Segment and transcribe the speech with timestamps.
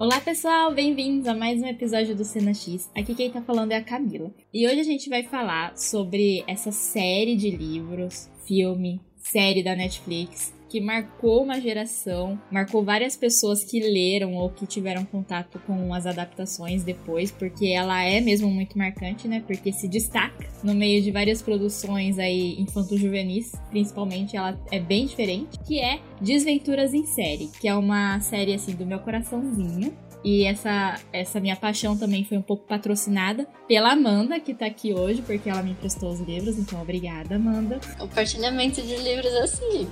[0.00, 2.90] Olá pessoal, bem-vindos a mais um episódio do Cena X.
[2.96, 4.32] Aqui quem tá falando é a Camila.
[4.50, 10.54] E hoje a gente vai falar sobre essa série de livros, filme, série da Netflix
[10.70, 16.06] que marcou uma geração, marcou várias pessoas que leram ou que tiveram contato com as
[16.06, 19.42] adaptações depois, porque ela é mesmo muito marcante, né?
[19.44, 25.58] Porque se destaca no meio de várias produções aí infanto-juvenis, principalmente, ela é bem diferente,
[25.66, 29.92] que é Desventuras em Série, que é uma série assim do meu coraçãozinho.
[30.22, 34.92] E essa, essa minha paixão também foi um pouco patrocinada pela Amanda, que tá aqui
[34.92, 36.58] hoje, porque ela me emprestou os livros.
[36.58, 37.80] Então, obrigada, Amanda.
[37.98, 39.88] Compartilhamento de livros é assim,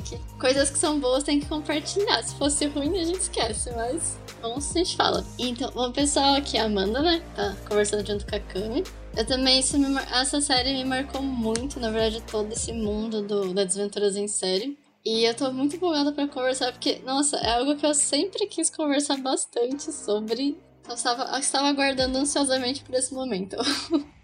[0.00, 2.22] gente coisas que são boas tem que compartilhar.
[2.22, 5.24] Se fosse ruim, a gente esquece, mas vamos a gente fala.
[5.38, 7.22] Então, o pessoal aqui, a Amanda, né?
[7.36, 8.84] Tá conversando junto com a Cami.
[9.16, 13.52] Eu também, isso me, essa série me marcou muito, na verdade, todo esse mundo do,
[13.52, 14.78] da Desventuras em Série.
[15.04, 18.70] E eu tô muito empolgada para conversar, porque, nossa, é algo que eu sempre quis
[18.70, 20.58] conversar bastante sobre.
[20.88, 23.56] Eu estava, eu estava aguardando ansiosamente por esse momento.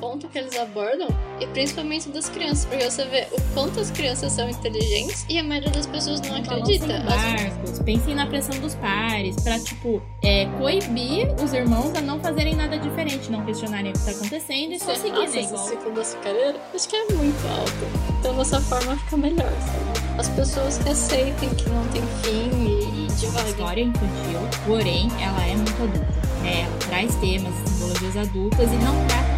[0.00, 1.08] ponto que eles abordam,
[1.40, 5.42] e principalmente das crianças, porque você vê o quanto as crianças são inteligentes e a
[5.42, 7.02] maioria das pessoas não acredita.
[7.04, 12.54] Marcos, pensem na pressão dos pares, pra, tipo, é, coibir os irmãos a não fazerem
[12.54, 15.50] nada diferente, não questionarem o que tá acontecendo e só seguirem.
[15.50, 18.18] Nossa, esse ciclo da açucareira, acho que é muito alto.
[18.20, 20.18] Então dessa forma fica melhor, sabe?
[20.18, 23.44] As pessoas que aceitem que não tem fim e, e devagar.
[23.54, 26.24] História infantil, porém, ela é muito adulta.
[26.44, 29.33] É, ela traz temas, simbologias adultas e não trata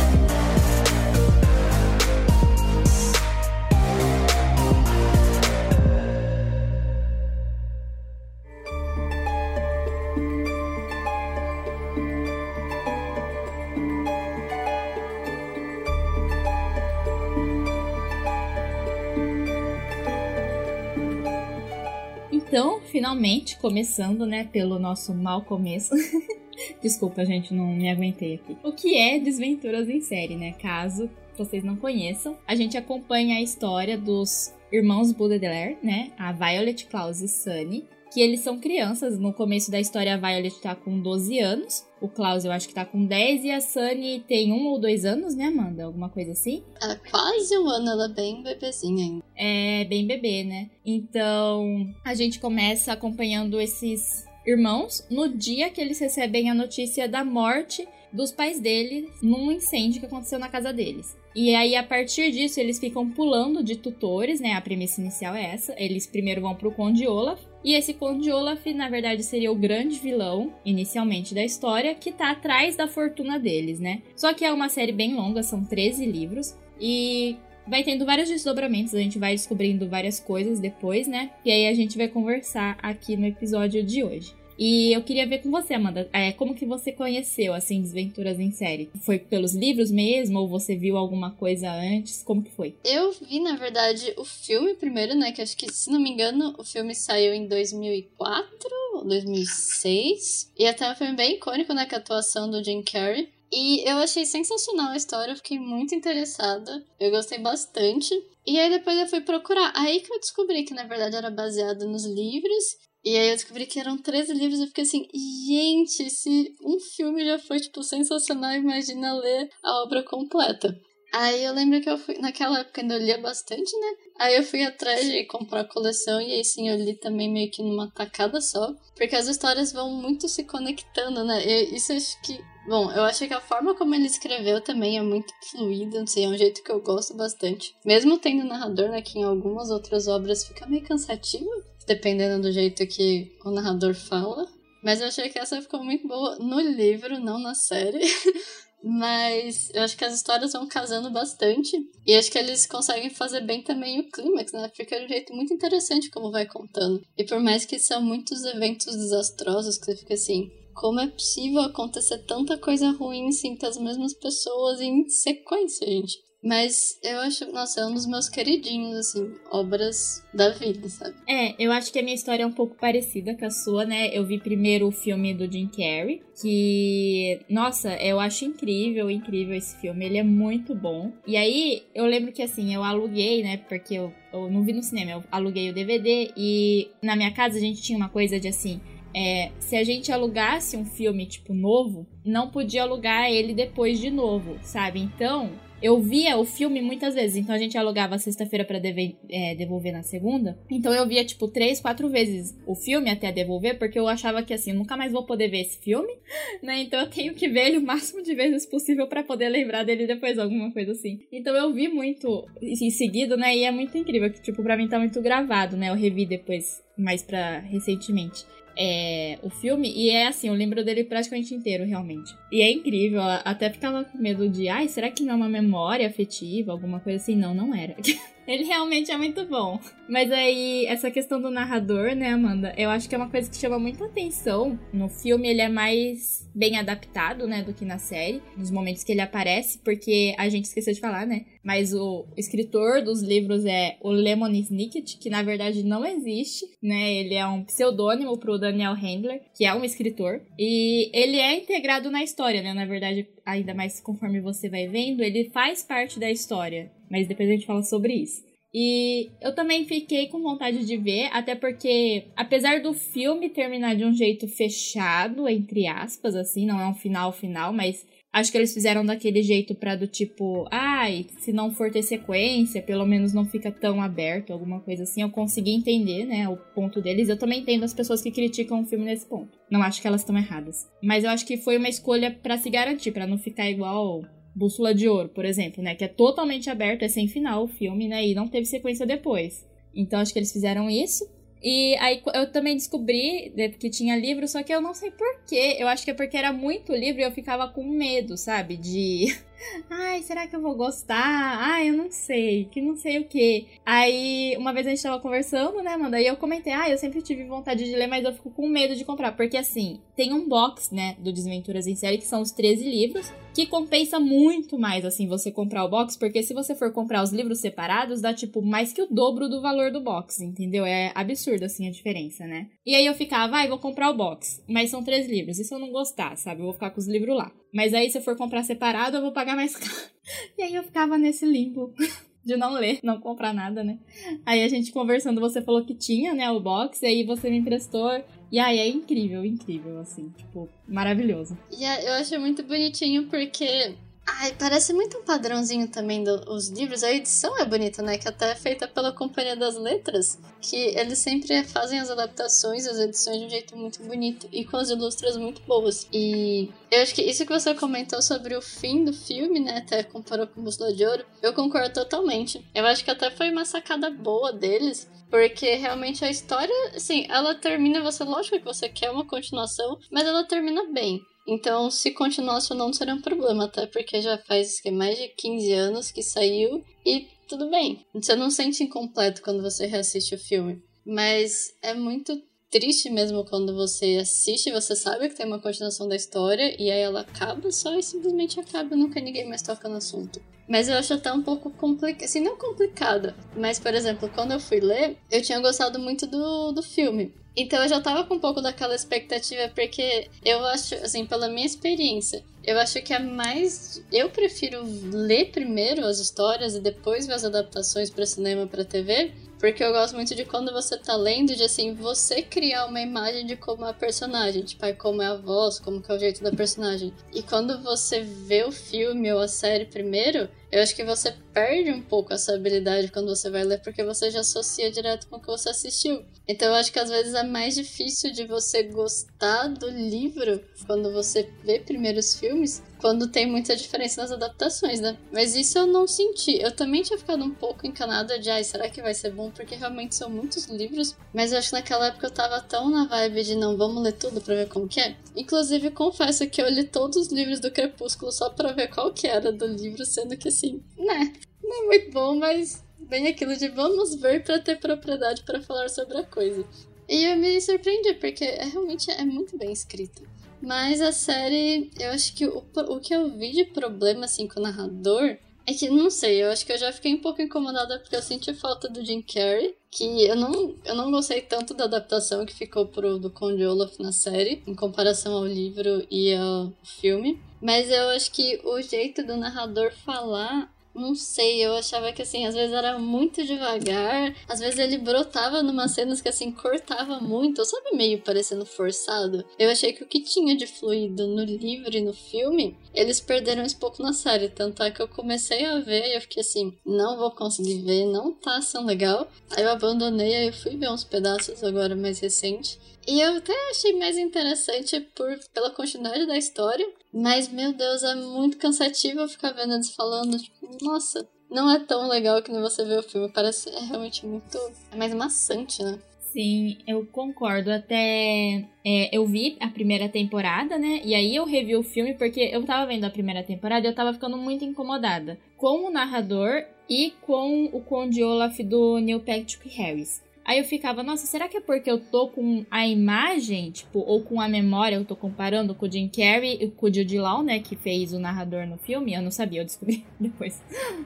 [22.97, 25.95] finalmente, começando, né, pelo nosso mau começo.
[26.81, 28.57] Desculpa, gente, não me aguentei aqui.
[28.65, 30.53] O que é Desventuras em Série, né?
[30.53, 36.11] Caso vocês não conheçam, a gente acompanha a história dos irmãos Baudelaire, né?
[36.19, 37.85] A Violet, Klaus e Sunny,
[38.17, 39.19] que eles são crianças.
[39.19, 41.87] No começo da história, a Violet tá com 12 anos.
[42.01, 43.45] O Klaus, eu acho que tá com 10.
[43.45, 45.85] E a Sunny tem um ou dois anos, né, Amanda?
[45.85, 46.65] Alguma coisa assim?
[46.81, 49.25] Ela é quase um ano, ela é bem bebezinha ainda.
[49.37, 50.71] É, bem bebê, né?
[50.83, 57.23] Então, a gente começa acompanhando esses irmãos no dia que eles recebem a notícia da
[57.23, 61.15] morte dos pais dele num incêndio que aconteceu na casa deles.
[61.35, 64.55] E aí, a partir disso, eles ficam pulando de tutores, né?
[64.55, 65.75] A premissa inicial é essa.
[65.77, 67.39] Eles primeiro vão pro Conde Olaf.
[67.67, 72.31] E esse Conde Olaf, na verdade, seria o grande vilão, inicialmente, da história, que tá
[72.31, 74.03] atrás da fortuna deles, né?
[74.15, 76.57] Só que é uma série bem longa, são 13 livros.
[76.81, 81.33] E vai tendo vários desdobramentos, a gente vai descobrindo várias coisas depois, né?
[81.45, 84.33] E aí a gente vai conversar aqui no episódio de hoje.
[84.59, 88.51] E eu queria ver com você, Amanda, é, como que você conheceu, assim, Desventuras em
[88.51, 88.91] Série?
[89.01, 92.23] Foi pelos livros mesmo, ou você viu alguma coisa antes?
[92.23, 92.75] Como que foi?
[92.85, 96.55] Eu vi, na verdade, o filme primeiro, né, que acho que, se não me engano,
[96.59, 98.49] o filme saiu em 2004
[98.95, 100.53] ou 2006.
[100.59, 103.29] E até um filme bem icônico, né, com a atuação do Jim Carrey.
[103.53, 106.85] E eu achei sensacional a história, eu fiquei muito interessada.
[106.99, 108.13] Eu gostei bastante.
[108.47, 109.73] E aí depois eu fui procurar.
[109.75, 113.67] Aí que eu descobri que na verdade era baseado nos livros e aí eu descobri
[113.67, 115.07] que eram 13 livros e fiquei assim,
[115.47, 120.77] gente, se um filme já foi, tipo, sensacional, imagina ler a obra completa.
[121.13, 123.87] Aí eu lembro que eu fui, naquela época ainda eu lia bastante, né?
[124.19, 127.49] Aí eu fui atrás de comprar a coleção e aí sim eu li também meio
[127.49, 128.75] que numa tacada só.
[128.97, 131.47] Porque as histórias vão muito se conectando, né?
[131.47, 132.45] E isso acho que.
[132.69, 136.25] Bom, eu acho que a forma como ele escreveu também é muito fluida, não sei,
[136.25, 137.73] é um jeito que eu gosto bastante.
[137.85, 141.49] Mesmo tendo narrador, né, que em algumas outras obras fica meio cansativo,
[141.87, 144.47] dependendo do jeito que o narrador fala.
[144.83, 148.01] Mas eu achei que essa ficou muito boa no livro, não na série.
[148.85, 151.77] Mas eu acho que as histórias vão casando bastante.
[152.07, 154.71] E acho que eles conseguem fazer bem também o clímax, né?
[154.77, 157.03] Porque é um jeito muito interessante como vai contando.
[157.19, 161.63] E por mais que são muitos eventos desastrosos, que você fica assim, como é possível
[161.63, 166.26] acontecer tanta coisa ruim assim com as mesmas pessoas em sequência, gente?
[166.43, 171.15] Mas eu acho, nossa, é um dos meus queridinhos, assim, obras da vida, sabe?
[171.27, 174.17] É, eu acho que a minha história é um pouco parecida com a sua, né?
[174.17, 179.77] Eu vi primeiro o filme do Jim Carrey, que, nossa, eu acho incrível, incrível esse
[179.81, 180.05] filme.
[180.05, 181.13] Ele é muito bom.
[181.27, 183.57] E aí, eu lembro que, assim, eu aluguei, né?
[183.57, 187.57] Porque eu, eu não vi no cinema, eu aluguei o DVD e na minha casa
[187.57, 188.81] a gente tinha uma coisa de assim
[189.17, 194.11] é, se a gente alugasse um filme, tipo, novo, não podia alugar ele depois de
[194.11, 195.01] novo, sabe?
[195.01, 197.37] Então, eu via o filme muitas vezes.
[197.37, 200.59] Então a gente alugava sexta-feira deve, é, devolver na segunda.
[200.71, 204.55] Então eu via, tipo, três, quatro vezes o filme até devolver, porque eu achava que
[204.55, 206.13] assim, eu nunca mais vou poder ver esse filme,
[206.63, 206.81] né?
[206.81, 210.07] Então eu tenho que ver ele o máximo de vezes possível para poder lembrar dele
[210.07, 211.21] depois, alguma coisa assim.
[211.31, 213.57] Então eu vi muito em seguido, né?
[213.57, 215.91] E é muito incrível, que, tipo, pra mim tá muito gravado, né?
[215.91, 218.45] Eu revi depois, mais pra recentemente
[218.77, 222.35] é, o filme, e é assim, eu lembro dele praticamente inteiro, realmente.
[222.53, 226.07] E é incrível, até ficava com medo de, ai, será que não é uma memória
[226.07, 227.37] afetiva, alguma coisa assim?
[227.37, 227.97] Não, não era.
[228.47, 229.81] Ele realmente é muito bom.
[230.09, 232.73] Mas aí, essa questão do narrador, né, Amanda?
[232.77, 234.79] Eu acho que é uma coisa que chama muita atenção.
[234.93, 238.41] No filme, ele é mais bem adaptado, né, do que na série.
[238.57, 241.45] Nos momentos que ele aparece, porque a gente esqueceu de falar, né?
[241.63, 247.13] Mas o escritor dos livros é o Lemon Snicket, que na verdade não existe, né?
[247.13, 250.41] Ele é um pseudônimo pro Daniel Handler, que é um escritor.
[250.57, 252.73] E ele é integrado na história, né?
[252.73, 256.91] Na verdade, ainda mais conforme você vai vendo, ele faz parte da história.
[257.11, 258.43] Mas depois a gente fala sobre isso.
[258.75, 264.05] E eu também fiquei com vontade de ver, até porque, apesar do filme terminar de
[264.05, 268.75] um jeito fechado, entre aspas, assim, não é um final final, mas acho que eles
[268.75, 273.47] fizeram daquele jeito pra do tipo, ai, se não for ter sequência, pelo menos não
[273.47, 275.23] fica tão aberto, alguma coisa assim.
[275.23, 277.31] Eu consegui entender, né, o ponto deles.
[277.31, 279.59] Eu também entendo as pessoas que criticam o filme nesse ponto.
[279.71, 280.87] Não acho que elas estão erradas.
[281.03, 284.23] Mas eu acho que foi uma escolha para se garantir, para não ficar igual
[284.57, 285.95] Bússola de Ouro, por exemplo, né?
[285.95, 288.27] Que é totalmente aberto, é sem final o filme, né?
[288.27, 289.67] E não teve sequência depois.
[289.95, 291.29] Então acho que eles fizeram isso.
[291.63, 295.77] E aí eu também descobri né, que tinha livro, só que eu não sei porquê.
[295.79, 298.79] Eu acho que é porque era muito livro e eu ficava com medo, sabe?
[298.79, 299.37] De
[299.91, 301.59] Ai, será que eu vou gostar?
[301.59, 303.67] Ai, eu não sei, que não sei o que.
[303.85, 306.21] Aí, uma vez a gente tava conversando, né, Amanda?
[306.21, 308.97] E eu comentei, ah, eu sempre tive vontade de ler, mas eu fico com medo
[308.97, 309.33] de comprar.
[309.37, 313.33] Porque, assim, tem um box, né, do Desventuras em Série, que são os 13 livros,
[313.55, 317.33] que compensa muito mais, assim, você comprar o box, porque se você for comprar os
[317.33, 320.85] livros separados, dá, tipo, mais que o dobro do valor do box, entendeu?
[320.85, 322.69] É absurdo, assim, a diferença, né?
[322.87, 325.65] E aí eu ficava, ai, ah, vou comprar o box, mas são três livros, e
[325.65, 326.61] se eu não gostar, sabe?
[326.61, 327.51] Eu vou ficar com os livros lá.
[327.75, 330.11] Mas aí, se eu for comprar separado, eu vou pagar mais caro.
[330.57, 331.93] E aí eu ficava nesse limbo
[332.47, 333.99] de não ler, não comprar nada, né?
[334.47, 337.59] Aí a gente conversando, você falou que tinha, né, o box, e aí você me
[337.59, 338.23] emprestou.
[338.53, 341.59] E aí é incrível, incrível, assim, tipo, maravilhoso.
[341.77, 343.97] E eu acho muito bonitinho porque
[344.29, 347.05] Ai, parece muito um padrãozinho também dos livros.
[347.05, 348.19] A edição é bonita, né?
[348.19, 350.39] Que até é feita pela Companhia das Letras.
[350.61, 354.77] Que eles sempre fazem as adaptações, as edições de um jeito muito bonito e com
[354.79, 356.09] as ilustras muito boas.
[356.13, 359.79] E eu acho que isso que você comentou sobre o fim do filme, né?
[359.79, 362.65] Até comparou com Bússola de Ouro, eu concordo totalmente.
[362.75, 365.09] Eu acho que até foi uma sacada boa deles.
[365.31, 370.25] Porque realmente a história, assim, ela termina, você, lógico que você quer uma continuação, mas
[370.25, 371.21] ela termina bem.
[371.47, 375.29] Então, se continuasse ou não, seria um problema, até porque já faz que, mais de
[375.29, 378.05] 15 anos que saiu e tudo bem.
[378.13, 380.83] Você não sente incompleto quando você reassiste o filme.
[381.05, 382.37] Mas é muito
[382.69, 387.01] triste mesmo quando você assiste, você sabe que tem uma continuação da história e aí
[387.01, 390.41] ela acaba só e simplesmente acaba, nunca ninguém mais toca no assunto.
[390.69, 394.61] Mas eu acho até um pouco complicado, assim, não complicada, mas por exemplo, quando eu
[394.61, 397.33] fui ler, eu tinha gostado muito do, do filme.
[397.57, 401.65] Então eu já tava com um pouco daquela expectativa, porque eu acho, assim, pela minha
[401.65, 404.03] experiência, eu acho que é mais.
[404.13, 409.33] Eu prefiro ler primeiro as histórias e depois ver as adaptações para cinema, para TV,
[409.59, 413.47] porque eu gosto muito de quando você tá lendo, de assim, você criar uma imagem
[413.47, 416.43] de como é a personagem, tipo, como é a voz, como que é o jeito
[416.43, 417.15] da personagem.
[417.33, 421.91] E quando você vê o filme ou a série primeiro, eu acho que você perde
[421.91, 425.41] um pouco essa habilidade quando você vai ler, porque você já associa direto com o
[425.41, 426.25] que você assistiu.
[426.47, 431.13] Então eu acho que às vezes é mais difícil de você gostar do livro quando
[431.13, 435.17] você vê primeiro os filmes, quando tem muita diferença nas adaptações, né?
[435.33, 436.61] Mas isso eu não senti.
[436.61, 439.51] Eu também tinha ficado um pouco encanada de, ai, será que vai ser bom?
[439.51, 441.17] Porque realmente são muitos livros.
[441.33, 444.13] Mas eu acho que naquela época eu tava tão na vibe de não, vamos ler
[444.13, 445.17] tudo pra ver como que é.
[445.35, 449.27] Inclusive, confesso que eu li todos os livros do Crepúsculo só pra ver qual que
[449.27, 451.33] era do livro, sendo que assim, né?
[451.63, 455.89] Não é muito bom, mas bem aquilo de vamos ver para ter propriedade para falar
[455.89, 456.65] sobre a coisa.
[457.09, 460.23] E eu me surpreendi, porque é, realmente é muito bem escrito.
[460.61, 464.59] Mas a série, eu acho que o, o que eu vi de problema assim com
[464.59, 465.37] o narrador
[465.67, 468.23] é que, não sei, eu acho que eu já fiquei um pouco incomodada porque eu
[468.23, 472.55] senti falta do Jim Carrey, que eu não, eu não gostei tanto da adaptação que
[472.55, 477.41] ficou pro do Conde Olaf na série, em comparação ao livro e ao filme.
[477.61, 482.47] Mas eu acho que o jeito do narrador falar não sei, eu achava que assim,
[482.47, 487.65] às vezes era muito devagar, às vezes ele brotava numas cenas que assim cortava muito,
[487.65, 489.45] sabe, meio parecendo forçado.
[489.59, 493.63] Eu achei que o que tinha de fluido no livro e no filme, eles perderam
[493.63, 496.73] um pouco na série, tanto é que eu comecei a ver e eu fiquei assim,
[496.85, 499.29] não vou conseguir ver, não tá sendo legal.
[499.51, 502.79] Aí eu abandonei, aí eu fui ver uns pedaços agora mais recente.
[503.07, 506.89] E eu até achei mais interessante por, pela continuidade da história.
[507.13, 510.39] Mas, meu Deus, é muito cansativo ficar vendo eles falando.
[510.39, 513.29] Tipo, nossa, não é tão legal que nem você vê o filme.
[513.29, 514.59] Parece é realmente muito.
[514.93, 515.99] É mais maçante, né?
[516.37, 517.71] Sim, eu concordo.
[517.71, 521.01] Até é, eu vi a primeira temporada, né?
[521.03, 523.95] E aí eu revi o filme porque eu tava vendo a primeira temporada e eu
[523.95, 529.69] tava ficando muito incomodada com o narrador e com o Conde Olaf do Neil Patrick
[529.71, 530.23] Harris.
[530.47, 534.23] Aí eu ficava, nossa, será que é porque eu tô com a imagem, tipo, ou
[534.23, 537.43] com a memória, eu tô comparando com o Jim Carrey e com o Jude Law,
[537.43, 539.13] né, que fez o narrador no filme?
[539.13, 540.63] Eu não sabia, eu descobri depois.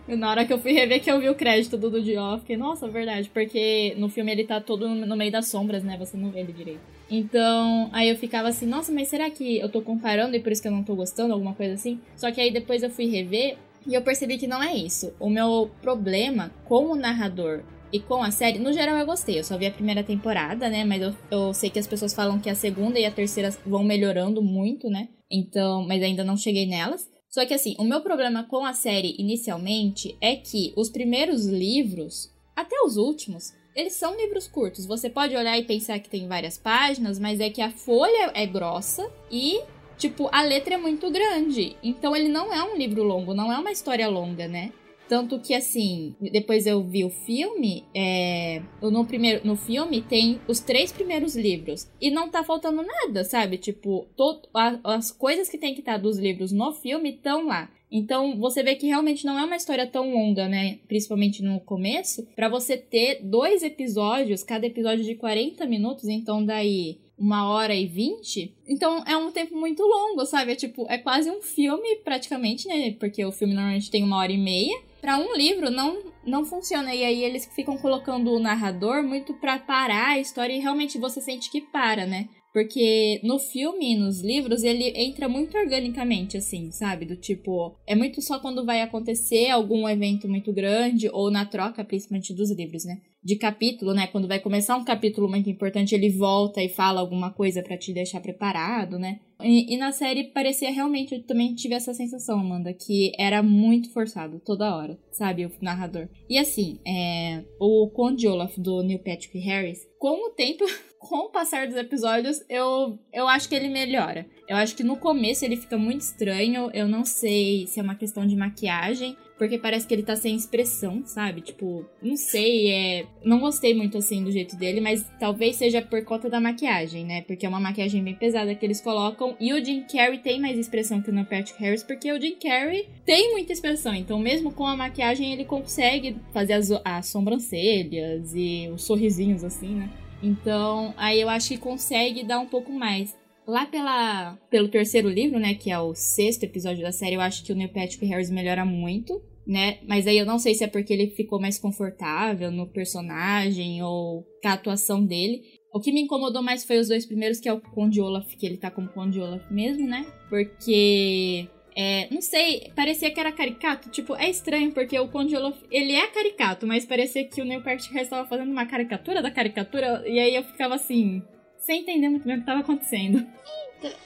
[0.06, 2.40] Na hora que eu fui rever que eu vi o crédito do Jude Law, eu
[2.40, 6.18] fiquei, nossa, verdade, porque no filme ele tá todo no meio das sombras, né, você
[6.18, 6.82] não vê ele direito.
[7.10, 10.60] Então, aí eu ficava assim, nossa, mas será que eu tô comparando e por isso
[10.60, 11.98] que eu não tô gostando, alguma coisa assim?
[12.14, 13.56] Só que aí depois eu fui rever
[13.86, 15.14] e eu percebi que não é isso.
[15.18, 19.38] O meu problema com o narrador e com a série, no geral eu gostei.
[19.38, 20.84] Eu só vi a primeira temporada, né?
[20.84, 23.82] Mas eu, eu sei que as pessoas falam que a segunda e a terceira vão
[23.82, 25.08] melhorando muito, né?
[25.30, 27.08] Então, mas ainda não cheguei nelas.
[27.28, 32.32] Só que assim, o meu problema com a série inicialmente é que os primeiros livros,
[32.56, 34.86] até os últimos, eles são livros curtos.
[34.86, 38.44] Você pode olhar e pensar que tem várias páginas, mas é que a folha é
[38.46, 39.60] grossa e,
[39.96, 41.76] tipo, a letra é muito grande.
[41.82, 44.72] Então ele não é um livro longo, não é uma história longa, né?
[45.10, 50.60] Tanto que, assim, depois eu vi o filme, é, no, primeiro, no filme tem os
[50.60, 51.90] três primeiros livros.
[52.00, 53.58] E não tá faltando nada, sabe?
[53.58, 57.44] Tipo, to, a, as coisas que tem que estar tá dos livros no filme estão
[57.44, 57.68] lá.
[57.90, 60.78] Então, você vê que realmente não é uma história tão longa, né?
[60.86, 67.00] Principalmente no começo, para você ter dois episódios, cada episódio de 40 minutos, então daí
[67.18, 68.54] uma hora e vinte.
[68.64, 70.52] Então é um tempo muito longo, sabe?
[70.52, 72.92] É tipo, é quase um filme praticamente, né?
[72.92, 76.94] Porque o filme normalmente tem uma hora e meia para um livro não não funciona
[76.94, 81.20] e aí eles ficam colocando o narrador muito para parar a história e realmente você
[81.20, 82.28] sente que para, né?
[82.52, 87.06] Porque no filme e nos livros ele entra muito organicamente, assim, sabe?
[87.06, 91.84] Do tipo, é muito só quando vai acontecer algum evento muito grande, ou na troca,
[91.84, 93.00] principalmente dos livros, né?
[93.22, 94.06] De capítulo, né?
[94.06, 97.92] Quando vai começar um capítulo muito importante, ele volta e fala alguma coisa para te
[97.92, 99.20] deixar preparado, né?
[99.42, 103.92] E, e, na série parecia realmente, eu também tive essa sensação, Amanda, que era muito
[103.92, 105.46] forçado toda hora, sabe?
[105.46, 106.08] O narrador.
[106.28, 110.64] E assim, é, o Conde Olaf do Neil Patrick Harris, com o tempo,
[111.00, 114.26] com o passar dos episódios, eu, eu acho que ele melhora.
[114.46, 116.70] Eu acho que no começo ele fica muito estranho.
[116.74, 120.36] Eu não sei se é uma questão de maquiagem, porque parece que ele tá sem
[120.36, 121.40] expressão, sabe?
[121.40, 123.06] Tipo, não sei, é.
[123.24, 127.22] Não gostei muito assim do jeito dele, mas talvez seja por conta da maquiagem, né?
[127.22, 129.34] Porque é uma maquiagem bem pesada que eles colocam.
[129.40, 132.90] E o Jim Carrey tem mais expressão que o Patrick Harris, porque o Jim Carrey
[133.06, 133.94] tem muita expressão.
[133.94, 139.76] Então, mesmo com a maquiagem, ele consegue fazer as, as sobrancelhas e os sorrisinhos assim,
[139.76, 139.90] né?
[140.22, 143.16] Então, aí eu acho que consegue dar um pouco mais.
[143.46, 147.44] Lá pela, pelo terceiro livro, né, que é o sexto episódio da série, eu acho
[147.44, 149.78] que o Neil Patrick Harris melhora muito, né?
[149.88, 154.24] Mas aí eu não sei se é porque ele ficou mais confortável no personagem ou
[154.44, 155.42] a atuação dele.
[155.72, 158.46] O que me incomodou mais foi os dois primeiros, que é o Conde Olaf, que
[158.46, 160.06] ele tá como Conde Olaf mesmo, né?
[160.28, 161.48] Porque
[161.82, 163.88] é, não sei, parecia que era caricato.
[163.88, 167.62] Tipo, é estranho, porque o Conde Olaf, ele é caricato, mas parecia que o Neil
[167.62, 171.22] Patrick estava fazendo uma caricatura da caricatura, e aí eu ficava assim,
[171.56, 173.26] sem entender muito bem o que estava acontecendo.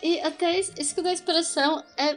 [0.01, 2.17] E até isso que da expressão é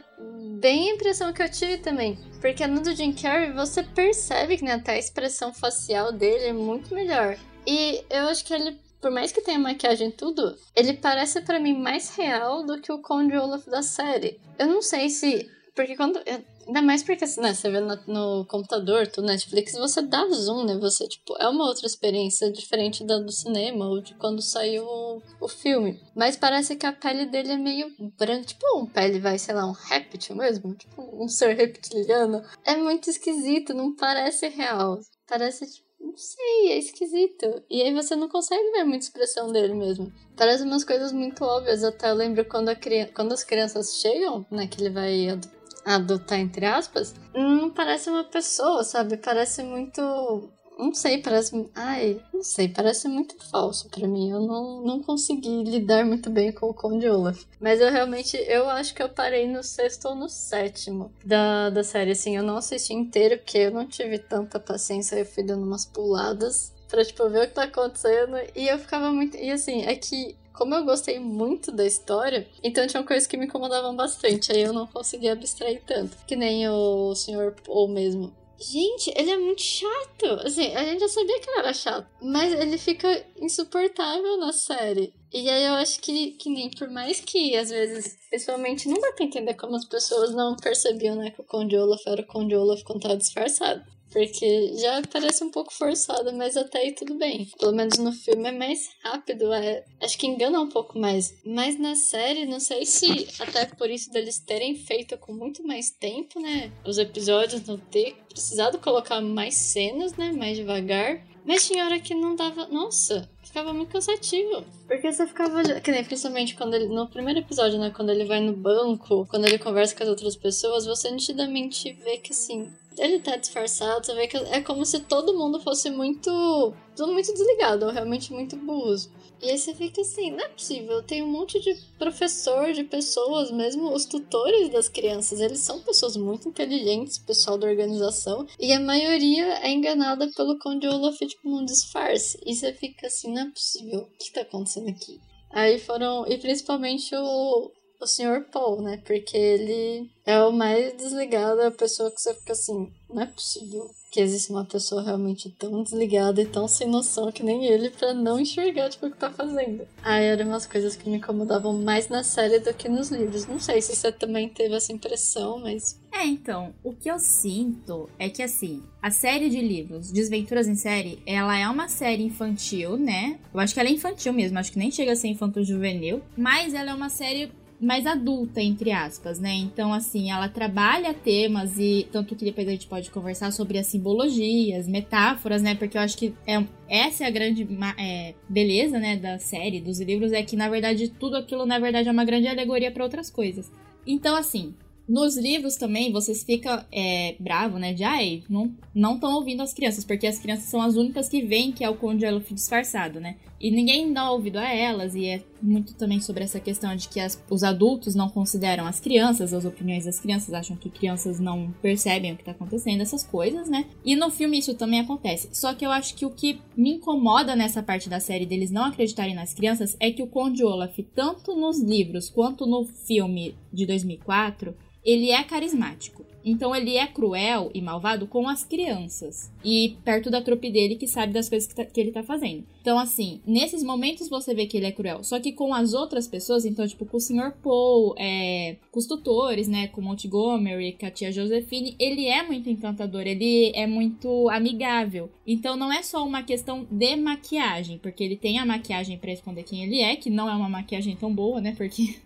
[0.60, 2.16] bem a impressão que eu tive também.
[2.40, 6.52] Porque no do Jim Carrey você percebe que né, até a expressão facial dele é
[6.52, 7.36] muito melhor.
[7.66, 11.60] E eu acho que ele, por mais que tenha maquiagem e tudo, ele parece para
[11.60, 14.40] mim mais real do que o Conde Olaf da série.
[14.58, 15.48] Eu não sei se.
[15.74, 16.20] Porque quando.
[16.66, 20.76] Ainda mais porque, né, você vê no, no computador, do Netflix, você dá zoom, né?
[20.76, 25.22] Você, tipo, é uma outra experiência diferente da do cinema ou de quando saiu o,
[25.40, 25.98] o filme.
[26.14, 29.64] Mas parece que a pele dele é meio branca, tipo um pele, vai, sei lá,
[29.64, 32.44] um réptil mesmo, tipo um ser reptiliano.
[32.66, 34.98] É muito esquisito, não parece real.
[35.26, 37.62] Parece, tipo, não sei, é esquisito.
[37.68, 40.12] E aí você não consegue ver muita expressão dele mesmo.
[40.36, 41.84] Parece umas coisas muito óbvias.
[41.84, 45.38] Até eu lembro quando, a criança, quando as crianças chegam, né, que ele vai
[45.84, 49.16] adotar, entre aspas, não parece uma pessoa, sabe?
[49.16, 51.68] Parece muito não sei, parece.
[51.74, 54.30] Ai, não sei, parece muito falso para mim.
[54.30, 57.44] Eu não, não consegui lidar muito bem com o Conde Olaf.
[57.60, 61.82] Mas eu realmente, eu acho que eu parei no sexto ou no sétimo da, da
[61.82, 62.12] série.
[62.12, 65.16] Assim, eu não assisti inteiro, porque eu não tive tanta paciência.
[65.16, 68.36] Eu fui dando umas puladas pra, tipo, ver o que tá acontecendo.
[68.54, 69.36] E eu ficava muito.
[69.36, 73.46] E assim, é que como eu gostei muito da história, então tinha coisas que me
[73.46, 74.50] incomodavam bastante.
[74.50, 76.16] Aí eu não conseguia abstrair tanto.
[76.26, 77.54] Que nem o Sr.
[77.64, 78.32] Paul mesmo.
[78.60, 80.26] Gente, ele é muito chato.
[80.44, 82.08] Assim, a gente já sabia que ele era chato.
[82.20, 85.14] Mas ele fica insuportável na série.
[85.32, 89.12] E aí eu acho que, que nem por mais que às vezes, pessoalmente, não dá
[89.12, 92.56] pra entender como as pessoas não percebiam, né, que o Conde Olaf era o Conde
[92.56, 93.84] Olaf quando tava disfarçado.
[94.12, 97.48] Porque já parece um pouco forçado, mas até aí tudo bem.
[97.58, 99.84] Pelo menos no filme é mais rápido, é...
[100.00, 101.34] acho que engana um pouco mais.
[101.44, 105.90] Mas na série, não sei se até por isso deles terem feito com muito mais
[105.90, 106.72] tempo, né?
[106.86, 110.32] Os episódios não ter precisado colocar mais cenas, né?
[110.32, 111.22] Mais devagar.
[111.44, 112.66] Mas tinha hora que não dava.
[112.66, 114.64] Nossa, ficava muito cansativo.
[114.86, 115.80] Porque você ficava.
[115.80, 116.88] Que nem principalmente quando ele.
[116.88, 117.90] No primeiro episódio, né?
[117.90, 122.18] Quando ele vai no banco, quando ele conversa com as outras pessoas, você nitidamente vê
[122.18, 126.74] que assim ele tá disfarçado, você vê que é como se todo mundo fosse muito.
[126.96, 129.08] Tudo muito desligado, realmente muito burros.
[129.40, 133.52] E aí você fica assim, não é possível, tem um monte de professor, de pessoas,
[133.52, 138.80] mesmo os tutores das crianças, eles são pessoas muito inteligentes, pessoal da organização, e a
[138.80, 142.36] maioria é enganada pelo Conde Olaf, tipo, num disfarce.
[142.44, 145.20] E você fica assim, não é possível, o que tá acontecendo aqui?
[145.50, 148.44] Aí foram, e principalmente o, o Sr.
[148.52, 149.00] Paul, né?
[149.04, 153.26] Porque ele é o mais desligado, é a pessoa que você fica assim, não é
[153.26, 157.90] possível que existe uma pessoa realmente tão desligada e tão sem noção que nem ele
[157.90, 159.86] para não enxergar tipo, o que tá fazendo.
[160.02, 163.46] Aí eram umas coisas que me incomodavam mais na série do que nos livros.
[163.46, 166.00] Não sei se você também teve essa impressão, mas.
[166.10, 170.74] É, então, o que eu sinto é que assim, a série de livros, Desventuras em
[170.74, 173.38] Série, ela é uma série infantil, né?
[173.52, 176.22] Eu acho que ela é infantil mesmo, acho que nem chega a ser infantil juvenil,
[176.36, 179.54] mas ela é uma série mais adulta, entre aspas, né?
[179.54, 183.86] Então, assim, ela trabalha temas e tanto que depois a gente pode conversar sobre as
[183.86, 185.74] simbologias, metáforas, né?
[185.74, 190.00] Porque eu acho que é, essa é a grande é, beleza, né, da série, dos
[190.00, 193.30] livros, é que, na verdade, tudo aquilo, na verdade, é uma grande alegoria para outras
[193.30, 193.70] coisas.
[194.04, 194.74] Então, assim,
[195.08, 197.94] nos livros também, vocês ficam é, bravo, né?
[197.94, 201.72] De, ai, não estão ouvindo as crianças, porque as crianças são as únicas que veem
[201.72, 203.36] que é o Conde Elf disfarçado, né?
[203.60, 207.18] E ninguém dá ouvido a elas, e é muito também sobre essa questão de que
[207.18, 211.74] as, os adultos não consideram as crianças, as opiniões das crianças, acham que crianças não
[211.82, 213.86] percebem o que tá acontecendo, essas coisas, né?
[214.04, 215.48] E no filme isso também acontece.
[215.52, 218.84] Só que eu acho que o que me incomoda nessa parte da série deles não
[218.84, 223.86] acreditarem nas crianças é que o Conde Olaf, tanto nos livros quanto no filme de
[223.86, 226.24] 2004, ele é carismático.
[226.48, 229.52] Então ele é cruel e malvado com as crianças.
[229.62, 232.64] E perto da trupe dele que sabe das coisas que, tá, que, ele tá fazendo.
[232.80, 235.22] Então, assim, nesses momentos você vê que ele é cruel.
[235.22, 237.52] Só que com as outras pessoas, então, tipo, com o Sr.
[237.62, 239.88] Paul, é, com os tutores, né?
[239.88, 245.30] Com Montgomery, com a tia Josephine, ele é muito encantador, ele é muito amigável.
[245.46, 249.64] Então não é só uma questão de maquiagem, porque ele tem a maquiagem para esconder
[249.64, 251.74] quem ele é, que não é uma maquiagem tão boa, né?
[251.76, 252.16] Porque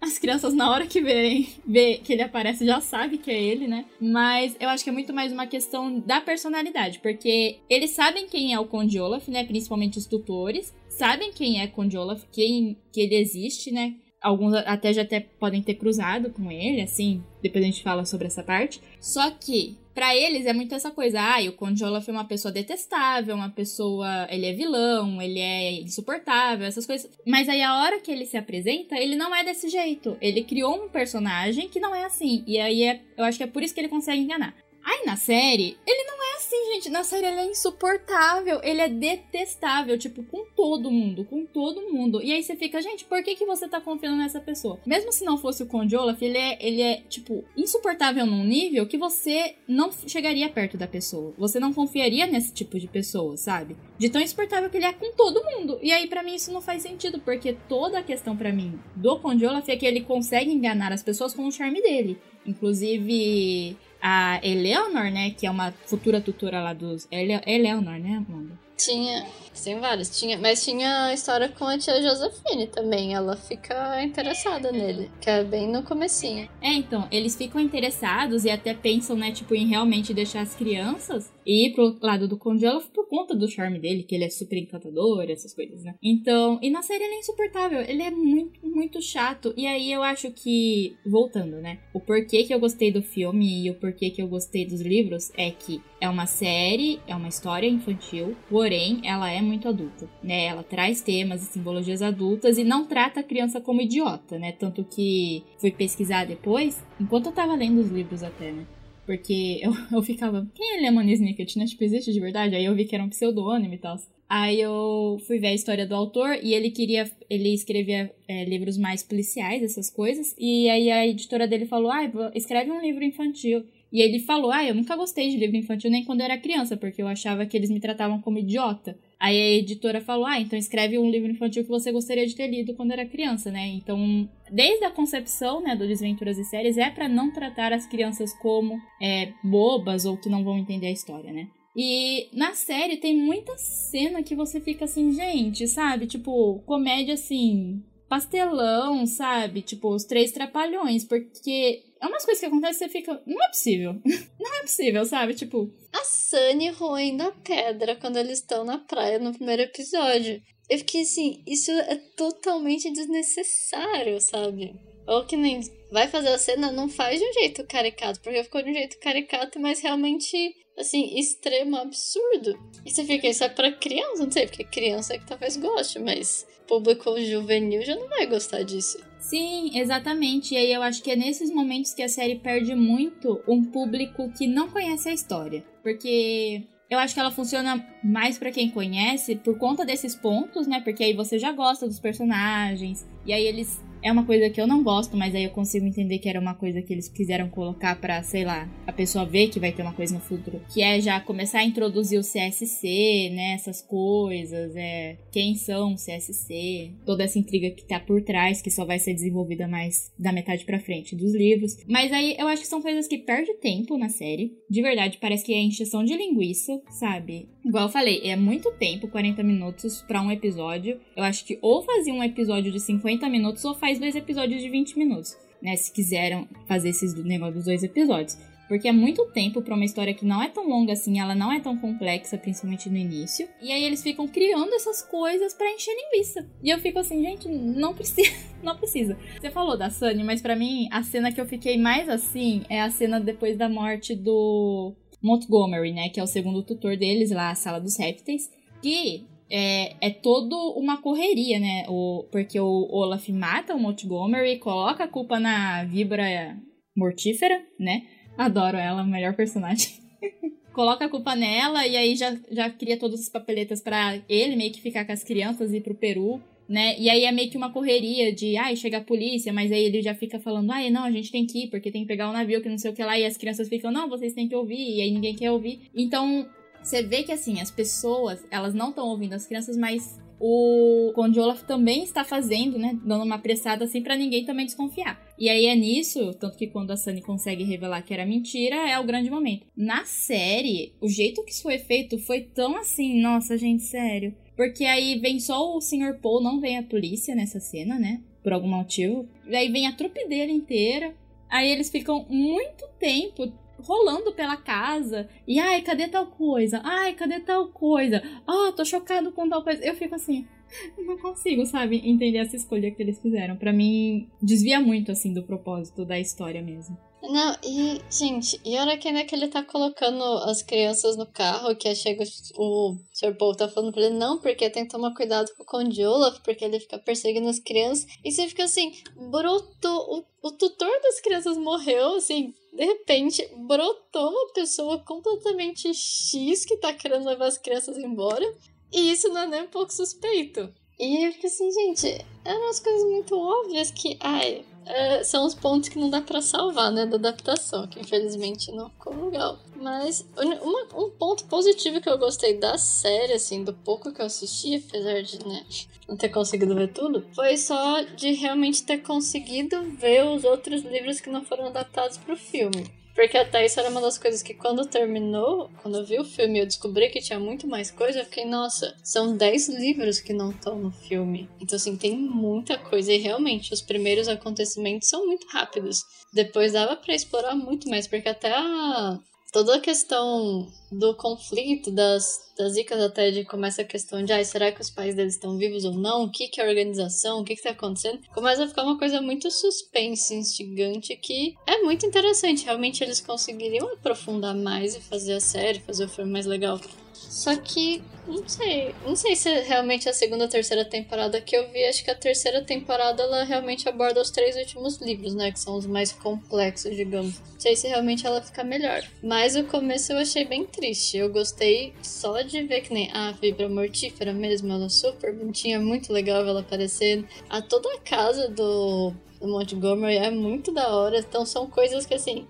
[0.00, 3.66] as crianças, na hora que verem, vê que ele aparece, já sabe que é ele,
[3.66, 3.84] né?
[4.00, 8.52] Mas eu acho que é muito mais uma questão da personalidade, porque eles sabem quem
[8.52, 9.44] é o Conde Olaf, né?
[9.44, 13.94] Principalmente os tutores, sabem quem é Conde Olaf, quem que ele existe, né?
[14.20, 18.26] Alguns até já até podem ter cruzado com ele, assim, depois a gente fala sobre
[18.26, 18.80] essa parte.
[19.00, 22.50] Só que para eles é muito essa coisa, ah, o Conde Olaf é uma pessoa
[22.50, 27.10] detestável, uma pessoa, ele é vilão, ele é insuportável, essas coisas.
[27.26, 30.16] Mas aí a hora que ele se apresenta, ele não é desse jeito.
[30.18, 32.42] Ele criou um personagem que não é assim.
[32.46, 34.54] E aí é, eu acho que é por isso que ele consegue enganar.
[34.82, 36.09] Aí na série, ele
[36.50, 36.90] assim, gente.
[36.90, 42.20] Na série ele é insuportável, ele é detestável, tipo, com todo mundo, com todo mundo.
[42.22, 44.80] E aí você fica, gente, por que, que você tá confiando nessa pessoa?
[44.84, 48.86] Mesmo se não fosse o Conde Olaf, ele é, ele é, tipo, insuportável num nível
[48.86, 51.32] que você não chegaria perto da pessoa.
[51.38, 53.76] Você não confiaria nesse tipo de pessoa, sabe?
[53.96, 55.78] De tão insuportável que ele é com todo mundo.
[55.82, 59.18] E aí, para mim, isso não faz sentido, porque toda a questão para mim do
[59.20, 62.18] Conde Olaf é que ele consegue enganar as pessoas com o charme dele.
[62.46, 67.06] Inclusive, a Eleanor, né, que é uma futura tutora lá dos...
[67.10, 68.58] Ele Eleanor, né, Amanda?
[68.76, 69.26] Tinha.
[69.62, 70.18] Tem vários.
[70.18, 73.14] Tinha, mas tinha a história com a tia Josefine também.
[73.14, 76.48] Ela fica interessada nele, que é bem no comecinho.
[76.60, 81.30] É, então, eles ficam interessados e até pensam, né, tipo, em realmente deixar as crianças
[81.46, 84.56] ir pro lado do Conde Olaf por conta do charme dele, que ele é super
[84.56, 85.94] encantador, essas coisas, né?
[86.02, 89.52] Então, e na série ele é insuportável, ele é muito, muito chato.
[89.56, 93.70] E aí eu acho que, voltando, né, o porquê que eu gostei do filme e
[93.70, 97.66] o porquê que eu gostei dos livros é que é uma série, é uma história
[97.66, 100.46] infantil, porém ela é muito adulta, né?
[100.46, 104.52] Ela traz temas e simbologias adultas e não trata a criança como idiota, né?
[104.52, 108.64] Tanto que fui pesquisar depois, enquanto eu tava lendo os livros até, né?
[109.04, 111.64] Porque eu, eu ficava, quem é Lemon Snicket, né?
[111.66, 112.54] Tipo, existe de verdade?
[112.54, 113.98] Aí eu vi que era um pseudônimo e tal.
[114.28, 118.78] Aí eu fui ver a história do autor e ele queria, ele escrevia é, livros
[118.78, 120.36] mais policiais, essas coisas.
[120.38, 123.64] E aí a editora dele falou, ah, escreve um livro infantil.
[123.92, 126.76] E ele falou: Ah, eu nunca gostei de livro infantil nem quando eu era criança,
[126.76, 128.96] porque eu achava que eles me tratavam como idiota.
[129.18, 132.46] Aí a editora falou: Ah, então escreve um livro infantil que você gostaria de ter
[132.46, 133.66] lido quando era criança, né?
[133.68, 138.32] Então, desde a concepção né, do Desventuras e Séries, é para não tratar as crianças
[138.34, 141.48] como é, bobas ou que não vão entender a história, né?
[141.76, 146.06] E na série tem muita cena que você fica assim, gente, sabe?
[146.06, 149.62] Tipo, comédia assim, pastelão, sabe?
[149.62, 153.22] Tipo, os três trapalhões, porque é umas coisas que acontecem e você fica.
[153.24, 153.94] Não é possível.
[154.38, 155.34] Não é possível, sabe?
[155.34, 155.72] Tipo.
[155.92, 160.42] A Sunny roendo a pedra quando eles estão na praia no primeiro episódio.
[160.68, 164.74] Eu fiquei assim, isso é totalmente desnecessário, sabe?
[165.06, 168.62] Ou que nem vai fazer a cena, não faz de um jeito caricato, porque ficou
[168.62, 172.58] de um jeito caricato, mas realmente, assim, extremo, absurdo.
[172.84, 175.98] E você fica, isso é pra criança, não sei, porque criança é que talvez goste,
[175.98, 178.98] mas público juvenil já não vai gostar disso.
[179.18, 180.54] Sim, exatamente.
[180.54, 184.30] E aí eu acho que é nesses momentos que a série perde muito um público
[184.38, 185.64] que não conhece a história.
[185.82, 190.80] Porque eu acho que ela funciona mais para quem conhece por conta desses pontos, né?
[190.80, 193.04] Porque aí você já gosta dos personagens.
[193.26, 196.18] E aí eles é uma coisa que eu não gosto, mas aí eu consigo entender
[196.18, 199.60] que era uma coisa que eles quiseram colocar para, sei lá, a pessoa ver que
[199.60, 203.54] vai ter uma coisa no futuro, que é já começar a introduzir o CSC, né,
[203.54, 208.70] essas coisas, é, quem são o CSC, toda essa intriga que tá por trás, que
[208.70, 211.76] só vai ser desenvolvida mais da metade para frente dos livros.
[211.86, 214.52] Mas aí eu acho que são coisas que perde tempo na série.
[214.68, 217.48] De verdade, parece que é encheção de linguiça, sabe?
[217.64, 220.98] Igual eu falei, é muito tempo, 40 minutos para um episódio.
[221.14, 224.62] Eu acho que ou fazia um episódio de 50 minutos ou faz faz dois episódios
[224.62, 225.74] de 20 minutos, né?
[225.74, 228.38] Se quiseram fazer esses negócios dos dois episódios.
[228.68, 231.50] Porque é muito tempo para uma história que não é tão longa assim, ela não
[231.50, 233.48] é tão complexa, principalmente no início.
[233.60, 236.48] E aí eles ficam criando essas coisas para encher linguiça.
[236.62, 238.30] E eu fico assim, gente, não precisa,
[238.62, 239.18] não precisa.
[239.40, 242.80] Você falou da Sunny, mas para mim a cena que eu fiquei mais assim é
[242.80, 247.50] a cena depois da morte do Montgomery, né, que é o segundo tutor deles lá,
[247.50, 248.48] a sala dos répteis,
[248.80, 251.84] que é, é todo uma correria, né?
[251.88, 256.56] O, porque o Olaf mata o Montgomery, coloca a culpa na Vibra
[256.96, 258.04] mortífera, né?
[258.38, 260.00] Adoro ela, melhor personagem.
[260.72, 264.72] coloca a culpa nela e aí já, já cria todas as papeletas para ele meio
[264.72, 266.98] que ficar com as crianças e ir pro Peru, né?
[266.98, 270.00] E aí é meio que uma correria de, ai, chega a polícia, mas aí ele
[270.00, 272.30] já fica falando, ai, não, a gente tem que ir, porque tem que pegar o
[272.30, 274.48] um navio, que não sei o que lá, e as crianças ficam, não, vocês têm
[274.48, 275.90] que ouvir, e aí ninguém quer ouvir.
[275.94, 276.48] Então,
[276.82, 281.38] você vê que assim, as pessoas, elas não estão ouvindo as crianças, mas o Conde
[281.38, 282.98] Olaf também está fazendo, né?
[283.04, 285.20] Dando uma pressada assim para ninguém também desconfiar.
[285.38, 288.98] E aí é nisso, tanto que quando a Sunny consegue revelar que era mentira, é
[288.98, 289.66] o grande momento.
[289.76, 294.34] Na série, o jeito que isso foi feito foi tão assim, nossa, gente, sério.
[294.56, 296.18] Porque aí vem só o Sr.
[296.20, 298.22] Paul, não vem a polícia nessa cena, né?
[298.42, 299.28] Por algum motivo.
[299.46, 301.14] E aí vem a trupe dele inteira.
[301.50, 305.28] Aí eles ficam muito tempo rolando pela casa.
[305.46, 306.80] E ai, cadê tal coisa?
[306.84, 308.22] Ai, cadê tal coisa?
[308.46, 309.84] Ah, oh, tô chocado com tal coisa.
[309.84, 310.46] Eu fico assim,
[310.98, 313.56] não consigo, sabe, entender essa escolha que eles fizeram.
[313.56, 316.96] Para mim, desvia muito assim do propósito da história mesmo.
[317.22, 321.26] Não, e, gente, e a hora que, né, que ele tá colocando as crianças no
[321.26, 322.24] carro, que chega
[322.56, 323.36] o Sr.
[323.36, 326.40] Paul tá falando pra ele, não, porque tem que tomar cuidado com o Conde Olaf,
[326.40, 328.06] porque ele fica perseguindo as crianças.
[328.24, 328.92] E você fica assim,
[329.30, 336.64] brotou, o, o tutor das crianças morreu, assim, de repente, brotou uma pessoa completamente X
[336.64, 338.46] que tá querendo levar as crianças embora.
[338.92, 340.72] E isso não é nem um pouco suspeito.
[340.98, 345.54] E eu fico assim, gente, eram umas coisas muito óbvias que, ai, é, são os
[345.54, 349.58] pontos que não dá para salvar, né, da adaptação, que infelizmente não ficou legal.
[349.76, 354.26] Mas uma, um ponto positivo que eu gostei da série, assim, do pouco que eu
[354.26, 355.64] assisti, apesar de, né,
[356.08, 361.20] não ter conseguido ver tudo, foi só de realmente ter conseguido ver os outros livros
[361.20, 362.99] que não foram adaptados pro filme.
[363.20, 366.58] Porque até isso era uma das coisas que quando terminou, quando eu vi o filme
[366.58, 370.52] eu descobri que tinha muito mais coisa, eu fiquei, nossa, são 10 livros que não
[370.52, 371.46] estão no filme.
[371.60, 373.12] Então, assim, tem muita coisa.
[373.12, 376.02] E realmente, os primeiros acontecimentos são muito rápidos.
[376.32, 379.18] Depois dava para explorar muito mais, porque até a
[379.50, 384.44] toda a questão do conflito, das, das dicas até de começa a questão de ah,
[384.44, 386.24] será que os pais deles estão vivos ou não?
[386.24, 387.40] O que, que é organização?
[387.40, 388.20] O que, que tá acontecendo?
[388.32, 392.64] Começa a ficar uma coisa muito suspense, instigante, que é muito interessante.
[392.64, 396.80] Realmente eles conseguiriam aprofundar mais e fazer a série, fazer o filme mais legal.
[397.28, 398.94] Só que, não sei.
[399.06, 401.84] Não sei se é realmente a segunda ou terceira temporada que eu vi.
[401.84, 405.52] Acho que a terceira temporada ela realmente aborda os três últimos livros, né?
[405.52, 407.38] Que são os mais complexos, digamos.
[407.38, 409.02] Não sei se realmente ela fica melhor.
[409.22, 411.18] Mas o começo eu achei bem triste.
[411.18, 414.72] Eu gostei só de ver que nem a Vibra Mortífera mesmo.
[414.72, 417.28] Ela super bonitinha, muito legal ela aparecendo.
[417.48, 421.18] A toda a casa do, do Montgomery é muito da hora.
[421.18, 422.46] Então são coisas que assim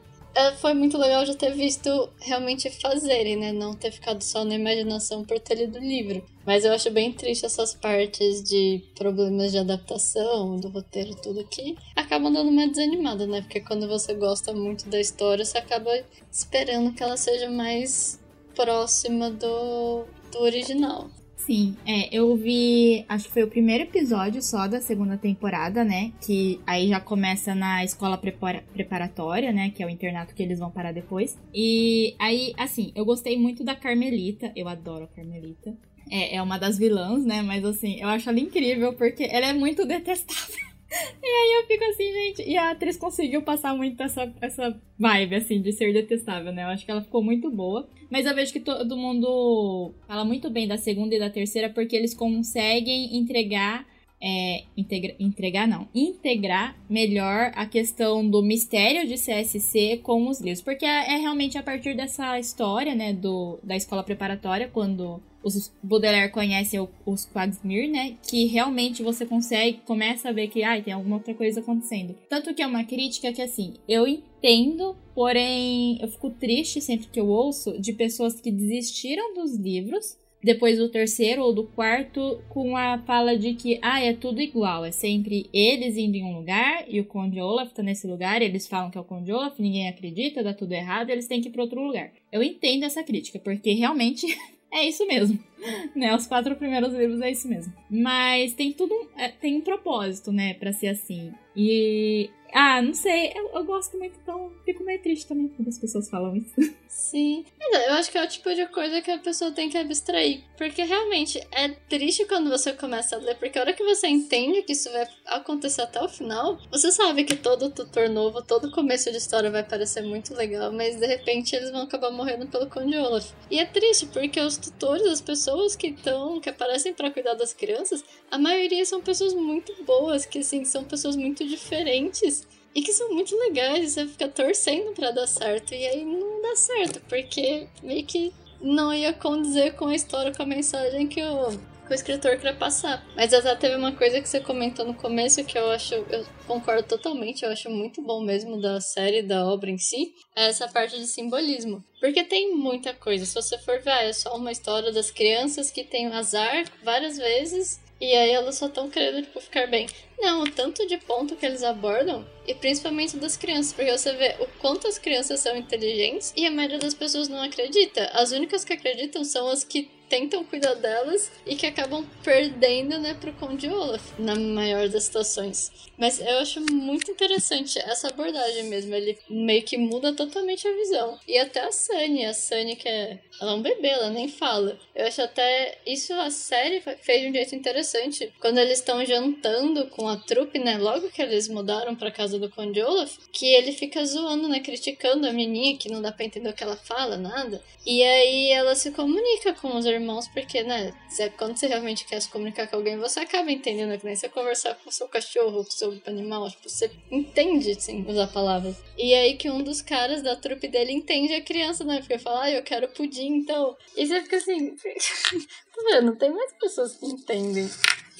[0.61, 3.53] foi muito legal já ter visto realmente fazerem, né?
[3.53, 6.25] Não ter ficado só na imaginação por ter lido o livro.
[6.47, 11.77] Mas eu acho bem triste essas partes de problemas de adaptação, do roteiro, tudo que
[11.95, 13.43] acabam dando uma desanimada, né?
[13.43, 15.91] Porque quando você gosta muito da história, você acaba
[16.31, 18.21] esperando que ela seja mais
[18.55, 21.11] próxima do, do original.
[21.51, 26.13] Sim, é, eu vi, acho que foi o primeiro episódio só da segunda temporada, né?
[26.21, 29.71] Que aí já começa na escola prepara preparatória, né?
[29.71, 31.37] Que é o internato que eles vão parar depois.
[31.53, 35.77] E aí, assim, eu gostei muito da Carmelita, eu adoro a Carmelita.
[36.09, 37.43] É, é uma das vilãs, né?
[37.43, 40.70] Mas assim, eu acho ela incrível porque ela é muito detestável.
[41.23, 42.43] E aí eu fico assim, gente.
[42.49, 46.65] E a atriz conseguiu passar muito essa, essa vibe, assim, de ser detestável, né?
[46.65, 47.89] Eu acho que ela ficou muito boa.
[48.11, 51.95] Mas eu vejo que todo mundo fala muito bem da segunda e da terceira porque
[51.97, 53.89] eles conseguem entregar.
[54.23, 60.61] É, integra, entregar não, integrar melhor a questão do mistério de CSC com os livros,
[60.61, 65.73] porque é, é realmente a partir dessa história, né, do, da escola preparatória, quando os
[65.83, 68.17] Baudelaire conhecem os Quagsmir, né?
[68.29, 72.15] Que realmente você consegue, começa a ver que ah, tem alguma outra coisa acontecendo.
[72.29, 77.21] Tanto que é uma crítica que, assim, eu entendo, porém eu fico triste sempre que
[77.21, 82.77] eu ouço de pessoas que desistiram dos livros depois do terceiro ou do quarto, com
[82.77, 86.85] a fala de que ah, é tudo igual, é sempre eles indo em um lugar
[86.89, 89.89] e o Conde Olaf tá nesse lugar, eles falam que é o Conde Olaf, ninguém
[89.89, 92.11] acredita, dá tudo errado, eles têm que ir para outro lugar.
[92.33, 94.27] Eu entendo essa crítica, porque realmente
[94.73, 95.39] é isso mesmo.
[95.95, 96.15] né?
[96.15, 97.73] Os quatro primeiros livros é isso mesmo.
[97.91, 98.95] Mas tem tudo.
[99.17, 101.33] É, tem um propósito, né, para ser assim.
[101.63, 103.33] E ah, não sei.
[103.35, 106.55] Eu, eu gosto muito, então fico meio triste também quando as pessoas falam isso.
[106.89, 107.45] Sim.
[107.61, 110.43] Eu acho que é o tipo de coisa que a pessoa tem que abstrair.
[110.57, 114.63] Porque realmente é triste quando você começa a ler, porque a hora que você entende
[114.63, 119.11] que isso vai acontecer até o final, você sabe que todo tutor novo, todo começo
[119.11, 122.97] de história vai parecer muito legal, mas de repente eles vão acabar morrendo pelo Conde
[122.97, 123.31] Olaf.
[123.51, 127.53] E é triste, porque os tutores, as pessoas que estão, que aparecem para cuidar das
[127.53, 132.93] crianças, a maioria são pessoas muito boas, que assim, são pessoas muito diferentes e que
[132.93, 137.67] são muito legais, você fica torcendo para dar certo, e aí não dá certo, porque
[137.83, 141.95] meio que não ia condizer com a história, com a mensagem que o, que o
[141.95, 143.05] escritor queria passar.
[143.17, 146.85] Mas até teve uma coisa que você comentou no começo que eu acho, eu concordo
[146.85, 150.97] totalmente, eu acho muito bom mesmo da série, da obra em si, é essa parte
[150.97, 151.83] de simbolismo.
[151.99, 155.83] Porque tem muita coisa, se você for ver, é só uma história das crianças que
[155.83, 159.87] tem azar várias vezes e aí elas só estão querendo, tipo, ficar bem.
[160.19, 164.37] Não, o tanto de ponto que eles abordam, e principalmente das crianças, porque você vê
[164.41, 168.07] o quanto as crianças são inteligentes e a maioria das pessoas não acredita.
[168.13, 173.15] As únicas que acreditam são as que tentam cuidar delas e que acabam perdendo, né,
[173.15, 175.71] pro Conde Olaf, na maior das situações.
[175.97, 181.19] Mas eu acho muito interessante essa abordagem mesmo, ele meio que muda totalmente a visão.
[181.29, 184.79] E até a Sunny, a Sunny que é, ela é um bebê, ela nem fala.
[184.95, 189.87] Eu acho até isso a série fez de um jeito interessante, quando eles estão jantando
[189.89, 193.73] com a trupe, né, logo que eles mudaram pra casa do Conde Olaf, que ele
[193.73, 197.17] fica zoando, né, criticando a menina que não dá pra entender o que ela fala,
[197.17, 197.63] nada.
[197.87, 200.93] E aí ela se comunica com os irmãos irmãos, porque, né,
[201.37, 204.75] quando você realmente quer se comunicar com alguém, você acaba entendendo, que nem você conversar
[204.77, 208.77] com o seu cachorro, com o seu animal, tipo, você entende, sim, usar palavras.
[208.97, 212.45] E aí que um dos caras da trupe dele entende a criança, né, porque fala,
[212.45, 213.77] ah, eu quero pudim, então.
[213.97, 217.69] E você fica assim, tá vendo, tem mais pessoas que entendem.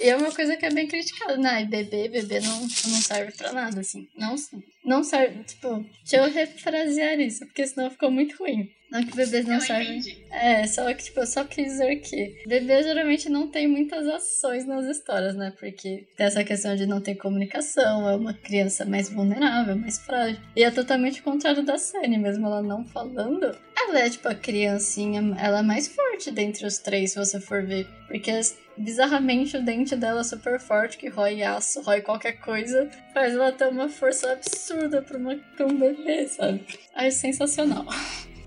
[0.01, 1.63] E é uma coisa que é bem criticada, né?
[1.63, 4.09] E bebê, bebê não, não serve pra nada, assim.
[4.17, 4.35] Não,
[4.85, 8.71] não serve, tipo, deixa eu refrasear isso, porque senão ficou muito ruim.
[8.91, 9.99] Não que bebês não eu servem.
[9.99, 10.25] Entendi.
[10.33, 14.67] É, só que, tipo, eu só quis dizer que bebês geralmente não tem muitas ações
[14.67, 15.53] nas histórias, né?
[15.61, 20.41] Porque tem essa questão de não ter comunicação, é uma criança mais vulnerável, mais frágil.
[20.57, 23.57] E é totalmente o contrário da série, mesmo ela não falando.
[23.77, 27.65] Ela é, tipo, a criancinha, ela é mais forte dentre os três, se você for
[27.65, 27.87] ver.
[28.09, 28.33] Porque
[28.81, 33.53] bizarramente o dente dela é super forte, que rói aço, rói qualquer coisa, faz ela
[33.53, 36.65] ter uma força absurda pra, uma, pra um bebê, sabe?
[36.95, 37.87] É sensacional.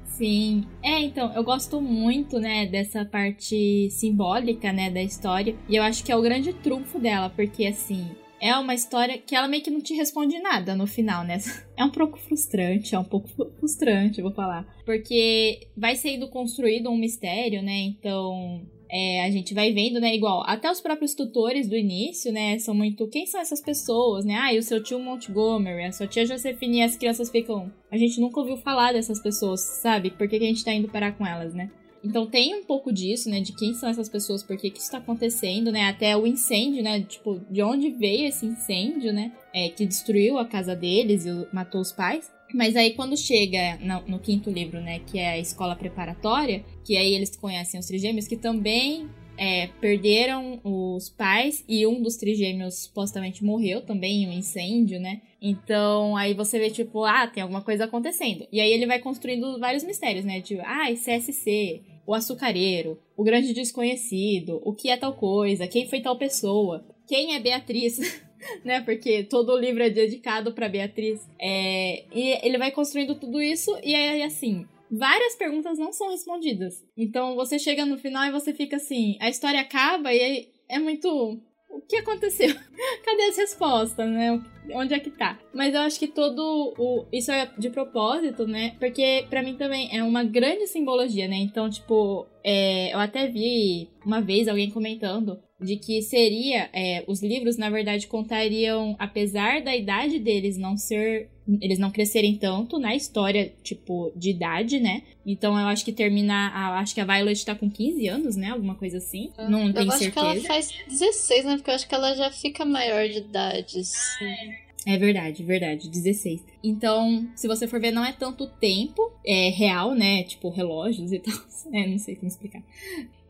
[0.05, 0.67] Sim.
[0.83, 5.55] É, então, eu gosto muito, né, dessa parte simbólica, né, da história.
[5.67, 8.07] E eu acho que é o grande trunfo dela, porque, assim,
[8.39, 11.37] é uma história que ela meio que não te responde nada no final, né?
[11.75, 13.27] É um pouco frustrante, é um pouco
[13.59, 14.63] frustrante, vou falar.
[14.85, 17.79] Porque vai sendo construído um mistério, né?
[17.79, 18.61] Então,
[18.95, 22.75] é, a gente vai vendo, né, igual, até os próprios tutores do início, né, são
[22.75, 26.27] muito, quem são essas pessoas, né, ah, e o seu tio Montgomery, a sua tia
[26.27, 30.37] Josefine, e as crianças ficam, a gente nunca ouviu falar dessas pessoas, sabe, por que,
[30.37, 31.71] que a gente tá indo parar com elas, né.
[32.03, 34.91] Então tem um pouco disso, né, de quem são essas pessoas, por que que isso
[34.91, 39.69] tá acontecendo, né, até o incêndio, né, tipo, de onde veio esse incêndio, né, é,
[39.69, 42.31] que destruiu a casa deles e matou os pais.
[42.53, 46.95] Mas aí quando chega no, no, quinto livro, né, que é a escola preparatória, que
[46.95, 52.83] aí eles conhecem os trigêmeos, que também é, perderam os pais e um dos trigêmeos
[52.83, 55.21] supostamente morreu também em um incêndio, né?
[55.41, 58.47] Então aí você vê, tipo, ah, tem alguma coisa acontecendo.
[58.51, 60.39] E aí ele vai construindo vários mistérios, né?
[60.41, 66.01] Tipo, ah, CSC, o açucareiro, o grande desconhecido, o que é tal coisa, quem foi
[66.01, 67.99] tal pessoa, quem é Beatriz.
[68.63, 68.81] né?
[68.81, 71.27] Porque todo o livro é dedicado para Beatriz.
[71.39, 76.83] É, e ele vai construindo tudo isso e aí assim, várias perguntas não são respondidas.
[76.97, 81.39] Então você chega no final e você fica assim, a história acaba e é muito
[81.73, 82.53] o que aconteceu?
[83.03, 84.41] Cadê as respostas, né?
[84.73, 85.39] Onde é que tá?
[85.53, 87.05] Mas eu acho que todo o.
[87.11, 88.75] Isso é de propósito, né?
[88.79, 91.35] Porque para mim também é uma grande simbologia, né?
[91.37, 92.93] Então, tipo, é...
[92.93, 96.69] eu até vi uma vez alguém comentando de que seria.
[96.73, 101.29] É, os livros, na verdade, contariam, apesar da idade deles não ser.
[101.59, 105.03] Eles não crescerem tanto na história, tipo, de idade, né?
[105.25, 106.49] Então eu acho que termina.
[106.49, 108.51] A, acho que a Violet tá com 15 anos, né?
[108.51, 109.31] Alguma coisa assim.
[109.37, 109.49] É.
[109.49, 110.19] Não eu tenho certeza.
[110.19, 111.55] Eu acho que ela faz 16, né?
[111.57, 113.79] Porque eu acho que ela já fica maior de idade.
[113.79, 114.63] Assim.
[114.85, 116.43] É verdade, verdade, 16.
[116.61, 120.23] Então, se você for ver, não é tanto tempo é real, né?
[120.23, 121.33] Tipo, relógios e tal.
[121.71, 122.61] É, não sei como explicar.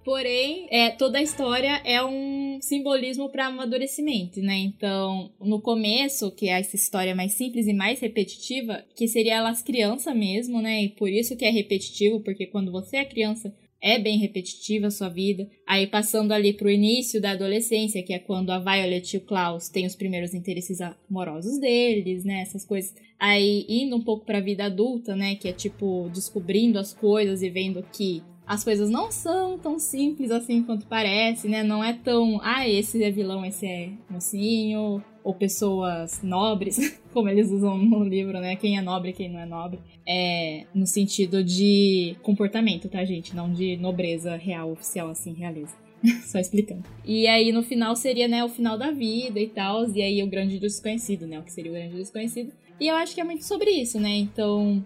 [0.03, 4.57] Porém, é, toda a história é um simbolismo para amadurecimento, né?
[4.57, 9.61] Então, no começo, que é essa história mais simples e mais repetitiva, que seria elas
[9.61, 10.83] criança mesmo, né?
[10.83, 14.91] E por isso que é repetitivo, porque quando você é criança, é bem repetitiva a
[14.91, 15.49] sua vida.
[15.67, 19.67] Aí passando ali pro início da adolescência, que é quando a Violet e o Klaus
[19.67, 22.93] têm os primeiros interesses amorosos deles, né, essas coisas.
[23.19, 27.49] Aí indo um pouco pra vida adulta, né, que é tipo descobrindo as coisas e
[27.49, 31.63] vendo que as coisas não são tão simples assim quanto parece, né?
[31.63, 37.49] Não é tão, ah, esse é vilão, esse é mocinho, ou pessoas nobres, como eles
[37.49, 38.55] usam no livro, né?
[38.55, 39.79] Quem é nobre quem não é nobre.
[40.05, 43.35] É no sentido de comportamento, tá, gente?
[43.35, 45.73] Não de nobreza real, oficial, assim, realeza.
[46.25, 46.83] Só explicando.
[47.05, 50.27] E aí no final seria, né, o final da vida e tal, e aí o
[50.27, 51.39] grande desconhecido, né?
[51.39, 52.51] O que seria o grande desconhecido.
[52.79, 54.09] E eu acho que é muito sobre isso, né?
[54.09, 54.85] Então,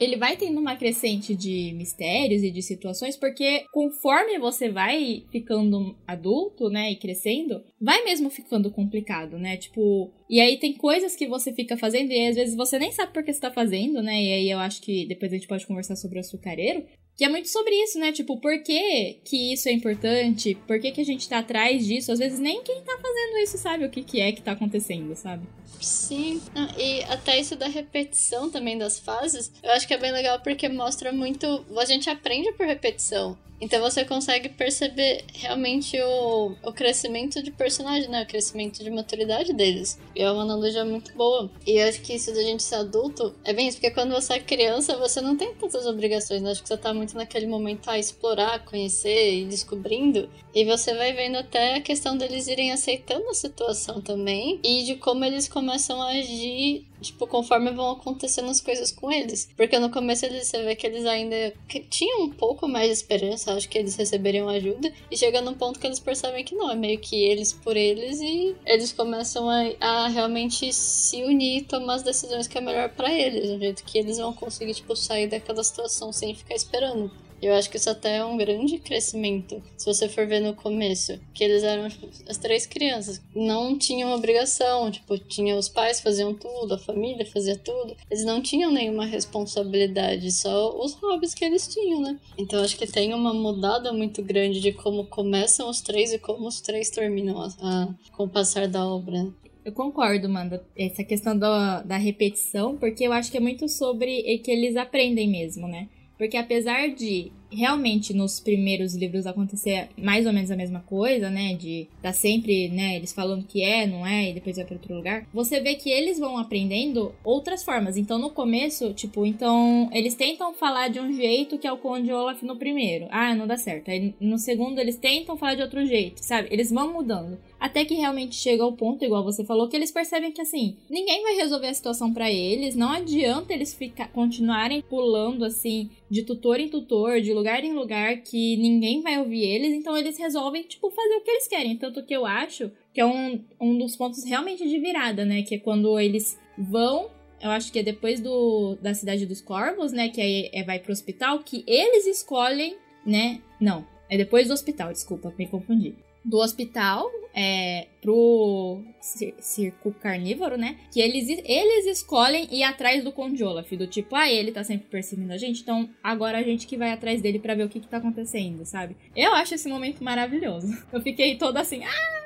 [0.00, 5.96] ele vai tendo uma crescente de mistérios e de situações, porque conforme você vai ficando
[6.06, 9.56] adulto, né, e crescendo, vai mesmo ficando complicado, né?
[9.56, 13.12] Tipo, e aí tem coisas que você fica fazendo e às vezes você nem sabe
[13.12, 14.20] por que você tá fazendo, né?
[14.20, 16.84] E aí eu acho que depois a gente pode conversar sobre o açucareiro,
[17.20, 18.12] que é muito sobre isso, né?
[18.12, 20.54] Tipo, por que, que isso é importante?
[20.66, 22.10] Por que, que a gente tá atrás disso?
[22.10, 25.14] Às vezes nem quem tá fazendo isso sabe o que, que é que tá acontecendo,
[25.14, 25.46] sabe?
[25.82, 26.40] Sim,
[26.78, 30.66] e até isso da repetição também das fases, eu acho que é bem legal porque
[30.70, 31.62] mostra muito.
[31.76, 33.36] A gente aprende por repetição.
[33.60, 38.22] Então você consegue perceber realmente o, o crescimento de personagem, né?
[38.22, 39.98] O crescimento de maturidade deles.
[40.16, 41.50] E é uma analogia muito boa.
[41.66, 44.34] E eu acho que isso da gente ser adulto é bem isso, porque quando você
[44.34, 46.52] é criança, você não tem tantas obrigações, né?
[46.52, 50.28] Acho que você tá muito naquele momento a explorar, conhecer e descobrindo.
[50.54, 54.96] E você vai vendo até a questão deles irem aceitando a situação também e de
[54.96, 59.48] como eles começam a agir tipo, conforme vão acontecendo as coisas com eles.
[59.56, 61.52] Porque no começo eles, você vê que eles ainda
[61.88, 65.78] tinham um pouco mais de esperança, acho que eles receberiam ajuda, e chega num ponto
[65.78, 69.70] que eles percebem que não, é meio que eles por eles, e eles começam a,
[69.80, 73.84] a realmente se unir e tomar as decisões que é melhor para eles, do jeito
[73.84, 77.10] que eles vão conseguir, tipo, sair daquela situação sem ficar esperando.
[77.42, 79.62] Eu acho que isso até é um grande crescimento.
[79.76, 81.88] Se você for ver no começo, que eles eram
[82.28, 87.56] as três crianças, não tinham obrigação, tipo, tinha os pais faziam tudo, a família fazia
[87.56, 87.96] tudo.
[88.10, 92.18] Eles não tinham nenhuma responsabilidade, só os hobbies que eles tinham, né?
[92.36, 96.46] Então acho que tem uma mudada muito grande de como começam os três e como
[96.46, 99.24] os três terminam a, a, com o passar da obra.
[99.24, 99.32] Né?
[99.64, 104.38] Eu concordo, Manda, essa questão da, da repetição, porque eu acho que é muito sobre
[104.38, 105.88] que eles aprendem mesmo, né?
[106.20, 111.54] Porque apesar de realmente nos primeiros livros acontecer mais ou menos a mesma coisa, né?
[111.54, 114.94] De tá sempre, né, eles falando que é, não é, e depois vai para outro
[114.94, 115.26] lugar.
[115.32, 117.96] Você vê que eles vão aprendendo outras formas.
[117.96, 122.12] Então, no começo, tipo, então eles tentam falar de um jeito que é o Conde
[122.12, 123.06] Olaf no primeiro.
[123.10, 123.90] Ah, não dá certo.
[123.90, 126.48] Aí no segundo eles tentam falar de outro jeito, sabe?
[126.50, 127.38] Eles vão mudando.
[127.58, 131.22] Até que realmente chega ao ponto, igual você falou, que eles percebem que assim, ninguém
[131.22, 136.58] vai resolver a situação para eles, não adianta eles ficar continuarem pulando assim de tutor
[136.58, 140.90] em tutor, de lugar em lugar que ninguém vai ouvir eles, então eles resolvem tipo
[140.90, 141.76] fazer o que eles querem.
[141.76, 145.54] Tanto que eu acho que é um, um dos pontos realmente de virada, né, que
[145.54, 147.10] é quando eles vão
[147.42, 150.10] eu acho que é depois do, da Cidade dos Corvos, né?
[150.10, 153.40] Que aí é, vai pro hospital, que eles escolhem, né?
[153.58, 155.94] Não, é depois do hospital, desculpa, me confundi
[156.24, 160.78] do hospital é, pro circo carnívoro, né?
[160.92, 164.88] Que eles, eles escolhem ir atrás do Conde Olaf, do tipo, ah, ele tá sempre
[164.88, 167.80] perseguindo a gente, então agora a gente que vai atrás dele para ver o que
[167.80, 168.96] que tá acontecendo, sabe?
[169.14, 170.68] Eu acho esse momento maravilhoso.
[170.92, 172.20] Eu fiquei toda assim, ah!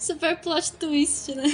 [0.00, 1.44] Super plot twist, né?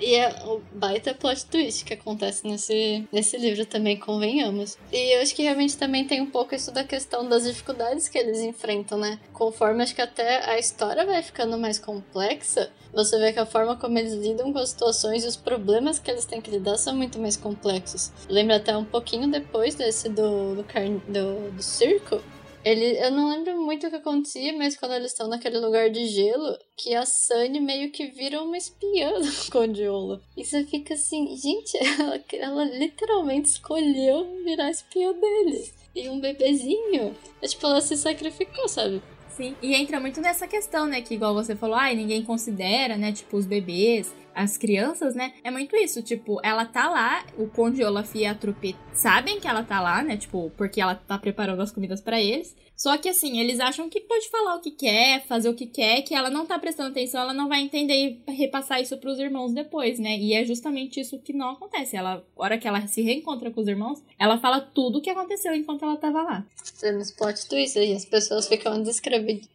[0.00, 4.76] E é o baita plot twist que acontece nesse, nesse livro também, convenhamos.
[4.92, 8.18] E eu acho que realmente também tem um pouco isso da questão das dificuldades que
[8.18, 9.20] eles enfrentam, né?
[9.32, 13.76] Conforme acho que até a história vai ficando mais complexa, você vê que a forma
[13.76, 16.94] como eles lidam com as situações e os problemas que eles têm que lidar são
[16.94, 18.12] muito mais complexos.
[18.28, 20.64] Lembra até um pouquinho depois desse do, do,
[21.08, 22.20] do, do circo,
[22.64, 26.06] ele, eu não lembro muito o que acontecia, mas quando eles estão naquele lugar de
[26.06, 30.22] gelo, que a Sunny meio que vira uma espiã do Conde Olaf.
[30.36, 35.70] E você fica assim, gente, ela, ela literalmente escolheu virar espiã dele.
[35.94, 37.14] E um bebezinho.
[37.40, 39.00] É tipo, ela se sacrificou, sabe?
[39.28, 41.02] Sim, e entra muito nessa questão, né?
[41.02, 43.12] Que igual você falou, ai, ninguém considera, né?
[43.12, 45.32] Tipo, os bebês, as crianças, né?
[45.42, 49.48] É muito isso, tipo, ela tá lá, o Conde Olaf e a trupe sabem que
[49.48, 50.16] ela tá lá, né?
[50.16, 52.54] Tipo, porque ela tá preparando as comidas para eles.
[52.76, 56.02] Só que assim, eles acham que pode falar o que quer, fazer o que quer,
[56.02, 57.94] que ela não tá prestando atenção, ela não vai entender
[58.26, 60.16] e repassar isso pros irmãos depois, né?
[60.16, 61.96] E é justamente isso que não acontece.
[61.96, 65.10] Ela, a hora que ela se reencontra com os irmãos, ela fala tudo o que
[65.10, 66.46] aconteceu enquanto ela tava lá.
[66.80, 68.82] Temos plot twist aí, as pessoas ficam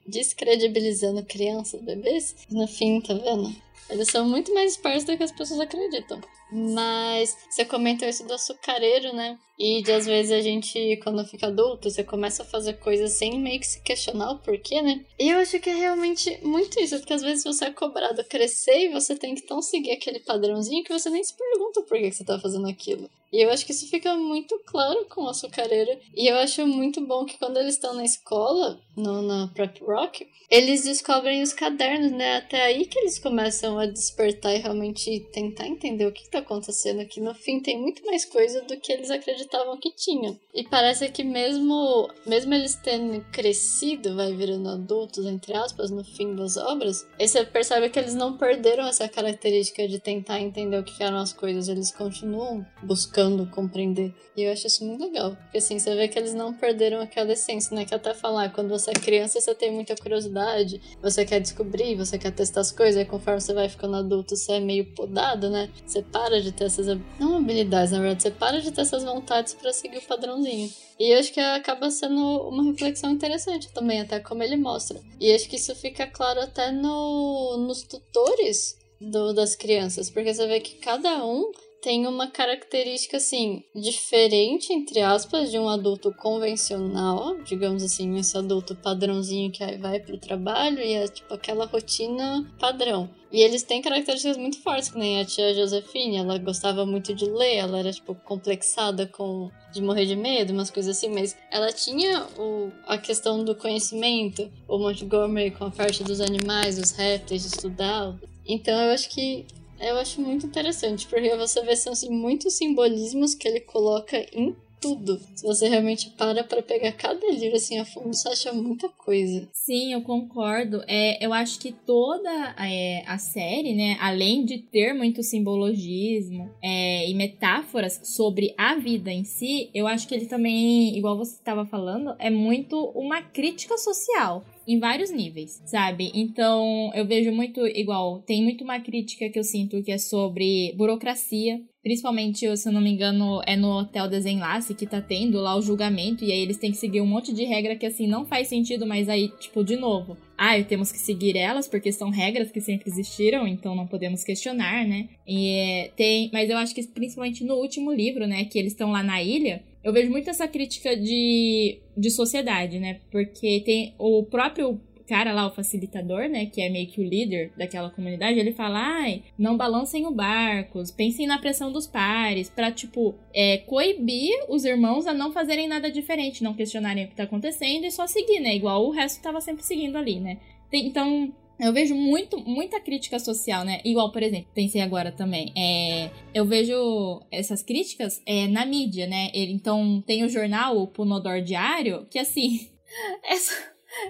[0.08, 2.36] descredibilizando crianças, bebês.
[2.50, 3.54] No fim, tá vendo?
[3.90, 6.22] Eles são muito mais espertos do que as pessoas acreditam.
[6.52, 9.38] Mas você comentou isso do açucareiro, né?
[9.58, 13.40] E de às vezes a gente, quando fica adulto, você começa a fazer coisas sem
[13.40, 15.06] meio que se questionar o porquê, né?
[15.20, 18.24] E eu acho que é realmente muito isso, porque às vezes você é cobrado a
[18.24, 21.98] crescer e você tem que tão seguir aquele padrãozinho que você nem se pergunta por
[21.98, 23.10] que você tá fazendo aquilo.
[23.32, 26.00] E eu acho que isso fica muito claro com o açucareiro.
[26.16, 30.28] E eu acho muito bom que quando eles estão na escola, no, na Prep Rock,
[30.50, 32.38] eles descobrem os cadernos, né?
[32.38, 37.02] Até aí que eles começam a despertar e realmente tentar entender o que tá acontecendo
[37.02, 37.22] aqui.
[37.22, 40.38] No fim, tem muito mais coisa do que eles acreditavam que tinha.
[40.54, 46.36] E parece que mesmo, mesmo eles tendo crescido, vai virando adultos, entre aspas, no fim
[46.36, 50.84] das obras, aí você percebe que eles não perderam essa característica de tentar entender o
[50.84, 51.70] que eram as coisas.
[51.70, 54.14] Eles continuam buscando compreender.
[54.36, 55.36] E eu acho isso muito legal.
[55.36, 57.86] Porque assim, você vê que eles não perderam aquela essência, né?
[57.86, 62.18] Que até falar, quando você é criança, você tem muita curiosidade, você quer descobrir, você
[62.18, 65.70] quer testar as coisas, e conforme você vai ficando adulto, você é meio podado, né?
[65.86, 66.88] Você para de ter essas
[67.20, 70.70] não habilidades, na verdade, você para de ter essas vontades para seguir o padrãozinho.
[71.00, 75.00] E acho que acaba sendo uma reflexão interessante também, até como ele mostra.
[75.20, 80.46] E acho que isso fica claro até no, nos tutores do, das crianças, porque você
[80.46, 81.52] vê que cada um
[81.82, 88.76] tem uma característica assim diferente entre aspas de um adulto convencional, digamos assim, esse adulto
[88.76, 93.10] padrãozinho que aí vai pro trabalho e é tipo aquela rotina padrão.
[93.32, 97.26] E eles têm características muito fortes, que nem a tia Josefine, ela gostava muito de
[97.26, 101.72] ler, ela era tipo complexada com de morrer de medo, umas coisas assim, mas ela
[101.72, 107.44] tinha o, a questão do conhecimento, o Montgomery com a parte dos animais, os répteis,
[107.44, 108.16] de estudar.
[108.48, 109.46] Então eu acho que
[109.80, 114.56] eu acho muito interessante, porque você vê são assim, muitos simbolismos que ele coloca em
[114.80, 115.20] tudo.
[115.36, 119.48] Se você realmente para pra pegar cada livro assim a fundo, você acha muita coisa.
[119.54, 120.82] Sim, eu concordo.
[120.88, 127.10] É, eu acho que toda é, a série, né, além de ter muito simbologismo é,
[127.10, 131.66] e metáforas sobre a vida em si, eu acho que ele também, igual você estava
[131.66, 136.12] falando, é muito uma crítica social em vários níveis, sabe?
[136.14, 140.74] Então, eu vejo muito igual, tem muito uma crítica que eu sinto que é sobre
[140.78, 145.56] burocracia, Principalmente, se eu não me engano, é no Hotel Desenlace que tá tendo lá
[145.56, 148.26] o julgamento, e aí eles têm que seguir um monte de regra que, assim, não
[148.26, 152.52] faz sentido, mas aí, tipo, de novo, ah, temos que seguir elas porque são regras
[152.52, 155.08] que sempre existiram, então não podemos questionar, né?
[155.26, 158.92] E é, tem, mas eu acho que principalmente no último livro, né, que eles estão
[158.92, 163.00] lá na ilha, eu vejo muito essa crítica de, de sociedade, né?
[163.12, 167.52] Porque tem o próprio cara lá, o facilitador, né, que é meio que o líder
[167.58, 172.72] daquela comunidade, ele fala, ai, não balancem o barco, pensem na pressão dos pares, pra,
[172.72, 177.24] tipo, é, coibir os irmãos a não fazerem nada diferente, não questionarem o que tá
[177.24, 180.38] acontecendo e só seguir, né, igual o resto tava sempre seguindo ali, né.
[180.70, 183.82] Tem, então, eu vejo muito, muita crítica social, né?
[183.84, 185.52] Igual, por exemplo, pensei agora também.
[185.58, 189.30] É, eu vejo essas críticas é, na mídia, né?
[189.34, 192.70] Ele, então, tem o jornal, o Punodor Diário, que assim.
[193.24, 193.54] Essa,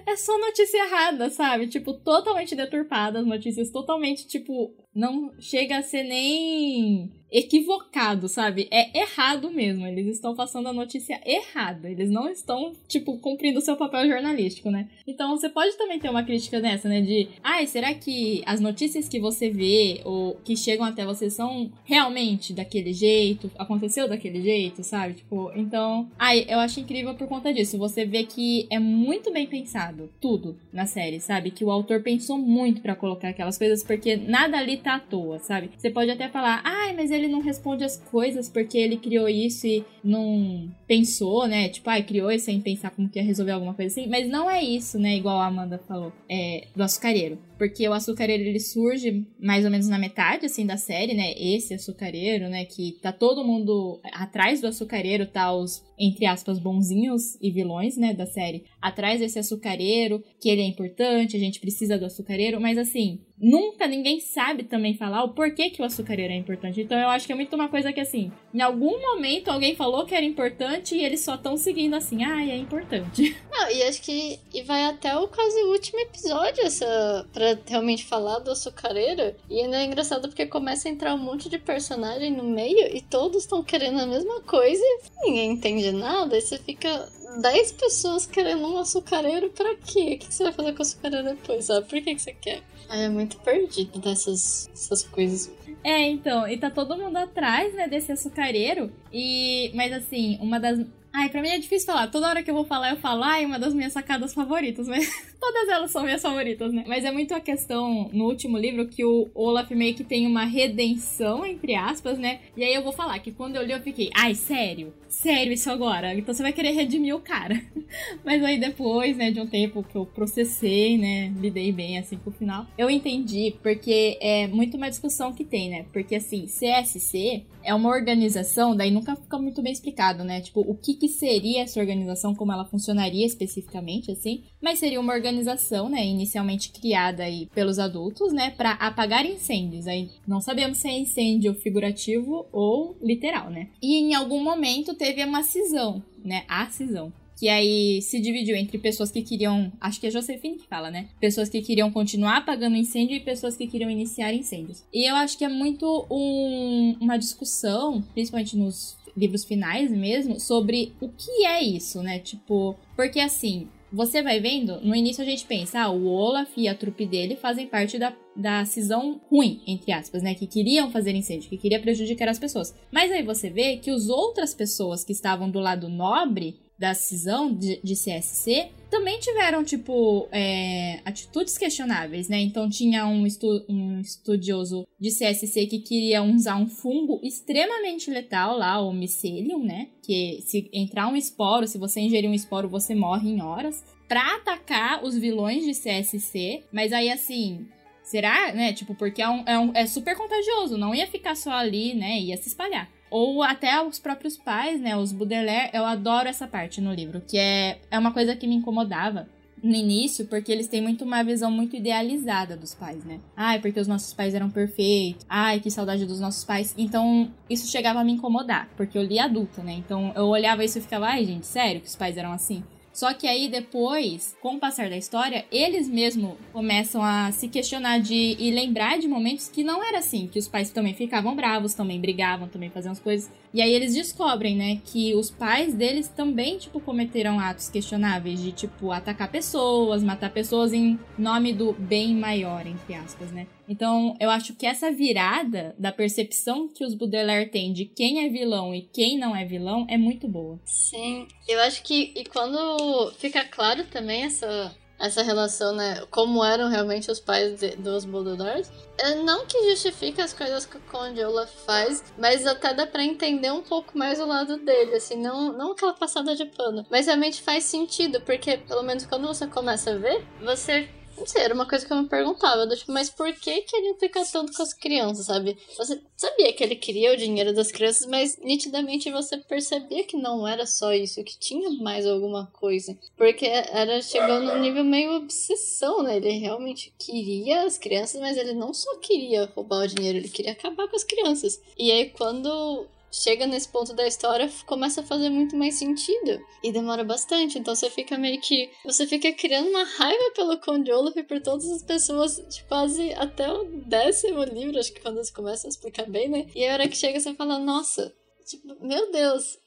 [0.06, 1.66] é só notícia errada, sabe?
[1.66, 8.66] Tipo, totalmente deturpada, as notícias totalmente, tipo, não chega a ser nem equivocado, sabe?
[8.70, 9.86] É errado mesmo.
[9.86, 11.88] Eles estão passando a notícia errada.
[11.88, 14.88] Eles não estão, tipo, cumprindo o seu papel jornalístico, né?
[15.06, 17.00] Então você pode também ter uma crítica nessa, né?
[17.00, 21.70] De, ai, será que as notícias que você vê ou que chegam até você são
[21.84, 23.50] realmente daquele jeito?
[23.56, 25.14] Aconteceu daquele jeito, sabe?
[25.14, 26.10] Tipo, então.
[26.18, 27.78] Ai, eu acho incrível por conta disso.
[27.78, 31.50] Você vê que é muito bem pensado tudo na série, sabe?
[31.50, 35.38] Que o autor pensou muito para colocar aquelas coisas, porque nada ali tá à toa,
[35.38, 35.70] sabe?
[35.76, 39.66] Você pode até falar, ai, mas ele não responde as coisas porque ele criou isso
[39.66, 41.68] e não pensou, né?
[41.68, 44.08] Tipo, ah, criou isso sem pensar como que ia resolver alguma coisa assim.
[44.08, 45.16] Mas não é isso, né?
[45.16, 47.38] Igual a Amanda falou, é, do açucareiro.
[47.60, 51.34] Porque o açucareiro, ele surge mais ou menos na metade, assim, da série, né?
[51.36, 52.64] Esse açucareiro, né?
[52.64, 58.14] Que tá todo mundo atrás do açucareiro, tá os, entre aspas, bonzinhos e vilões, né?
[58.14, 58.64] Da série.
[58.80, 62.58] Atrás desse açucareiro, que ele é importante, a gente precisa do açucareiro.
[62.58, 66.80] Mas, assim, nunca ninguém sabe também falar o porquê que o açucareiro é importante.
[66.80, 70.04] Então eu acho que é muito uma coisa que assim, em algum momento alguém falou
[70.04, 73.34] que era importante e eles só estão seguindo assim, ah, é importante.
[73.50, 77.26] Não, e acho que e vai até o quase último episódio essa
[77.66, 79.34] realmente falar do açucareiro.
[79.48, 83.00] E ainda é engraçado porque começa a entrar um monte de personagem no meio e
[83.00, 86.36] todos estão querendo a mesma coisa e ninguém entende nada.
[86.36, 87.08] E você fica
[87.40, 90.14] 10 pessoas querendo um açucareiro pra quê?
[90.14, 91.86] O que você vai fazer com o açucareiro depois, sabe?
[91.86, 92.62] Por que, que você quer?
[92.88, 95.50] É muito perdido dessas essas coisas.
[95.82, 98.92] É, então, e tá todo mundo atrás, né, desse açucareiro.
[99.12, 99.70] E.
[99.74, 100.80] Mas assim, uma das.
[101.12, 102.06] Ai, pra mim é difícil falar.
[102.06, 105.08] Toda hora que eu vou falar, eu falo, ai, uma das minhas sacadas favoritas, mas
[105.40, 106.84] todas elas são minhas favoritas, né?
[106.86, 110.44] Mas é muito a questão no último livro que o Olaf meio que tem uma
[110.44, 112.40] redenção, entre aspas, né?
[112.56, 114.92] E aí eu vou falar que quando eu li eu fiquei, ai, sério?
[115.10, 116.14] sério isso agora.
[116.14, 117.60] Então você vai querer redimir o cara.
[118.24, 122.30] Mas aí depois, né, de um tempo que eu processei, né, lidei bem assim com
[122.30, 125.84] o final, eu entendi porque é muito uma discussão que tem, né?
[125.92, 130.40] Porque assim, CSC é uma organização, daí nunca fica muito bem explicado, né?
[130.40, 134.42] Tipo, o que que seria essa organização, como ela funcionaria especificamente, assim.
[134.62, 139.86] Mas seria uma organização, né, inicialmente criada aí pelos adultos, né, para apagar incêndios.
[139.86, 143.68] Aí não sabemos se é incêndio figurativo ou literal, né?
[143.82, 146.44] E em algum momento teve uma cisão, né?
[146.46, 147.10] A cisão.
[147.38, 149.72] Que aí se dividiu entre pessoas que queriam.
[149.80, 151.08] Acho que é Josefine que fala, né?
[151.18, 154.84] Pessoas que queriam continuar apagando incêndio e pessoas que queriam iniciar incêndios.
[154.92, 160.92] E eu acho que é muito um, uma discussão, principalmente nos livros finais mesmo, sobre
[161.00, 162.18] o que é isso, né?
[162.18, 166.68] Tipo, porque assim, você vai vendo, no início a gente pensa, ah, o Olaf e
[166.68, 170.34] a trupe dele fazem parte da, da cisão ruim, entre aspas, né?
[170.34, 172.74] Que queriam fazer incêndio, que queria prejudicar as pessoas.
[172.92, 177.52] Mas aí você vê que as outras pessoas que estavam do lado nobre da cisão
[177.52, 182.40] de, de CSC também tiveram, tipo, é, atitudes questionáveis, né?
[182.40, 188.56] Então tinha um, estu um estudioso de CSC que queria usar um fungo extremamente letal
[188.56, 189.88] lá, o Mycelium, né?
[190.02, 193.84] Que se entrar um esporo, se você ingerir um esporo, você morre em horas.
[194.08, 197.68] Pra atacar os vilões de CSC, mas aí assim,
[198.02, 198.72] Será, né?
[198.72, 202.18] Tipo, porque é, um, é, um, é super contagioso, não ia ficar só ali, né?
[202.18, 206.80] Ia se espalhar ou até os próprios pais, né, os Baudelaire, eu adoro essa parte
[206.80, 209.28] no livro, que é, é uma coisa que me incomodava
[209.62, 213.20] no início, porque eles têm muito uma visão muito idealizada dos pais, né?
[213.36, 215.26] Ai, porque os nossos pais eram perfeitos.
[215.28, 216.74] Ai, que saudade dos nossos pais.
[216.78, 219.72] Então, isso chegava a me incomodar, porque eu li adulta, né?
[219.72, 222.62] Então, eu olhava isso e ficava, ai, gente, sério que os pais eram assim?
[223.00, 227.98] Só que aí depois, com o passar da história, eles mesmo começam a se questionar
[227.98, 231.72] de e lembrar de momentos que não era assim, que os pais também ficavam bravos,
[231.72, 233.30] também brigavam, também faziam as coisas.
[233.52, 238.52] E aí eles descobrem, né, que os pais deles também, tipo, cometeram atos questionáveis de,
[238.52, 243.46] tipo, atacar pessoas, matar pessoas em nome do bem maior, entre aspas, né?
[243.68, 248.28] Então, eu acho que essa virada da percepção que os Baudelaire têm de quem é
[248.28, 250.58] vilão e quem não é vilão é muito boa.
[250.64, 256.02] Sim, eu acho que e quando fica claro também essa essa relação, né?
[256.10, 258.66] Como eram realmente os pais de, dos Baudelaire.
[258.98, 263.02] É não que justifique as coisas que o Conde Olaf faz, mas até dá pra
[263.02, 266.84] entender um pouco mais o lado dele, assim, não, não aquela passada de pano.
[266.90, 270.88] Mas realmente faz sentido, porque pelo menos quando você começa a ver, você
[271.20, 273.94] não sei, era uma coisa que eu me perguntava, tipo, mas por que que ele
[273.94, 275.56] fica tanto com as crianças, sabe?
[275.76, 280.48] Você sabia que ele queria o dinheiro das crianças, mas nitidamente você percebia que não
[280.48, 282.96] era só isso, que tinha mais alguma coisa.
[283.16, 286.16] Porque era chegou num nível meio obsessão, né?
[286.16, 290.52] Ele realmente queria as crianças, mas ele não só queria roubar o dinheiro, ele queria
[290.52, 291.60] acabar com as crianças.
[291.78, 296.40] E aí quando chega nesse ponto da história, começa a fazer muito mais sentido.
[296.62, 297.58] E demora bastante.
[297.58, 298.70] Então você fica meio que.
[298.84, 303.12] Você fica criando uma raiva pelo Conde Olaf e por todas as pessoas, de quase
[303.14, 306.46] até o décimo livro, acho que quando eles começam a explicar bem, né?
[306.54, 309.58] E a hora que chega, você fala, nossa, tipo, meu Deus,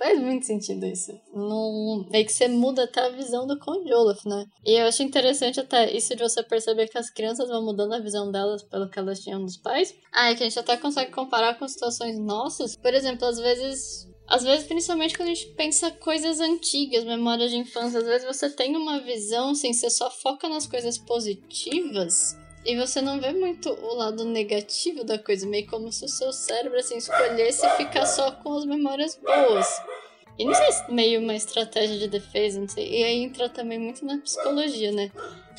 [0.00, 1.12] faz muito sentido isso.
[1.34, 2.06] Não...
[2.10, 4.46] Meio que você muda até a visão do Conde Olaf, né?
[4.64, 8.00] E eu acho interessante até isso de você perceber que as crianças vão mudando a
[8.00, 9.94] visão delas pelo que elas tinham dos pais.
[10.10, 12.74] Ah, é que a gente até consegue comparar com situações nossas.
[12.76, 17.56] Por exemplo, às vezes às vezes, principalmente quando a gente pensa coisas antigas, memórias de
[17.56, 22.76] infância, às vezes você tem uma visão, assim, você só foca nas coisas positivas e
[22.76, 26.78] você não vê muito o lado negativo da coisa, meio como se o seu cérebro
[26.78, 29.66] assim escolhesse ficar só com as memórias boas.
[30.40, 32.88] E não sei se meio uma estratégia de defesa, não sei.
[32.88, 35.12] E aí entra também muito na psicologia, né?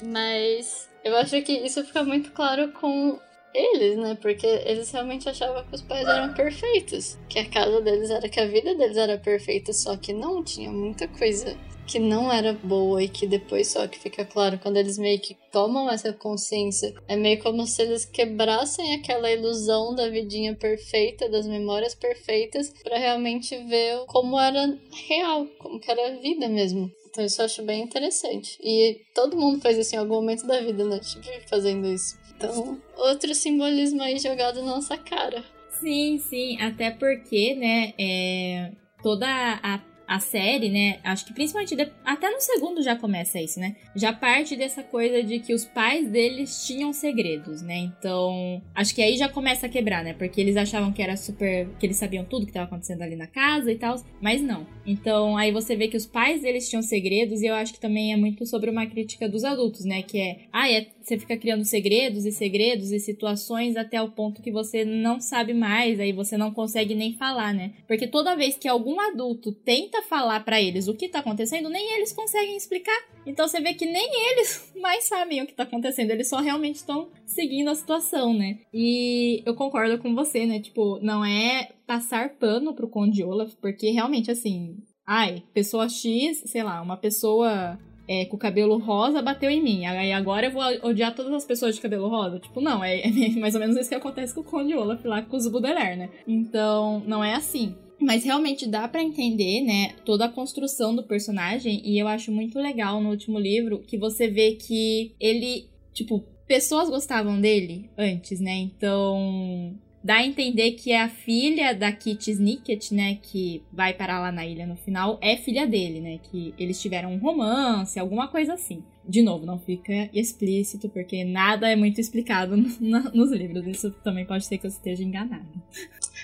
[0.04, 3.20] Mas eu acho que isso fica muito claro com
[3.54, 4.18] eles, né?
[4.20, 7.16] Porque eles realmente achavam que os pais eram perfeitos.
[7.30, 10.72] Que a casa deles era, que a vida deles era perfeita, só que não tinha
[10.72, 11.56] muita coisa
[11.88, 15.36] que não era boa e que depois só que fica claro quando eles meio que
[15.52, 16.94] tomam essa consciência.
[17.08, 22.98] É meio como se eles quebrassem aquela ilusão da vidinha perfeita, das memórias perfeitas, para
[22.98, 24.78] realmente ver como era
[25.08, 26.92] real, como que era a vida mesmo.
[27.10, 28.58] Então isso eu acho bem interessante.
[28.64, 31.00] E todo mundo faz isso em algum momento da vida, né?
[31.00, 32.18] Tipo, fazendo isso.
[32.36, 35.44] Então, outro simbolismo aí jogado na nossa cara.
[35.82, 36.60] Sim, sim.
[36.62, 38.72] Até porque, né, é,
[39.04, 41.00] toda a a série, né?
[41.06, 43.78] Acho que principalmente de, até no segundo já começa isso, né?
[43.96, 47.78] Já parte dessa coisa de que os pais deles tinham segredos, né?
[47.78, 50.14] Então, acho que aí já começa a quebrar, né?
[50.14, 51.70] Porque eles achavam que era super.
[51.80, 54.68] que eles sabiam tudo que estava acontecendo ali na casa e tal, mas não.
[54.86, 58.12] Então, aí você vê que os pais deles tinham segredos, e eu acho que também
[58.12, 60.02] é muito sobre uma crítica dos adultos, né?
[60.02, 64.42] Que é, ah, é, você fica criando segredos e segredos e situações até o ponto
[64.42, 67.74] que você não sabe mais, aí você não consegue nem falar, né?
[67.88, 71.96] Porque toda vez que algum adulto tenta falar para eles o que tá acontecendo, nem
[71.96, 72.98] eles conseguem explicar.
[73.26, 76.76] Então você vê que nem eles mais sabem o que tá acontecendo, eles só realmente
[76.76, 78.60] estão seguindo a situação, né?
[78.74, 80.60] E eu concordo com você, né?
[80.60, 86.64] Tipo, não é passar pano pro Conde Olaf, porque realmente assim, ai, pessoa X, sei
[86.64, 87.78] lá, uma pessoa
[88.12, 89.86] é, com cabelo rosa bateu em mim.
[89.86, 92.40] Aí agora eu vou odiar todas as pessoas de cabelo rosa.
[92.40, 95.22] Tipo, não, é, é mais ou menos isso que acontece com o Conde Olaf lá
[95.22, 96.10] com os Baudelaire, né?
[96.28, 97.74] Então, não é assim.
[98.02, 102.60] Mas realmente dá para entender, né, toda a construção do personagem e eu acho muito
[102.60, 108.56] legal no último livro que você vê que ele, tipo, pessoas gostavam dele antes, né?
[108.58, 114.32] Então, dá a entender que a filha da Kit Snicket, né, que vai parar lá
[114.32, 118.54] na ilha no final, é filha dele, né, que eles tiveram um romance, alguma coisa
[118.54, 118.84] assim.
[119.08, 123.66] De novo, não fica explícito, porque nada é muito explicado no, no, nos livros.
[123.68, 125.46] Isso também pode ser que eu esteja enganada.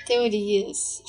[0.06, 1.04] Teorias.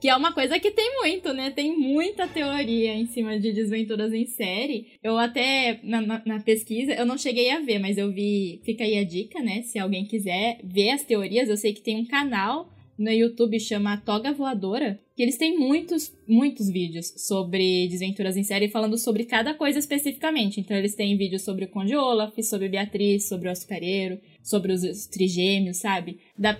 [0.00, 1.50] Que é uma coisa que tem muito, né?
[1.50, 4.98] Tem muita teoria em cima de desventuras em série.
[5.02, 8.60] Eu até, na, na, na, pesquisa, eu não cheguei a ver, mas eu vi.
[8.64, 9.62] Fica aí a dica, né?
[9.62, 13.96] Se alguém quiser ver as teorias, eu sei que tem um canal no YouTube chama
[13.96, 19.54] Toga Voadora, que eles têm muitos, muitos vídeos sobre desventuras em série falando sobre cada
[19.54, 20.60] coisa especificamente.
[20.60, 24.82] Então eles têm vídeos sobre o Conde Olaf, sobre Beatriz, sobre o açucareiro, sobre os,
[24.82, 26.18] os trigêmeos, sabe?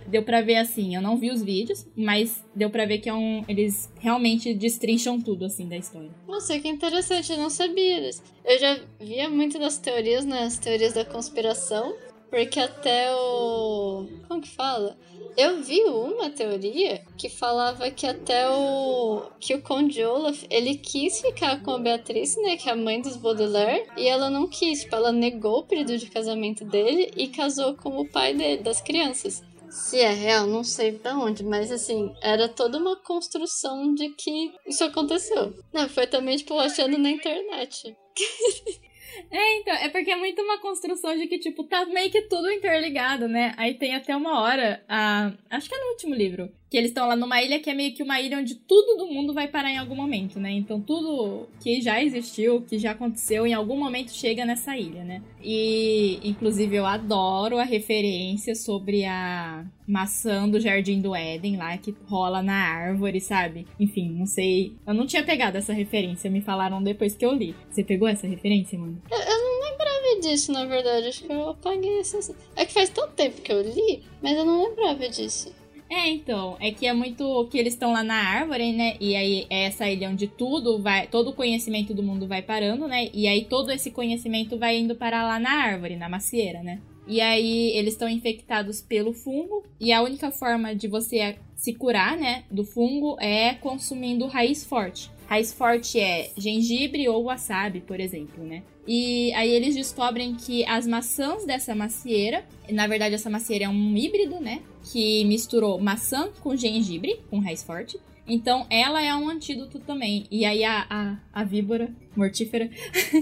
[0.08, 3.14] Deu pra ver assim, eu não vi os vídeos, mas deu pra ver que é
[3.14, 6.10] um, eles realmente destrincham tudo, assim, da história.
[6.26, 8.10] Nossa, que interessante, eu não sabia.
[8.44, 11.94] Eu já via muito das teorias, né, as teorias da conspiração,
[12.30, 14.06] porque até o...
[14.26, 14.96] como que fala?
[15.36, 19.22] Eu vi uma teoria que falava que até o.
[19.40, 22.56] que o Conde Olaf ele quis ficar com a Beatriz, né?
[22.56, 24.82] Que é a mãe dos Baudelaire, e ela não quis.
[24.82, 28.80] Tipo, ela negou o pedido de casamento dele e casou com o pai dele, das
[28.80, 29.42] crianças.
[29.70, 34.52] Se é real, não sei pra onde, mas assim, era toda uma construção de que
[34.66, 35.54] isso aconteceu.
[35.72, 37.96] Não, foi também, tipo, achando na internet.
[39.30, 42.50] É, então, é porque é muito uma construção de que, tipo, tá meio que tudo
[42.50, 43.52] interligado, né?
[43.56, 47.06] Aí tem até uma hora, a, acho que é no último livro, que eles estão
[47.06, 49.70] lá numa ilha que é meio que uma ilha onde tudo do mundo vai parar
[49.70, 50.50] em algum momento, né?
[50.52, 55.22] Então tudo que já existiu, que já aconteceu, em algum momento chega nessa ilha, né?
[55.42, 61.94] E, inclusive, eu adoro a referência sobre a maçã do Jardim do Éden lá, que
[62.06, 63.66] rola na árvore, sabe?
[63.78, 64.72] Enfim, não sei.
[64.86, 67.54] Eu não tinha pegado essa referência, me falaram depois que eu li.
[67.68, 68.98] Você pegou essa referência, mano?
[69.10, 71.08] Eu, eu não lembrava disso, na verdade.
[71.08, 72.34] Acho que eu apaguei essa.
[72.56, 75.52] É que faz tanto tempo que eu li, mas eu não lembrava disso.
[75.94, 78.96] É, então, é que é muito que eles estão lá na árvore, né?
[78.98, 82.88] E aí é essa ilha onde tudo vai, todo o conhecimento do mundo vai parando,
[82.88, 83.10] né?
[83.12, 86.80] E aí todo esse conhecimento vai indo para lá na árvore, na macieira, né?
[87.06, 92.16] E aí eles estão infectados pelo fungo e a única forma de você se curar,
[92.16, 95.10] né, do fungo é consumindo raiz forte.
[95.32, 98.62] Raiz forte é gengibre ou wasabi, por exemplo, né?
[98.86, 103.96] E aí eles descobrem que as maçãs dessa macieira, na verdade essa macieira é um
[103.96, 104.60] híbrido, né?
[104.92, 107.98] Que misturou maçã com gengibre, com raiz forte.
[108.28, 110.26] Então ela é um antídoto também.
[110.30, 112.68] E aí a, a, a víbora mortífera,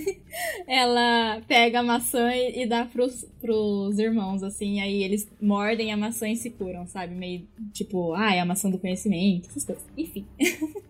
[0.67, 4.81] ela pega a maçã e, e, dá pros, pros irmãos, assim.
[4.81, 7.15] Aí eles mordem a maçã e se curam, sabe?
[7.15, 9.85] Meio tipo, ah, é a maçã do conhecimento, essas coisas.
[9.97, 10.27] Enfim.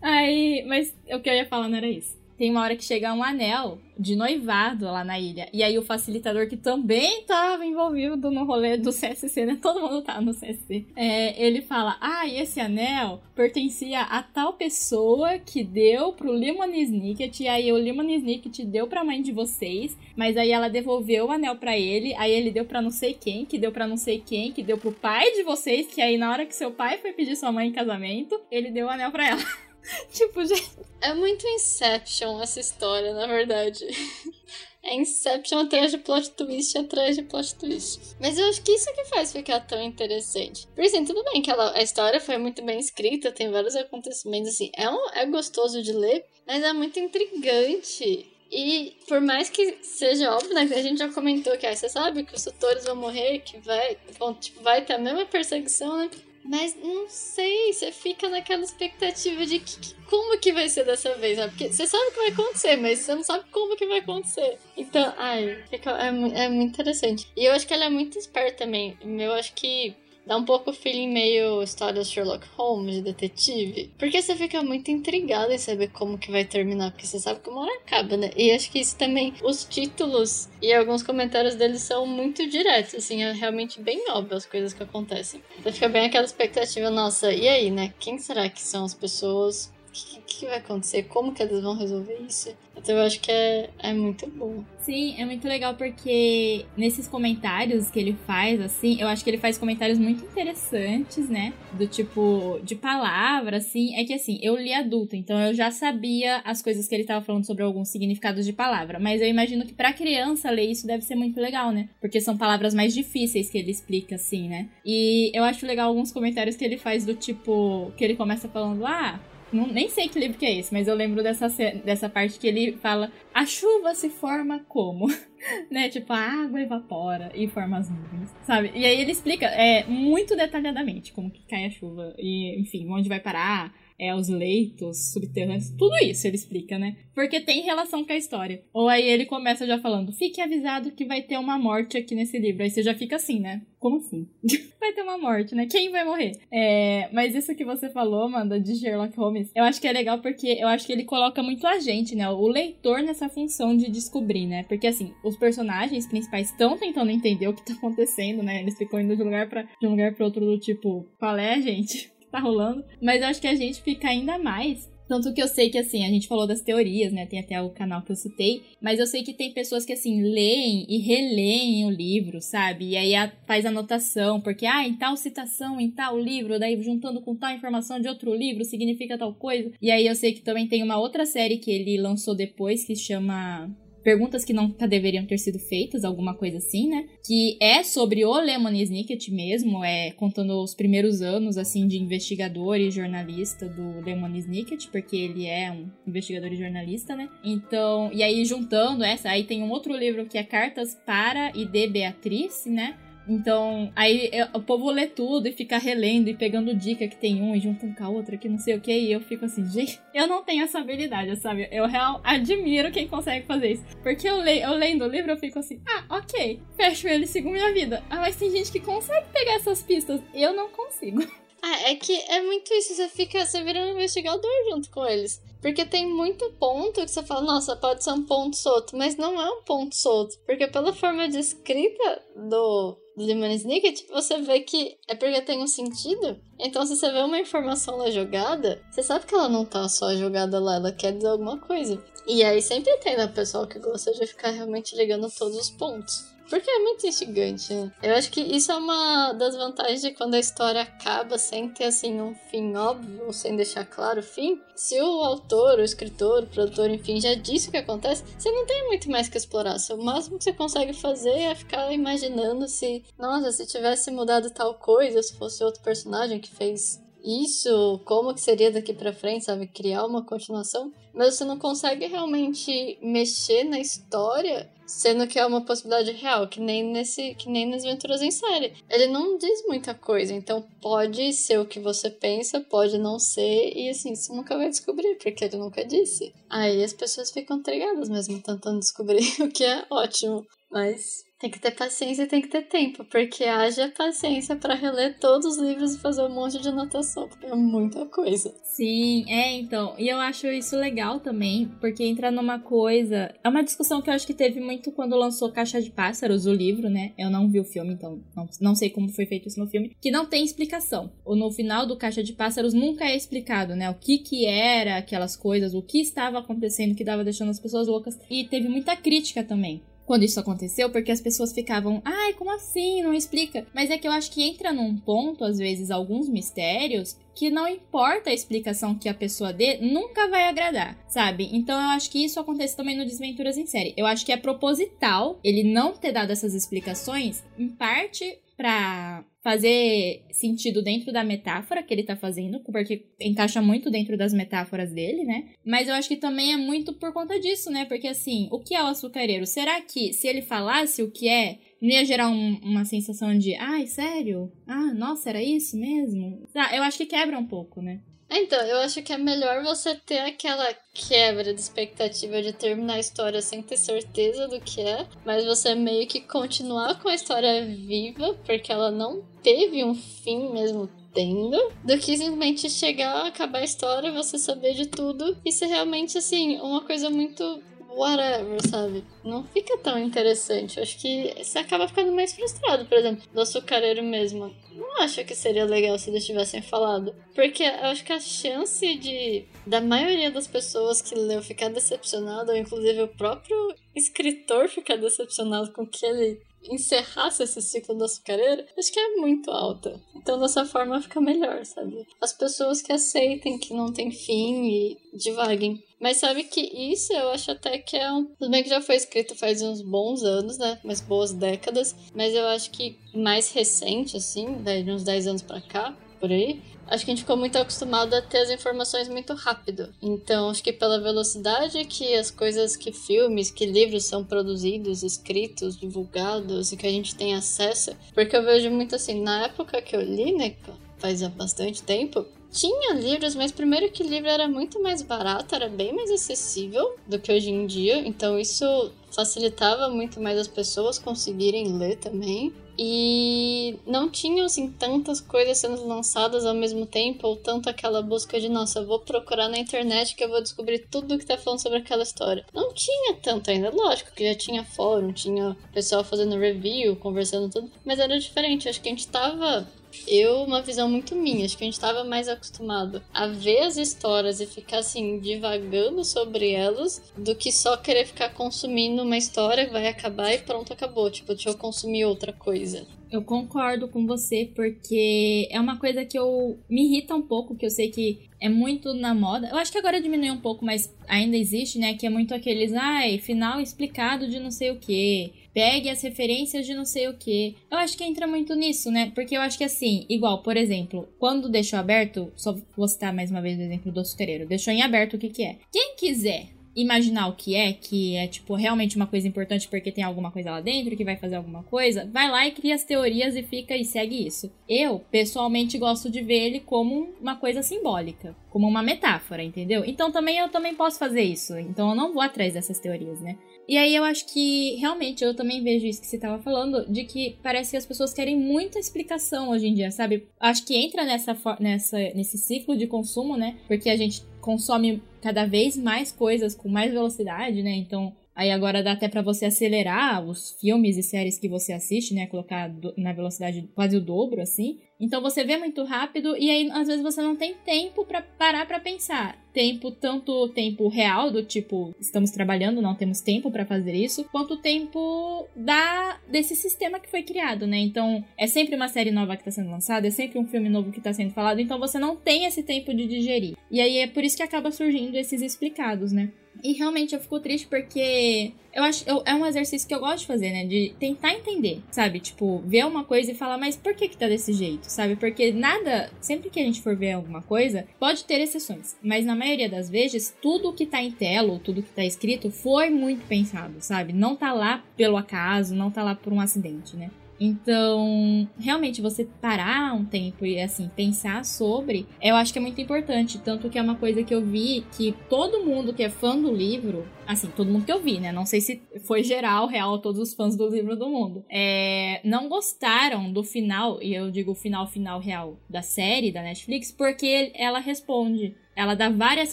[0.00, 3.12] aí, mas o que eu ia falar não era isso tem uma hora que chega
[3.12, 5.48] um anel de noivado lá na ilha.
[5.52, 9.58] E aí o facilitador, que também estava envolvido no rolê do CSC, né?
[9.60, 10.86] Todo mundo tá no CSC.
[10.94, 16.72] É, ele fala: Ah, e esse anel pertencia a tal pessoa que deu pro Limon
[16.72, 17.40] Snicket.
[17.40, 19.98] E aí o Limon Snicket deu pra mãe de vocês.
[20.14, 22.14] Mas aí ela devolveu o anel para ele.
[22.14, 24.78] Aí ele deu pra não sei quem, que deu pra não sei quem, que deu
[24.78, 25.88] pro pai de vocês.
[25.88, 28.86] Que aí na hora que seu pai foi pedir sua mãe em casamento, ele deu
[28.86, 29.42] o anel pra ela.
[30.12, 30.70] tipo, gente.
[31.00, 33.86] É muito Inception essa história, na verdade.
[34.80, 38.16] É Inception atrás de plot twist, atrás de plot twist.
[38.18, 40.66] Mas eu acho que isso que faz ficar tão interessante.
[40.68, 44.50] Por assim, tudo bem que ela, a história foi muito bem escrita, tem vários acontecimentos,
[44.50, 48.26] assim, é, um, é gostoso de ler, mas é muito intrigante.
[48.50, 50.62] E por mais que seja óbvio, né?
[50.62, 53.98] A gente já comentou que ah, você sabe que os tutores vão morrer, que vai,
[54.18, 56.08] vão, tipo, vai ter a mesma perseguição, né?
[56.48, 61.14] Mas não sei, você fica naquela expectativa de que, que, como que vai ser dessa
[61.16, 61.46] vez, né?
[61.46, 64.58] Porque você sabe o que vai acontecer, mas você não sabe como que vai acontecer.
[64.74, 66.08] Então, ai, fica, é,
[66.44, 67.30] é muito interessante.
[67.36, 68.96] E eu acho que ela é muito esperta também.
[69.02, 69.94] Eu acho que
[70.28, 73.90] Dá um pouco o feeling meio história Sherlock Holmes, de detetive.
[73.98, 77.48] Porque você fica muito intrigado em saber como que vai terminar, porque você sabe que
[77.48, 78.30] uma hora acaba, né?
[78.36, 83.22] E acho que isso também, os títulos e alguns comentários deles são muito diretos, assim,
[83.22, 85.42] é realmente bem óbvio as coisas que acontecem.
[85.58, 87.94] Então fica bem aquela expectativa, nossa, e aí, né?
[87.98, 89.72] Quem será que são as pessoas?
[90.06, 91.04] Que, que, vai acontecer?
[91.04, 92.54] Como que eles vão resolver isso?
[92.76, 94.62] Então eu acho que é, é muito bom.
[94.78, 99.38] Sim, é muito legal porque nesses comentários que ele faz, assim, eu acho que ele
[99.38, 101.52] faz comentários muito interessantes, né?
[101.72, 103.96] Do tipo, de palavra, assim.
[103.96, 107.24] É que assim, eu li adulto, então eu já sabia as coisas que ele tava
[107.24, 108.98] falando sobre alguns significados de palavra.
[109.00, 111.88] Mas eu imagino que pra criança ler isso deve ser muito legal, né?
[112.00, 114.68] Porque são palavras mais difíceis que ele explica, assim, né?
[114.84, 118.86] E eu acho legal alguns comentários que ele faz do tipo, que ele começa falando,
[118.86, 119.18] ah
[119.52, 121.48] não, nem sei que livro que é esse, mas eu lembro dessa,
[121.84, 125.06] dessa parte que ele fala: a chuva se forma como?
[125.70, 125.88] né?
[125.88, 128.70] Tipo, a água evapora e forma as nuvens, sabe?
[128.74, 133.08] E aí ele explica é, muito detalhadamente como que cai a chuva e, enfim, onde
[133.08, 133.72] vai parar.
[133.98, 136.96] É, os leitos subterrâneos, tudo isso ele explica, né?
[137.14, 138.62] Porque tem relação com a história.
[138.72, 142.38] Ou aí ele começa já falando: fique avisado que vai ter uma morte aqui nesse
[142.38, 142.62] livro.
[142.62, 143.62] Aí você já fica assim, né?
[143.78, 144.28] Como assim?
[144.78, 145.66] vai ter uma morte, né?
[145.66, 146.32] Quem vai morrer?
[146.52, 150.20] É, mas isso que você falou, Amanda, de Sherlock Holmes, eu acho que é legal
[150.20, 152.28] porque eu acho que ele coloca muito a gente, né?
[152.30, 154.62] O leitor nessa função de descobrir, né?
[154.64, 158.60] Porque assim, os personagens principais estão tentando entender o que tá acontecendo, né?
[158.60, 161.60] Eles ficam indo de um lugar para um lugar para outro do tipo, qual é,
[161.60, 162.16] gente?
[162.30, 162.84] Tá rolando.
[163.02, 166.04] Mas eu acho que a gente fica ainda mais tanto que eu sei que, assim,
[166.04, 167.24] a gente falou das teorias, né?
[167.24, 168.62] Tem até o canal que eu citei.
[168.80, 172.90] Mas eu sei que tem pessoas que, assim, leem e releem o livro, sabe?
[172.90, 177.22] E aí a, faz anotação, porque, ah, em tal citação, em tal livro, daí juntando
[177.22, 179.72] com tal informação de outro livro, significa tal coisa.
[179.80, 182.94] E aí eu sei que também tem uma outra série que ele lançou depois que
[182.94, 183.70] chama
[184.08, 187.04] perguntas que nunca deveriam ter sido feitas, alguma coisa assim, né?
[187.22, 192.76] Que é sobre o Lemony Snicket mesmo, é contando os primeiros anos, assim, de investigador
[192.76, 197.28] e jornalista do Lemony Snicket, porque ele é um investigador e jornalista, né?
[197.44, 201.66] Então, e aí juntando essa, aí tem um outro livro que é Cartas para e
[201.66, 202.96] de Beatriz, né?
[203.28, 207.42] Então, aí eu, o povo lê tudo e fica relendo e pegando dica que tem
[207.42, 209.68] um e juntando com a outra, que não sei o que, e eu fico assim,
[209.70, 211.68] gente, eu não tenho essa habilidade, sabe?
[211.70, 213.84] Eu real admiro quem consegue fazer isso.
[214.02, 217.28] Porque eu, leio, eu lendo o livro, eu fico assim, ah, ok, fecho ele e
[217.28, 218.02] sigo minha vida.
[218.08, 221.22] Ah, mas tem gente que consegue pegar essas pistas, eu não consigo.
[221.60, 225.42] Ah, é que é muito isso, você fica, você vira um investigador junto com eles.
[225.60, 229.40] Porque tem muito ponto que você fala, nossa, pode ser um ponto solto, mas não
[229.40, 230.38] é um ponto solto.
[230.46, 235.66] Porque pela forma de escrita do, Lemon Snicket, você vê que é porque tem um
[235.66, 236.40] sentido.
[236.58, 240.14] Então, se você vê uma informação lá jogada, você sabe que ela não tá só
[240.14, 242.02] jogada lá, ela quer dizer alguma coisa.
[242.26, 246.37] E aí sempre tem, né, pessoal que gosta de ficar realmente ligando todos os pontos.
[246.48, 247.92] Porque é muito instigante, né?
[248.02, 251.84] Eu acho que isso é uma das vantagens de quando a história acaba sem ter,
[251.84, 254.60] assim, um fim óbvio, sem deixar claro o fim.
[254.74, 258.64] Se o autor, o escritor, o produtor, enfim, já disse o que acontece, você não
[258.66, 259.76] tem muito mais que explorar.
[259.90, 264.74] O máximo que você consegue fazer é ficar imaginando se, nossa, se tivesse mudado tal
[264.74, 269.66] coisa, se fosse outro personagem que fez isso, como que seria daqui para frente, sabe?
[269.66, 270.92] Criar uma continuação.
[271.12, 276.58] Mas você não consegue realmente mexer na história sendo que é uma possibilidade real, que
[276.58, 278.72] nem nesse, que nem nas aventuras em série.
[278.88, 283.72] Ele não diz muita coisa, então pode ser o que você pensa, pode não ser,
[283.76, 286.32] e assim, você nunca vai descobrir, porque ele nunca disse.
[286.48, 290.44] Aí as pessoas ficam intrigadas mesmo tentando descobrir, o que é ótimo.
[290.70, 295.18] Mas tem que ter paciência e tem que ter tempo, porque haja paciência para reler
[295.20, 298.52] todos os livros e fazer um monte de anotação, porque é muita coisa.
[298.64, 299.94] Sim, é, então.
[299.98, 303.32] E eu acho isso legal também, porque entra numa coisa.
[303.42, 306.52] É uma discussão que eu acho que teve muito quando lançou Caixa de Pássaros, o
[306.52, 307.12] livro, né?
[307.16, 309.96] Eu não vi o filme, então não, não sei como foi feito isso no filme.
[310.00, 311.12] Que não tem explicação.
[311.24, 313.88] Ou no final do Caixa de Pássaros nunca é explicado, né?
[313.88, 317.86] O que que era aquelas coisas, o que estava acontecendo que estava deixando as pessoas
[317.86, 318.18] loucas.
[318.28, 323.02] E teve muita crítica também quando isso aconteceu, porque as pessoas ficavam, ai, como assim?
[323.02, 323.66] Não explica.
[323.74, 327.68] Mas é que eu acho que entra num ponto, às vezes, alguns mistérios, que não
[327.68, 331.50] importa a explicação que a pessoa dê, nunca vai agradar, sabe?
[331.52, 333.92] Então eu acho que isso acontece também no Desventuras em Série.
[333.98, 340.26] Eu acho que é proposital ele não ter dado essas explicações, em parte para fazer
[340.30, 345.24] sentido dentro da metáfora que ele tá fazendo, porque encaixa muito dentro das metáforas dele,
[345.24, 345.46] né?
[345.64, 347.86] Mas eu acho que também é muito por conta disso, né?
[347.86, 349.46] Porque assim, o que é o açucareiro?
[349.46, 353.54] Será que se ele falasse o que é, não ia gerar um, uma sensação de,
[353.54, 354.52] ai, sério?
[354.66, 356.46] Ah, nossa, era isso mesmo?
[356.54, 358.00] Ah, eu acho que quebra um pouco, né?
[358.30, 363.00] Então, eu acho que é melhor você ter aquela quebra de expectativa de terminar a
[363.00, 367.64] história sem ter certeza do que é, mas você meio que continuar com a história
[367.64, 373.64] viva, porque ela não teve um fim mesmo tendo, do que simplesmente chegar, acabar a
[373.64, 377.62] história, você saber de tudo e ser realmente assim, uma coisa muito
[377.98, 379.04] whatever, sabe?
[379.24, 380.80] Não fica tão interessante.
[380.80, 384.54] Acho que você acaba ficando mais frustrado, por exemplo, do açucareiro mesmo.
[384.72, 387.14] Não acho que seria legal se eles tivessem falado.
[387.34, 392.52] Porque eu acho que a chance de da maioria das pessoas que leu ficar decepcionado,
[392.52, 393.56] ou inclusive o próprio
[393.94, 399.50] escritor ficar decepcionado com que ele encerrasse esse ciclo do açucareiro, acho que é muito
[399.50, 400.00] alta.
[400.14, 402.06] Então, dessa forma, fica melhor, sabe?
[402.20, 405.82] As pessoas que aceitem que não tem fim e divaguem.
[406.00, 408.24] Mas sabe que isso eu acho até que é um.
[408.24, 410.78] Tudo bem que já foi escrito faz uns bons anos, né?
[410.84, 411.94] Umas boas décadas.
[412.14, 416.60] Mas eu acho que mais recente, assim, de uns 10 anos pra cá, por aí,
[416.86, 419.94] acho que a gente ficou muito acostumado a ter as informações muito rápido.
[420.02, 425.78] Então, acho que pela velocidade que as coisas, que filmes, que livros são produzidos, escritos,
[425.78, 429.94] divulgados e que a gente tem acesso, porque eu vejo muito assim, na época que
[429.94, 430.56] eu li, né,
[430.98, 435.92] faz bastante tempo, tinha livros, mas primeiro que livro era muito mais barato, era bem
[435.92, 441.76] mais acessível do que hoje em dia, então isso facilitava muito mais as pessoas conseguirem
[441.76, 442.52] ler também.
[442.80, 448.40] E não tinham assim tantas coisas sendo lançadas ao mesmo tempo, ou tanto aquela busca
[448.40, 451.78] de, nossa, vou procurar na internet que eu vou descobrir tudo que tá falando sobre
[451.78, 452.46] aquela história.
[452.54, 457.68] Não tinha tanto ainda, lógico que já tinha fórum, tinha pessoal fazendo review, conversando tudo,
[457.84, 458.68] mas era diferente.
[458.68, 459.66] Acho que a gente tava
[460.06, 463.76] eu, uma visão muito minha, acho que a gente estava mais acostumado a ver as
[463.76, 469.66] histórias e ficar assim, divagando sobre elas, do que só querer ficar consumindo uma história
[469.66, 471.10] que vai acabar e pronto, acabou.
[471.10, 472.86] Tipo, deixa eu consumir outra coisa.
[473.10, 477.64] Eu concordo com você, porque é uma coisa que eu me irrita um pouco, que
[477.64, 479.48] eu sei que é muito na moda.
[479.48, 481.94] Eu acho que agora diminuiu um pouco, mas ainda existe, né?
[481.94, 485.32] Que é muito aqueles, ai, final explicado de não sei o que.
[485.52, 487.56] Pegue as referências de não sei o que.
[487.70, 489.12] Eu acho que entra muito nisso, né?
[489.14, 493.30] Porque eu acho que assim, igual, por exemplo, quando deixou aberto, só vou citar mais
[493.30, 495.56] uma vez o exemplo do açucareiro, deixou em aberto o que que é.
[495.72, 500.04] Quem quiser imaginar o que é, que é tipo realmente uma coisa importante porque tem
[500.04, 503.34] alguma coisa lá dentro que vai fazer alguma coisa, vai lá e cria as teorias
[503.34, 504.50] e fica e segue isso.
[504.68, 509.84] Eu, pessoalmente, gosto de ver ele como uma coisa simbólica, como uma metáfora, entendeu?
[509.84, 511.58] Então também eu também posso fazer isso.
[511.58, 513.36] Então eu não vou atrás dessas teorias, né?
[513.68, 517.04] E aí eu acho que realmente eu também vejo isso que você estava falando, de
[517.04, 520.26] que parece que as pessoas querem muita explicação hoje em dia, sabe?
[520.40, 523.58] Acho que entra nessa, nessa nesse ciclo de consumo, né?
[523.66, 527.72] Porque a gente consome cada vez mais coisas com mais velocidade, né?
[527.72, 532.14] Então, aí agora dá até para você acelerar os filmes e séries que você assiste,
[532.14, 532.26] né?
[532.26, 534.78] Colocar na velocidade quase o dobro, assim.
[534.98, 538.66] Então você vê muito rápido e aí às vezes você não tem tempo para parar
[538.66, 539.36] para pensar.
[539.58, 544.56] Tempo, tanto tempo real, do tipo, estamos trabalhando, não temos tempo para fazer isso, quanto
[544.56, 547.76] tempo da desse sistema que foi criado, né?
[547.76, 550.92] Então, é sempre uma série nova que tá sendo lançada, é sempre um filme novo
[550.92, 553.56] que tá sendo falado, então você não tem esse tempo de digerir.
[553.68, 556.30] E aí é por isso que acaba surgindo esses explicados, né?
[556.62, 560.20] E realmente eu fico triste porque eu acho eu, é um exercício que eu gosto
[560.20, 560.64] de fazer, né?
[560.64, 562.20] De tentar entender, sabe?
[562.20, 565.16] Tipo, ver uma coisa e falar, mas por que que tá desse jeito, sabe?
[565.16, 569.34] Porque nada, sempre que a gente for ver alguma coisa, pode ter exceções, mas na
[569.34, 573.26] maioria das vezes, tudo que tá em tela ou tudo que tá escrito foi muito
[573.26, 574.12] pensado, sabe?
[574.12, 577.10] Não tá lá pelo acaso, não tá lá por um acidente, né?
[577.40, 582.80] Então, realmente, você parar um tempo e, assim, pensar sobre, eu acho que é muito
[582.80, 583.38] importante.
[583.38, 586.52] Tanto que é uma coisa que eu vi que todo mundo que é fã do
[586.52, 588.32] livro, assim, todo mundo que eu vi, né?
[588.32, 592.48] Não sei se foi geral, real, todos os fãs do livro do mundo, é, não
[592.48, 597.78] gostaram do final, e eu digo final, final real da série da Netflix, porque ela
[597.78, 599.52] responde ela dá várias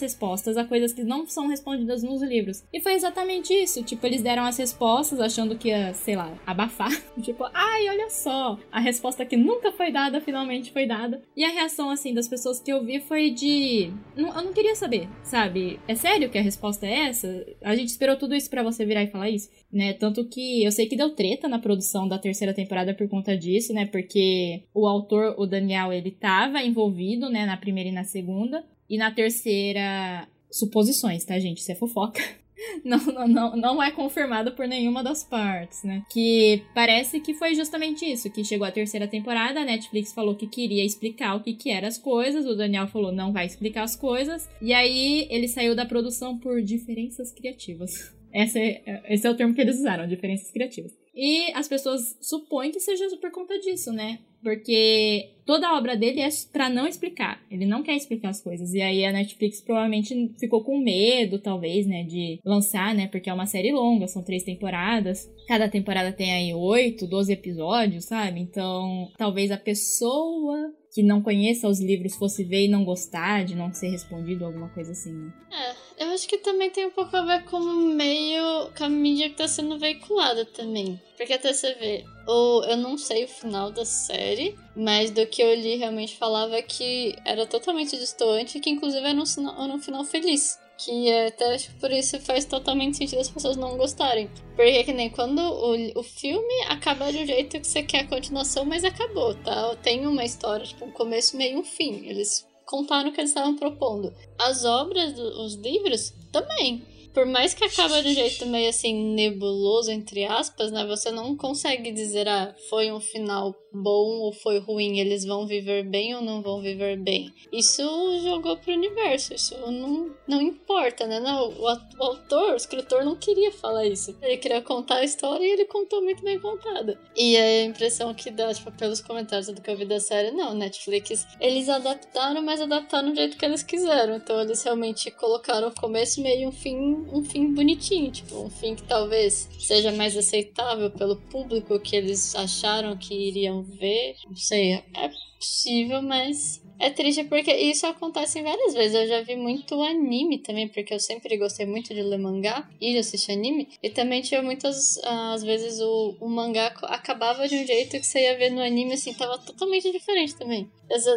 [0.00, 2.62] respostas a coisas que não são respondidas nos livros.
[2.72, 3.82] E foi exatamente isso.
[3.82, 6.92] Tipo, eles deram as respostas achando que ia, sei lá, abafar.
[7.20, 8.56] tipo, ai, olha só.
[8.70, 11.20] A resposta que nunca foi dada, finalmente foi dada.
[11.36, 13.90] E a reação, assim, das pessoas que eu vi foi de.
[14.16, 15.80] eu não queria saber, sabe?
[15.88, 17.44] É sério que a resposta é essa?
[17.62, 19.92] A gente esperou tudo isso para você virar e falar isso, né?
[19.92, 23.72] Tanto que eu sei que deu treta na produção da terceira temporada por conta disso,
[23.72, 23.86] né?
[23.86, 28.64] Porque o autor, o Daniel, ele tava envolvido, né, na primeira e na segunda.
[28.88, 31.58] E na terceira, suposições, tá, gente?
[31.58, 32.22] Isso é fofoca.
[32.82, 36.02] Não, não, não, não é confirmado por nenhuma das partes, né?
[36.10, 40.46] Que parece que foi justamente isso, que chegou a terceira temporada, a Netflix falou que
[40.46, 43.94] queria explicar o que que eram as coisas, o Daniel falou não vai explicar as
[43.94, 48.14] coisas, e aí ele saiu da produção por diferenças criativas.
[48.32, 50.92] Esse é, esse é o termo que eles usaram, diferenças criativas.
[51.16, 54.18] E as pessoas supõem que seja por conta disso, né?
[54.42, 57.42] Porque toda a obra dele é para não explicar.
[57.50, 58.74] Ele não quer explicar as coisas.
[58.74, 63.08] E aí a Netflix provavelmente ficou com medo, talvez, né, de lançar, né?
[63.08, 65.28] Porque é uma série longa, são três temporadas.
[65.48, 68.40] Cada temporada tem aí oito, doze episódios, sabe?
[68.40, 73.54] Então, talvez a pessoa que não conheça os livros fosse ver e não gostar de
[73.54, 75.30] não ser respondido, alguma coisa assim, né?
[75.52, 78.88] É, eu acho que também tem um pouco a ver com o meio, com a
[78.88, 80.98] mídia que tá sendo veiculada também.
[81.14, 85.42] Porque até você vê, ou eu não sei o final da série, mas do que
[85.42, 90.02] eu li realmente falava que era totalmente distante, que inclusive era um, era um final
[90.02, 90.58] feliz.
[90.78, 94.30] Que até por isso faz totalmente sentido as pessoas não gostarem.
[94.54, 98.08] Porque que nem quando o, o filme acaba de um jeito que você quer a
[98.08, 99.74] continuação, mas acabou, tá?
[99.76, 102.06] Tem uma história, tipo, um começo, meio um fim.
[102.06, 104.12] Eles contaram o que eles estavam propondo.
[104.38, 106.84] As obras, os livros, também
[107.16, 110.84] por mais que acaba de um jeito meio assim nebuloso, entre aspas, né?
[110.84, 115.84] Você não consegue dizer, ah, foi um final bom ou foi ruim, eles vão viver
[115.84, 117.32] bem ou não vão viver bem.
[117.52, 117.82] Isso
[118.22, 121.20] jogou pro universo, isso não, não importa, né?
[121.20, 124.16] Não, o, o autor, o escritor não queria falar isso.
[124.20, 126.98] Ele queria contar a história e ele contou muito bem contada.
[127.16, 130.54] E a impressão que dá, tipo, pelos comentários do que eu vi da série, não,
[130.54, 134.16] Netflix, eles adaptaram, mas adaptaram do jeito que eles quiseram.
[134.16, 138.50] Então eles realmente colocaram o começo, meio e um fim, um fim bonitinho, tipo, um
[138.50, 144.16] fim que talvez seja mais aceitável pelo público que eles acharam que iriam ver.
[144.26, 148.94] Não sei, é possível, mas é triste porque isso acontece várias vezes.
[148.94, 152.92] Eu já vi muito anime também, porque eu sempre gostei muito de ler mangá e
[152.92, 153.68] de assistir anime.
[153.82, 158.20] E também tinha muitas, às vezes, o, o mangá acabava de um jeito que você
[158.22, 160.68] ia ver no anime, assim, tava totalmente diferente também.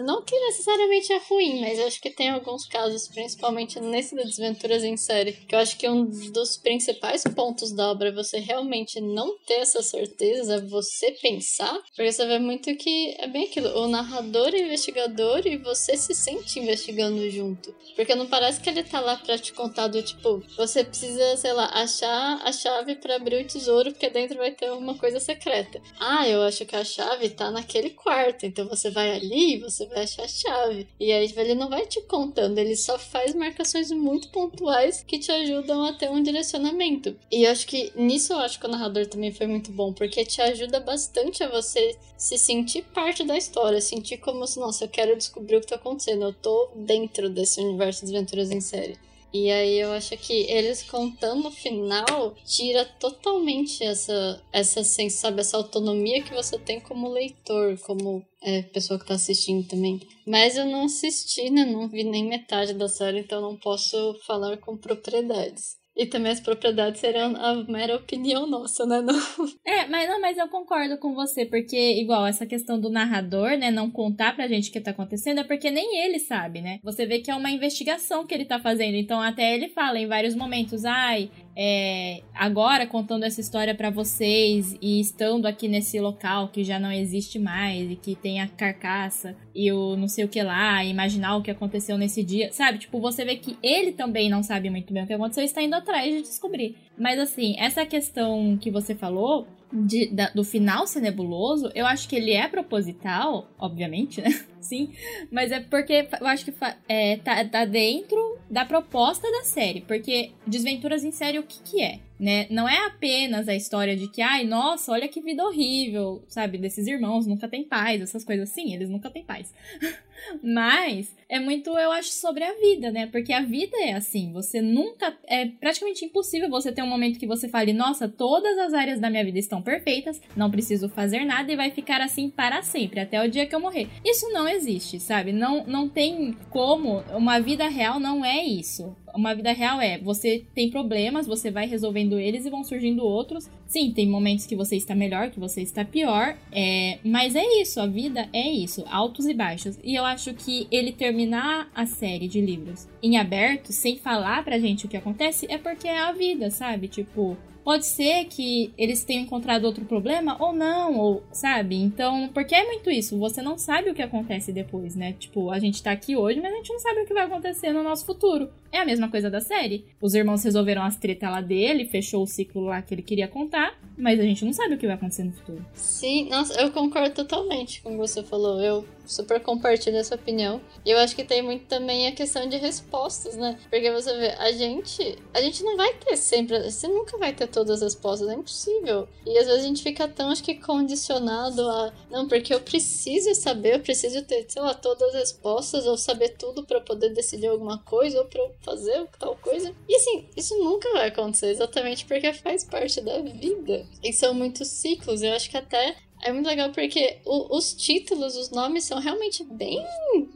[0.03, 4.23] Não que necessariamente é ruim, mas eu acho que tem alguns casos, principalmente nesse da
[4.23, 8.39] Desventuras em série, que eu acho que um dos principais pontos da obra é você
[8.39, 13.45] realmente não ter essa certeza, é você pensar, porque você vê muito que é bem
[13.45, 17.73] aquilo, o narrador é investigador e você se sente investigando junto.
[17.95, 21.53] Porque não parece que ele tá lá pra te contar do tipo, você precisa, sei
[21.53, 25.81] lá, achar a chave para abrir o tesouro, porque dentro vai ter uma coisa secreta.
[25.99, 30.03] Ah, eu acho que a chave tá naquele quarto, então você vai ali você vai
[30.03, 30.87] achar a chave.
[30.99, 35.31] E aí ele não vai te contando, ele só faz marcações muito pontuais que te
[35.31, 37.15] ajudam a ter um direcionamento.
[37.31, 40.25] E eu acho que nisso eu acho que o narrador também foi muito bom, porque
[40.25, 44.89] te ajuda bastante a você se sentir parte da história, sentir como se, nossa, eu
[44.89, 48.97] quero descobrir o que tá acontecendo, eu tô dentro desse universo de aventuras em série.
[49.33, 55.57] E aí eu acho que eles contando o final tira totalmente essa, essa, sabe, essa
[55.57, 59.99] autonomia que você tem como leitor, como é, pessoa que tá assistindo também.
[60.25, 61.65] Mas eu não assisti, né?
[61.65, 65.77] Não vi nem metade da série, então não posso falar com propriedades.
[65.99, 69.01] E também as propriedades serão a mera opinião nossa, né?
[69.01, 69.19] Não...
[69.65, 73.69] É, mas, não, mas eu concordo com você, porque, igual, essa questão do narrador, né,
[73.69, 76.79] não contar pra gente o que tá acontecendo, é porque nem ele sabe, né?
[76.83, 80.07] Você vê que é uma investigação que ele tá fazendo, então até ele fala em
[80.07, 86.49] vários momentos, ai, é, agora contando essa história para vocês e estando aqui nesse local
[86.49, 90.27] que já não existe mais e que tem a carcaça e o não sei o
[90.27, 92.79] que lá, imaginar o que aconteceu nesse dia, sabe?
[92.79, 95.61] Tipo, você vê que ele também não sabe muito bem o que aconteceu e está
[95.61, 96.75] indo atrás de descobrir.
[96.97, 102.07] Mas assim, essa questão que você falou de, da, do final ser nebuloso, eu acho
[102.09, 104.29] que ele é proposital, obviamente, né?
[104.59, 104.91] Sim,
[105.31, 106.53] mas é porque eu acho que
[106.87, 111.81] é, tá, tá dentro da proposta da série, porque Desventuras em Série o que que
[111.81, 111.99] é?
[112.19, 112.47] Né?
[112.49, 116.57] Não é apenas a história de que, ai, nossa, olha que vida horrível, sabe?
[116.57, 119.53] Desses irmãos nunca tem paz, essas coisas assim, eles nunca têm paz.
[120.43, 123.07] Mas é muito, eu acho, sobre a vida, né?
[123.07, 125.15] Porque a vida é assim, você nunca.
[125.27, 129.09] É praticamente impossível você ter um momento que você fale, nossa, todas as áreas da
[129.09, 133.23] minha vida estão perfeitas, não preciso fazer nada e vai ficar assim para sempre, até
[133.23, 133.87] o dia que eu morrer.
[134.03, 135.31] Isso não existe, sabe?
[135.31, 137.03] Não, não tem como.
[137.15, 141.67] Uma vida real não é isso uma vida real é, você tem problemas, você vai
[141.67, 143.49] resolvendo eles e vão surgindo outros.
[143.67, 147.79] Sim, tem momentos que você está melhor, que você está pior, é, mas é isso,
[147.79, 149.77] a vida é isso, altos e baixos.
[149.83, 154.59] E eu acho que ele terminar a série de livros em aberto, sem falar pra
[154.59, 156.87] gente o que acontece, é porque é a vida, sabe?
[156.87, 161.75] Tipo, Pode ser que eles tenham encontrado outro problema ou não, ou sabe?
[161.75, 165.13] Então, porque é muito isso, você não sabe o que acontece depois, né?
[165.13, 167.71] Tipo, a gente tá aqui hoje, mas a gente não sabe o que vai acontecer
[167.71, 168.49] no nosso futuro.
[168.71, 169.85] É a mesma coisa da série.
[169.99, 173.77] Os irmãos resolveram as tretas lá dele, fechou o ciclo lá que ele queria contar,
[173.97, 175.65] mas a gente não sabe o que vai acontecer no futuro.
[175.73, 178.61] Sim, nossa, eu concordo totalmente com o que você falou.
[178.61, 180.61] Eu super compartilho essa opinião.
[180.85, 183.57] E eu acho que tem muito também a questão de respostas, né?
[183.69, 187.47] Porque você vê, a gente, a gente não vai ter sempre, você nunca vai ter
[187.49, 189.07] todas as respostas, é impossível.
[189.25, 193.33] E às vezes a gente fica tão, acho que, condicionado a, não, porque eu preciso
[193.35, 197.47] saber, eu preciso ter, sei lá, todas as respostas, ou saber tudo para poder decidir
[197.47, 199.73] alguma coisa, ou pra eu fazer tal coisa.
[199.87, 203.85] E assim, isso nunca vai acontecer, exatamente porque faz parte da vida.
[204.03, 208.35] E são muitos ciclos, eu acho que até é muito legal porque o, os títulos,
[208.35, 209.85] os nomes são realmente bem,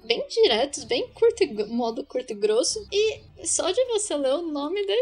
[0.06, 2.88] bem diretos, bem curto, modo curto e grosso.
[2.92, 4.94] E só de você ler o nome da,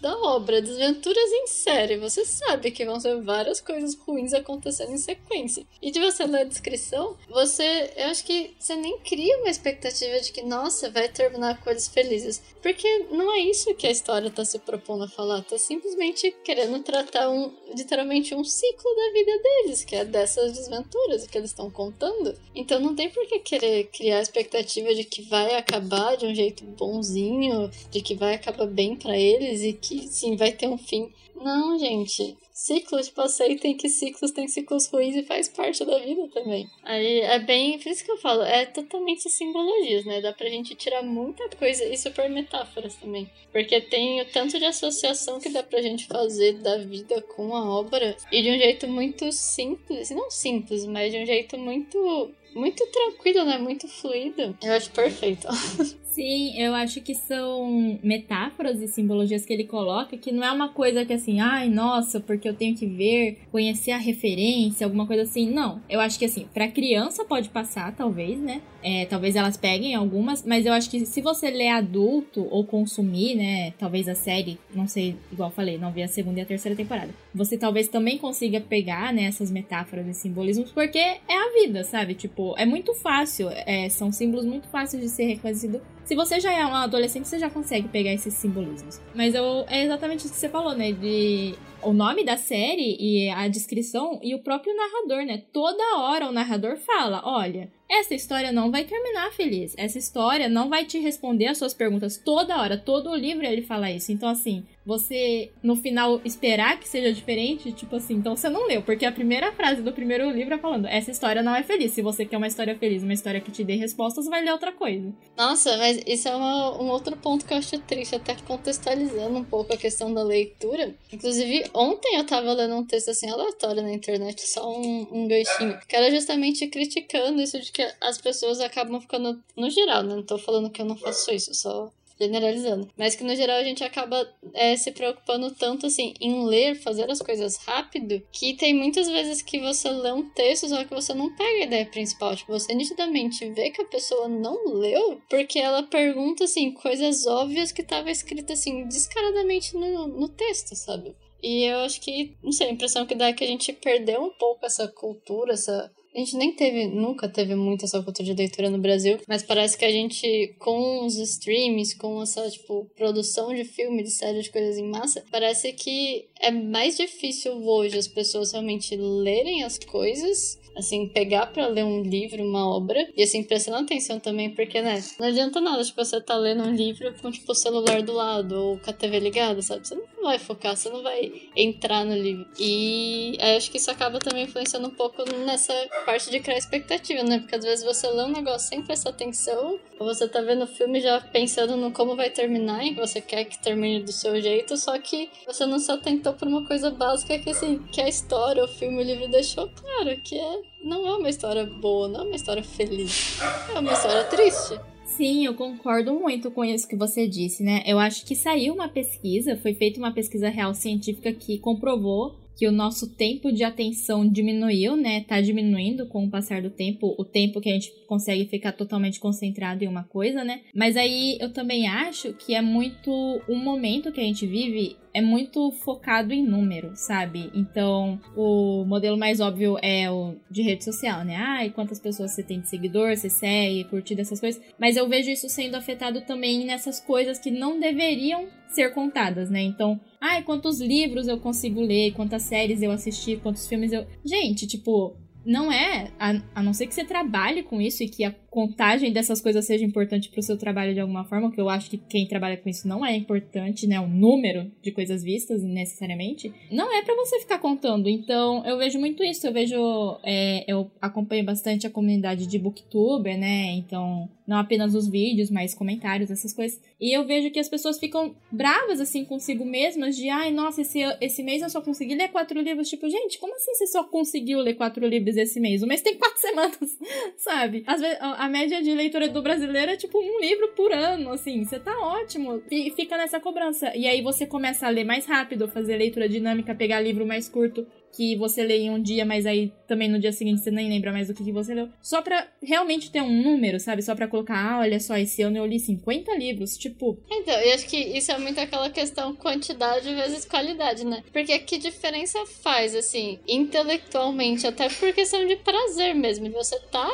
[0.00, 4.98] da obra, Desventuras em Série, você sabe que vão ser várias coisas ruins acontecendo em
[4.98, 5.66] sequência.
[5.80, 10.18] E de você ler a descrição, você, eu acho que você nem cria uma expectativa
[10.20, 12.42] de que, nossa, vai terminar coisas felizes.
[12.62, 16.82] Porque não é isso que a história tá se propondo a falar, tá simplesmente querendo
[16.82, 21.70] tratar um, literalmente um ciclo da vida deles, que é dessas desventuras que eles estão
[21.70, 22.36] contando.
[22.54, 26.34] Então não tem por que querer criar a expectativa de que vai acabar de um
[26.34, 30.68] jeito bonzinho, de que vai acabar bem para eles e que que sim, vai ter
[30.68, 31.12] um fim.
[31.34, 32.36] Não, gente.
[32.52, 36.68] Ciclos, tipo, aceitem que ciclos têm ciclos ruins e faz parte da vida também.
[36.84, 37.78] Aí é bem.
[37.78, 40.20] Por isso que eu falo, é totalmente simbologias, né?
[40.20, 43.30] Dá pra gente tirar muita coisa e super metáforas também.
[43.50, 47.70] Porque tem o tanto de associação que dá pra gente fazer da vida com a
[47.70, 50.10] obra e de um jeito muito simples.
[50.10, 53.58] Não simples, mas de um jeito muito muito tranquilo, né?
[53.58, 54.56] Muito fluido.
[54.62, 55.46] Eu acho perfeito.
[56.10, 60.68] Sim, eu acho que são metáforas e simbologias que ele coloca que não é uma
[60.70, 65.22] coisa que assim, ai, nossa, porque eu tenho que ver, conhecer a referência, alguma coisa
[65.22, 65.48] assim.
[65.48, 68.60] Não, eu acho que assim, pra criança pode passar, talvez, né?
[68.82, 73.36] É, talvez elas peguem algumas, mas eu acho que se você ler adulto ou consumir,
[73.36, 76.74] né, talvez a série, não sei, igual falei, não vi a segunda e a terceira
[76.74, 81.84] temporada, você talvez também consiga pegar, né, essas metáforas e simbolismos, porque é a vida,
[81.84, 82.14] sabe?
[82.14, 85.80] Tipo, é muito fácil, é, são símbolos muito fáceis de ser reconhecido
[86.10, 89.00] se você já é um adolescente, você já consegue pegar esses simbolismos.
[89.14, 90.90] Mas eu, é exatamente isso que você falou, né?
[90.90, 95.42] De o nome da série e a descrição e o próprio narrador, né?
[95.52, 99.74] Toda hora o narrador fala: olha, essa história não vai terminar feliz.
[99.76, 102.78] Essa história não vai te responder as suas perguntas toda hora.
[102.78, 104.12] Todo o livro ele fala isso.
[104.12, 108.82] Então, assim, você no final esperar que seja diferente, tipo assim, então você não leu,
[108.82, 111.90] porque a primeira frase do primeiro livro é falando: essa história não é feliz.
[111.90, 114.70] Se você quer uma história feliz, uma história que te dê respostas, vai ler outra
[114.70, 115.12] coisa.
[115.36, 119.44] Nossa, mas isso é uma, um outro ponto que eu acho triste, até contextualizando um
[119.44, 120.94] pouco a questão da leitura.
[121.12, 125.78] Inclusive, ontem eu tava lendo um texto assim aleatório na internet, só um, um ganchinho,
[125.88, 130.14] que era justamente criticando isso de que as pessoas acabam ficando, no geral, né?
[130.14, 131.90] Não tô falando que eu não faço isso, só
[132.20, 132.88] generalizando.
[132.96, 137.10] Mas que no geral a gente acaba é, se preocupando tanto assim em ler, fazer
[137.10, 141.14] as coisas rápido, que tem muitas vezes que você lê um texto, só que você
[141.14, 142.36] não pega a ideia principal.
[142.36, 147.72] Tipo, você nitidamente vê que a pessoa não leu, porque ela pergunta assim, coisas óbvias
[147.72, 151.14] que tava escrito assim, descaradamente no, no texto, sabe?
[151.42, 154.22] E eu acho que, não sei, a impressão que dá é que a gente perdeu
[154.22, 158.34] um pouco essa cultura, essa a gente nem teve, nunca teve muito essa cultura de
[158.34, 163.54] leitura no Brasil, mas parece que a gente, com os streams, com essa, tipo, produção
[163.54, 168.08] de filme, de série, de coisas em massa, parece que é mais difícil hoje as
[168.08, 173.42] pessoas realmente lerem as coisas assim, pegar para ler um livro, uma obra, e assim,
[173.42, 177.30] prestando atenção também, porque, né, não adianta nada, tipo, você tá lendo um livro com,
[177.30, 179.86] tipo, o celular do lado, ou com a TV ligada, sabe?
[179.86, 182.46] Você não vai focar, você não vai entrar no livro.
[182.58, 187.38] E acho que isso acaba também influenciando um pouco nessa parte de criar expectativa, né?
[187.38, 190.66] Porque às vezes você lê um negócio sem prestar atenção, ou você tá vendo o
[190.66, 194.76] filme já pensando no como vai terminar, e você quer que termine do seu jeito,
[194.76, 198.64] só que você não se atentou por uma coisa básica que, assim, que a história,
[198.64, 202.24] o filme, o livro deixou claro, que é não é uma história boa, não é
[202.24, 203.38] uma história feliz.
[203.74, 204.80] É uma história triste.
[205.04, 207.82] Sim, eu concordo muito com isso que você disse, né?
[207.84, 212.68] Eu acho que saiu uma pesquisa, foi feita uma pesquisa real científica que comprovou que
[212.68, 215.24] o nosso tempo de atenção diminuiu, né?
[215.26, 219.18] Tá diminuindo com o passar do tempo, o tempo que a gente consegue ficar totalmente
[219.18, 220.60] concentrado em uma coisa, né?
[220.74, 223.10] Mas aí eu também acho que é muito
[223.48, 227.50] um momento que a gente vive é muito focado em número, sabe?
[227.54, 231.36] Então, o modelo mais óbvio é o de rede social, né?
[231.36, 234.62] Ah, e quantas pessoas você tem de seguidor, você segue, curtida, essas coisas.
[234.78, 239.62] Mas eu vejo isso sendo afetado também nessas coisas que não deveriam ser contadas, né?
[239.62, 244.06] Então, ai, quantos livros eu consigo ler, quantas séries eu assisti, quantos filmes eu.
[244.24, 248.24] Gente, tipo, não é, a, a não ser que você trabalhe com isso e que
[248.24, 251.68] a contagem dessas coisas seja importante para o seu trabalho de alguma forma, que eu
[251.68, 254.00] acho que quem trabalha com isso não é importante, né?
[254.00, 258.08] O número de coisas vistas necessariamente, não é para você ficar contando.
[258.08, 259.46] Então, eu vejo muito isso.
[259.46, 263.70] Eu vejo, é, eu acompanho bastante a comunidade de booktuber, né?
[263.72, 266.80] Então, não apenas os vídeos, mas comentários, essas coisas.
[267.00, 270.98] E eu vejo que as pessoas ficam bravas assim consigo mesmas, de ai, nossa, esse,
[271.20, 272.88] esse mês eu só consegui ler quatro livros.
[272.88, 275.84] Tipo, gente, como assim você só conseguiu ler quatro livros esse mês?
[275.84, 276.98] O mês tem quatro semanas,
[277.36, 277.84] sabe?
[277.86, 281.62] Às vezes a média de leitura do brasileiro é tipo um livro por ano, assim,
[281.62, 282.62] você tá ótimo.
[282.70, 283.94] E fica nessa cobrança.
[283.94, 287.86] E aí você começa a ler mais rápido, fazer leitura dinâmica, pegar livro mais curto
[288.12, 291.12] que você lê em um dia, mas aí também no dia seguinte você nem lembra
[291.12, 291.88] mais do que, que você leu.
[292.00, 294.02] Só pra realmente ter um número, sabe?
[294.02, 297.18] Só pra colocar, ah, olha só, esse ano eu li 50 livros, tipo.
[297.30, 301.22] Então, eu acho que isso é muito aquela questão quantidade vezes qualidade, né?
[301.32, 307.08] Porque que diferença faz, assim, intelectualmente, até por questão de prazer mesmo, você tá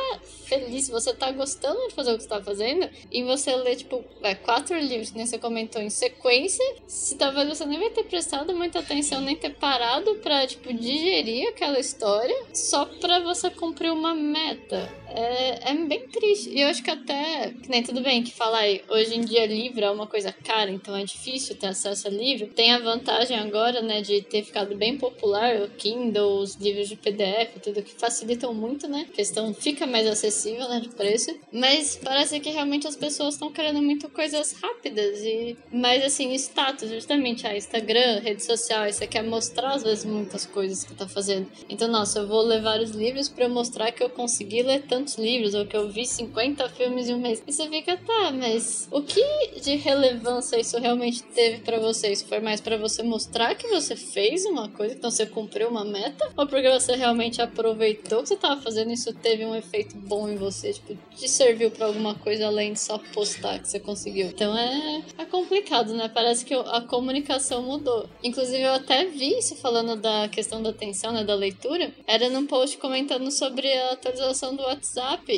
[0.45, 4.03] feliz, você tá gostando de fazer o que você tá fazendo, e você lê, tipo,
[4.23, 8.03] é, quatro livros, que nem você comentou, em sequência, se talvez você nem vai ter
[8.03, 13.91] prestado muita atenção, nem ter parado pra, tipo, digerir aquela história só pra você cumprir
[13.91, 14.89] uma meta.
[15.17, 16.49] É, é bem triste.
[16.51, 19.47] E eu acho que até, que nem tudo bem que falar aí, hoje em dia
[19.47, 22.47] livro é uma coisa cara, então é difícil ter acesso a livro.
[22.47, 26.95] Tem a vantagem agora, né, de ter ficado bem popular o Kindle, os livros de
[26.95, 29.07] PDF, tudo que facilitam muito, né?
[29.09, 31.35] A questão fica mais acessível, né, de preço.
[31.51, 36.89] Mas parece que realmente as pessoas estão querendo muito coisas rápidas e mais assim, status,
[36.89, 41.07] justamente, a ah, Instagram, rede social, você quer mostrar às vezes muitas coisas que tá
[41.07, 41.47] fazendo.
[41.69, 45.53] Então, nossa, eu vou levar os livros para mostrar que eu consegui ler tantos livros
[45.53, 47.41] ou que eu vi 50 filmes em um mês.
[47.47, 49.23] E você fica, tá, mas o que
[49.61, 52.11] de relevância isso realmente teve para você?
[52.11, 55.85] Isso foi mais para você mostrar que você fez uma coisa, então você cumpriu uma
[55.85, 56.29] meta?
[56.35, 60.35] Ou porque você realmente aproveitou que você tava fazendo isso teve um efeito bom em
[60.35, 60.73] você?
[60.73, 64.27] Tipo, te serviu para alguma coisa além de só postar que você conseguiu?
[64.27, 66.09] Então é, é complicado, né?
[66.13, 68.09] Parece que a comunicação mudou.
[68.23, 71.23] Inclusive, eu até vi isso falando da questão da atenção, né?
[71.23, 71.91] Da leitura.
[72.05, 74.86] Era num post comentando sobre a atualização do WhatsApp,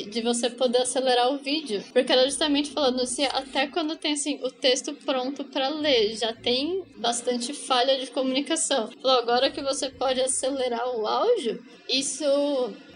[0.09, 1.83] de você poder acelerar o vídeo.
[1.91, 6.33] Porque era justamente falando assim, até quando tem assim, o texto pronto para ler, já
[6.33, 8.89] tem bastante falha de comunicação.
[9.01, 12.23] Falou, agora que você pode acelerar o áudio, isso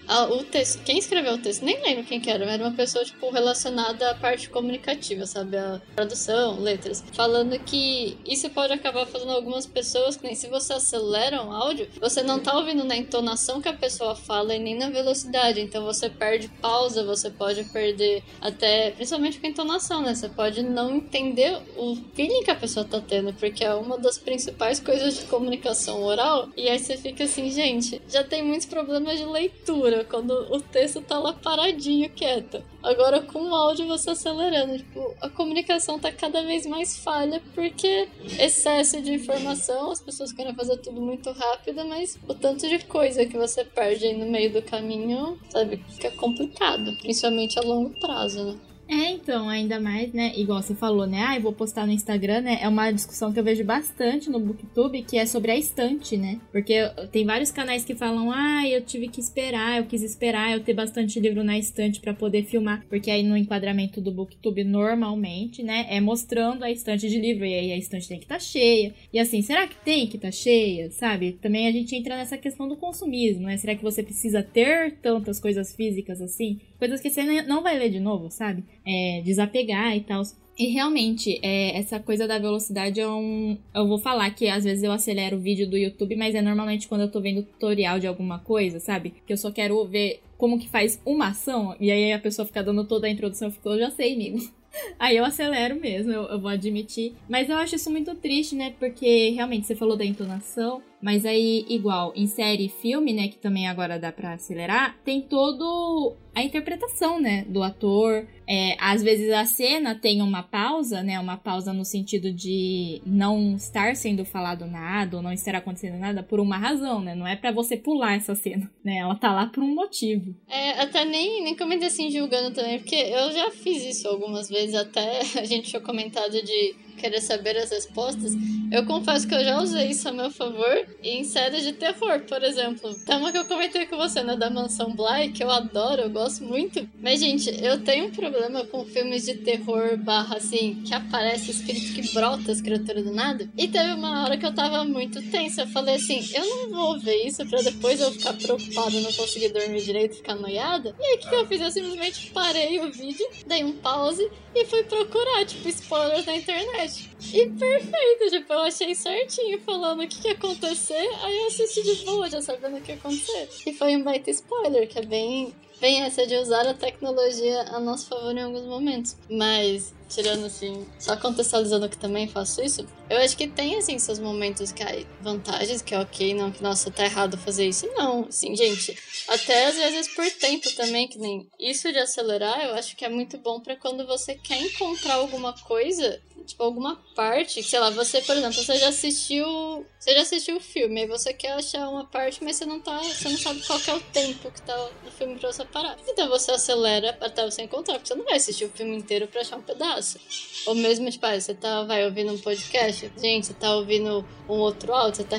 [0.07, 3.05] ah, o texto, quem escreveu o texto, nem lembro quem que era, era uma pessoa,
[3.05, 5.57] tipo, relacionada à parte comunicativa, sabe?
[5.57, 7.03] A tradução, letras.
[7.13, 11.87] Falando que isso pode acabar fazendo algumas pessoas, que nem se você acelera um áudio,
[11.99, 15.61] você não tá ouvindo na entonação que a pessoa fala e nem na velocidade.
[15.61, 20.13] Então você perde pausa, você pode perder até, principalmente com a entonação, né?
[20.13, 24.17] Você pode não entender o feeling que a pessoa tá tendo, porque é uma das
[24.17, 26.49] principais coisas de comunicação oral.
[26.57, 31.01] E aí você fica assim, gente, já tem muitos problemas de leitura quando o texto
[31.01, 32.63] tá lá paradinho, quieto.
[32.81, 38.07] Agora com o áudio você acelerando, tipo, a comunicação tá cada vez mais falha porque
[38.39, 43.25] excesso de informação, as pessoas querem fazer tudo muito rápido, mas o tanto de coisa
[43.25, 48.43] que você perde aí no meio do caminho, sabe, fica complicado, principalmente a longo prazo,
[48.43, 48.72] né?
[48.87, 50.33] É, então, ainda mais, né?
[50.35, 51.23] Igual você falou, né?
[51.25, 52.59] Ah, eu vou postar no Instagram, né?
[52.61, 56.39] É uma discussão que eu vejo bastante no Booktube, que é sobre a estante, né?
[56.51, 56.75] Porque
[57.11, 60.73] tem vários canais que falam, ah, eu tive que esperar, eu quis esperar eu ter
[60.73, 62.85] bastante livro na estante para poder filmar.
[62.89, 65.87] Porque aí no enquadramento do Booktube, normalmente, né?
[65.89, 67.45] É mostrando a estante de livro.
[67.45, 68.93] E aí a estante tem que estar tá cheia.
[69.11, 70.91] E assim, será que tem que estar tá cheia?
[70.91, 71.37] Sabe?
[71.41, 73.55] Também a gente entra nessa questão do consumismo, né?
[73.57, 76.59] Será que você precisa ter tantas coisas físicas assim?
[76.83, 78.61] Coisas que você não vai ler de novo, sabe?
[78.85, 80.21] é, desapegar e tal.
[80.57, 83.57] E realmente, é, essa coisa da velocidade é um.
[83.73, 86.87] Eu vou falar que às vezes eu acelero o vídeo do YouTube, mas é normalmente
[86.87, 89.15] quando eu tô vendo tutorial de alguma coisa, sabe?
[89.25, 92.61] Que eu só quero ver como que faz uma ação, e aí a pessoa fica
[92.61, 94.39] dando toda a introdução, eu fico, eu já sei, amigo.
[94.97, 97.13] Aí eu acelero mesmo, eu, eu, vou admitir.
[97.29, 98.73] Mas eu acho isso muito triste, né?
[98.79, 100.81] Porque realmente você falou da entonação.
[101.03, 105.21] Mas aí, igual, em série e filme, né, que também agora dá para acelerar, tem
[105.21, 108.25] todo a interpretação, né, do ator.
[108.47, 113.55] É, às vezes a cena tem uma pausa, né, uma pausa no sentido de não
[113.55, 117.35] estar sendo falado nada ou não estar acontecendo nada por uma razão, né, não é
[117.35, 120.33] para você pular essa cena, né, ela tá lá por um motivo.
[120.47, 124.73] É, até nem, nem comentei assim julgando também, porque eu já fiz isso algumas vezes,
[124.73, 128.33] até a gente tinha comentado de querer saber as respostas,
[128.71, 132.43] eu confesso que eu já usei isso a meu favor em séries de terror, por
[132.43, 132.95] exemplo.
[133.07, 136.43] Uma que eu comentei com você, né, da Mansão Bly, que eu adoro, eu gosto
[136.43, 136.89] muito.
[136.99, 141.93] Mas, gente, eu tenho um problema com filmes de terror barra, assim, que aparece espírito
[141.93, 143.47] que brota as criaturas do nada.
[143.55, 145.61] E teve uma hora que eu tava muito tensa.
[145.61, 149.49] Eu falei assim, eu não vou ver isso pra depois eu ficar preocupada, não conseguir
[149.49, 150.95] dormir direito, ficar noiada.
[150.99, 151.61] E aí, o que, que eu fiz?
[151.61, 156.82] Eu simplesmente parei o vídeo, dei um pause e fui procurar, tipo, spoilers na internet.
[156.85, 161.81] E perfeito, tipo, eu achei certinho falando o que, que ia acontecer, aí eu assisti
[161.83, 163.49] de boa, já sabendo o que ia acontecer.
[163.65, 165.53] E foi um baita spoiler, que é bem,
[165.83, 169.17] bem essa de usar a tecnologia a nosso favor em alguns momentos.
[169.29, 174.17] Mas, tirando assim, só contextualizando que também faço isso, eu acho que tem, assim, seus
[174.17, 177.85] momentos que há vantagens, que é ok, não que, nossa, tá errado fazer isso.
[177.97, 178.97] Não, assim, gente,
[179.27, 183.09] até às vezes por tempo também, que nem isso de acelerar, eu acho que é
[183.09, 188.21] muito bom para quando você quer encontrar alguma coisa tipo, alguma parte, sei lá, você,
[188.21, 189.85] por exemplo, você já assistiu.
[189.99, 192.97] Você já assistiu o filme, aí você quer achar uma parte, mas você não tá.
[192.99, 195.97] Você não sabe qual é o tempo que tá no filme pra você parar.
[196.07, 199.41] Então você acelera até você encontrar, porque você não vai assistir o filme inteiro pra
[199.41, 200.19] achar um pedaço.
[200.67, 204.53] Ou mesmo, tipo, ah, você tá, vai ouvindo um podcast, gente, você tá ouvindo um
[204.53, 205.37] outro áudio, você tá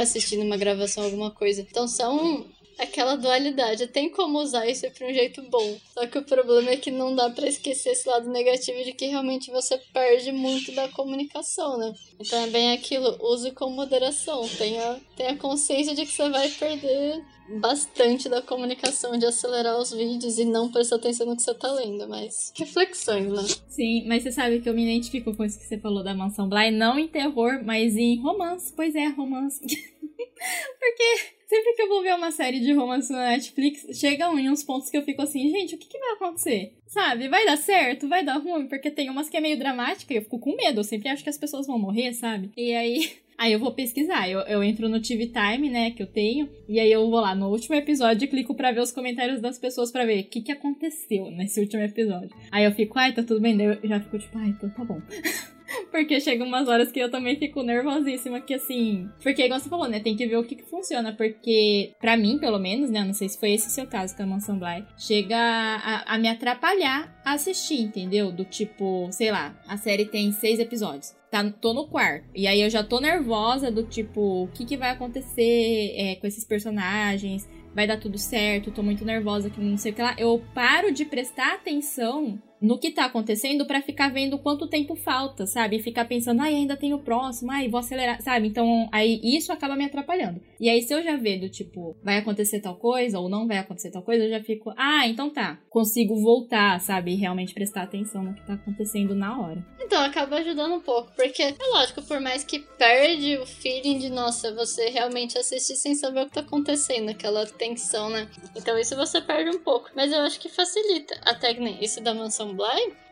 [0.00, 1.60] assistindo uma gravação, alguma coisa.
[1.60, 2.46] Então são
[2.78, 3.88] aquela dualidade.
[3.88, 5.76] Tem como usar isso pra um jeito bom.
[5.92, 9.06] Só que o problema é que não dá para esquecer esse lado negativo de que
[9.06, 11.92] realmente você perde muito da comunicação, né?
[12.18, 14.48] Então é bem aquilo, use com moderação.
[14.56, 20.38] Tenha, tenha consciência de que você vai perder bastante da comunicação de acelerar os vídeos
[20.38, 23.42] e não prestar atenção no que você tá lendo, mas reflexões, né?
[23.68, 26.48] Sim, mas você sabe que eu me identifico com isso que você falou da Mansão
[26.48, 28.72] Bly, não em terror, mas em romance.
[28.74, 29.60] Pois é, romance.
[30.78, 34.62] Porque sempre que eu vou ver uma série de romance na Netflix, chegam em uns
[34.62, 36.74] pontos que eu fico assim, gente, o que, que vai acontecer?
[36.86, 37.28] Sabe?
[37.28, 38.08] Vai dar certo?
[38.08, 38.66] Vai dar ruim?
[38.66, 40.80] Porque tem umas que é meio dramática e eu fico com medo.
[40.80, 42.50] Eu sempre acho que as pessoas vão morrer, sabe?
[42.56, 44.28] E aí Aí eu vou pesquisar.
[44.28, 46.48] Eu, eu entro no TV Time, né, que eu tenho.
[46.68, 49.56] E aí eu vou lá no último episódio e clico pra ver os comentários das
[49.56, 52.30] pessoas pra ver o que, que aconteceu nesse último episódio.
[52.50, 53.56] Aí eu fico, ai, tá tudo bem.
[53.56, 55.00] Daí eu já fico tipo, ai, então tá bom.
[55.90, 59.08] porque chega umas horas que eu também fico nervosíssima, que assim.
[59.22, 60.00] Porque, igual você falou, né?
[60.00, 61.12] Tem que ver o que, que funciona.
[61.12, 63.04] Porque, pra mim, pelo menos, né?
[63.04, 66.28] Não sei se foi esse seu caso com a Mansão Bly, chega a, a me
[66.28, 68.32] atrapalhar a assistir, entendeu?
[68.32, 72.26] Do tipo, sei lá, a série tem seis episódios tá, tô no quarto.
[72.34, 76.26] E aí eu já tô nervosa do tipo, o que, que vai acontecer é, com
[76.26, 77.48] esses personagens?
[77.74, 78.70] Vai dar tudo certo?
[78.70, 80.14] Tô muito nervosa que não sei o que lá.
[80.18, 85.46] Eu paro de prestar atenção no que tá acontecendo para ficar vendo quanto tempo falta,
[85.46, 85.76] sabe?
[85.76, 88.48] E ficar pensando, ai, ainda tem o próximo, ai, vou acelerar, sabe?
[88.48, 90.40] Então, aí isso acaba me atrapalhando.
[90.60, 93.58] E aí, se eu já ver do tipo, vai acontecer tal coisa ou não vai
[93.58, 97.12] acontecer tal coisa, eu já fico, ah, então tá, consigo voltar, sabe?
[97.12, 99.64] E realmente prestar atenção no que tá acontecendo na hora.
[99.80, 104.10] Então, acaba ajudando um pouco, porque é lógico, por mais que perde o feeling de,
[104.10, 108.28] nossa, você realmente assistir sem saber o que tá acontecendo, aquela tensão, né?
[108.56, 109.90] Então, isso você perde um pouco.
[109.94, 111.18] Mas eu acho que facilita.
[111.40, 112.47] Que nem esse da mansão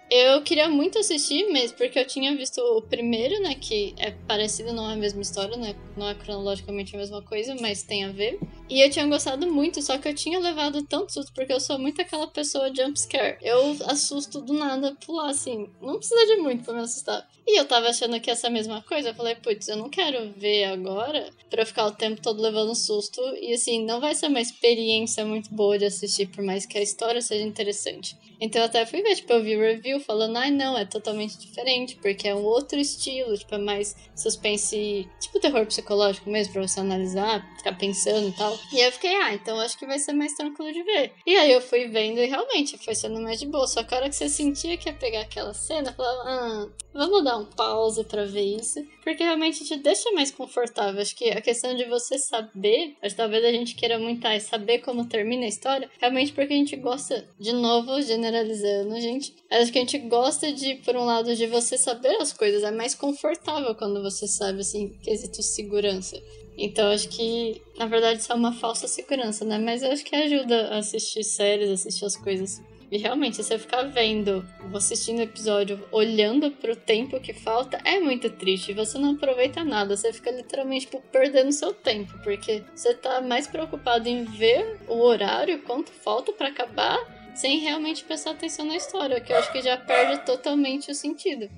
[0.09, 3.57] Eu queria muito assistir mesmo, porque eu tinha visto o primeiro, né?
[3.57, 5.75] Que é parecido, não é a mesma história, né?
[5.97, 8.39] Não é cronologicamente a mesma coisa, mas tem a ver.
[8.71, 11.77] E eu tinha gostado muito, só que eu tinha levado tanto susto, porque eu sou
[11.77, 13.39] muito aquela pessoa jumpscare.
[13.43, 15.69] Eu assusto do nada pular, assim.
[15.83, 17.29] Não precisa de muito pra me assustar.
[17.45, 19.09] E eu tava achando que essa mesma coisa.
[19.09, 22.77] Eu falei, putz, eu não quero ver agora pra eu ficar o tempo todo levando
[22.77, 23.21] susto.
[23.41, 26.83] E assim, não vai ser uma experiência muito boa de assistir, por mais que a
[26.83, 28.17] história seja interessante.
[28.41, 31.97] Então eu até fui ver, tipo, eu vi review falando, ai não, é totalmente diferente,
[31.97, 36.81] porque é um outro estilo, tipo, é mais suspense, tipo terror psicológico mesmo, pra você
[36.81, 38.59] analisar, ficar pensando e tal.
[38.73, 41.13] E eu fiquei, ah, então acho que vai ser mais tranquilo de ver.
[41.27, 43.67] E aí eu fui vendo e realmente foi sendo mais de boa.
[43.67, 47.25] Só que a hora que você sentia que ia pegar aquela cena, falava, ah, vamos
[47.25, 48.85] dar um pause pra ver isso.
[49.03, 51.01] Porque realmente te deixa mais confortável.
[51.01, 54.45] Acho que a questão de você saber, acho que talvez a gente queira muito mais
[54.45, 59.35] saber como termina a história, realmente porque a gente gosta, de novo, generalizando, gente.
[59.51, 62.63] Acho que a gente gosta de, por um lado, de você saber as coisas.
[62.63, 66.21] É mais confortável quando você sabe, assim, quesito segurança.
[66.59, 69.59] Então acho que, na verdade, isso é uma falsa segurança, né?
[69.59, 72.63] Mas eu acho que ajuda a assistir séries, assistir as coisas.
[72.91, 78.31] E realmente, você ficar vendo, assistindo o episódio, olhando pro tempo que falta, é muito
[78.31, 78.73] triste.
[78.73, 79.97] Você não aproveita nada.
[79.97, 82.17] Você fica literalmente tipo, perdendo seu tempo.
[82.23, 86.97] Porque você tá mais preocupado em ver o horário, quanto falta para acabar,
[87.37, 89.21] sem realmente prestar atenção na história.
[89.21, 91.49] Que eu acho que já perde totalmente o sentido.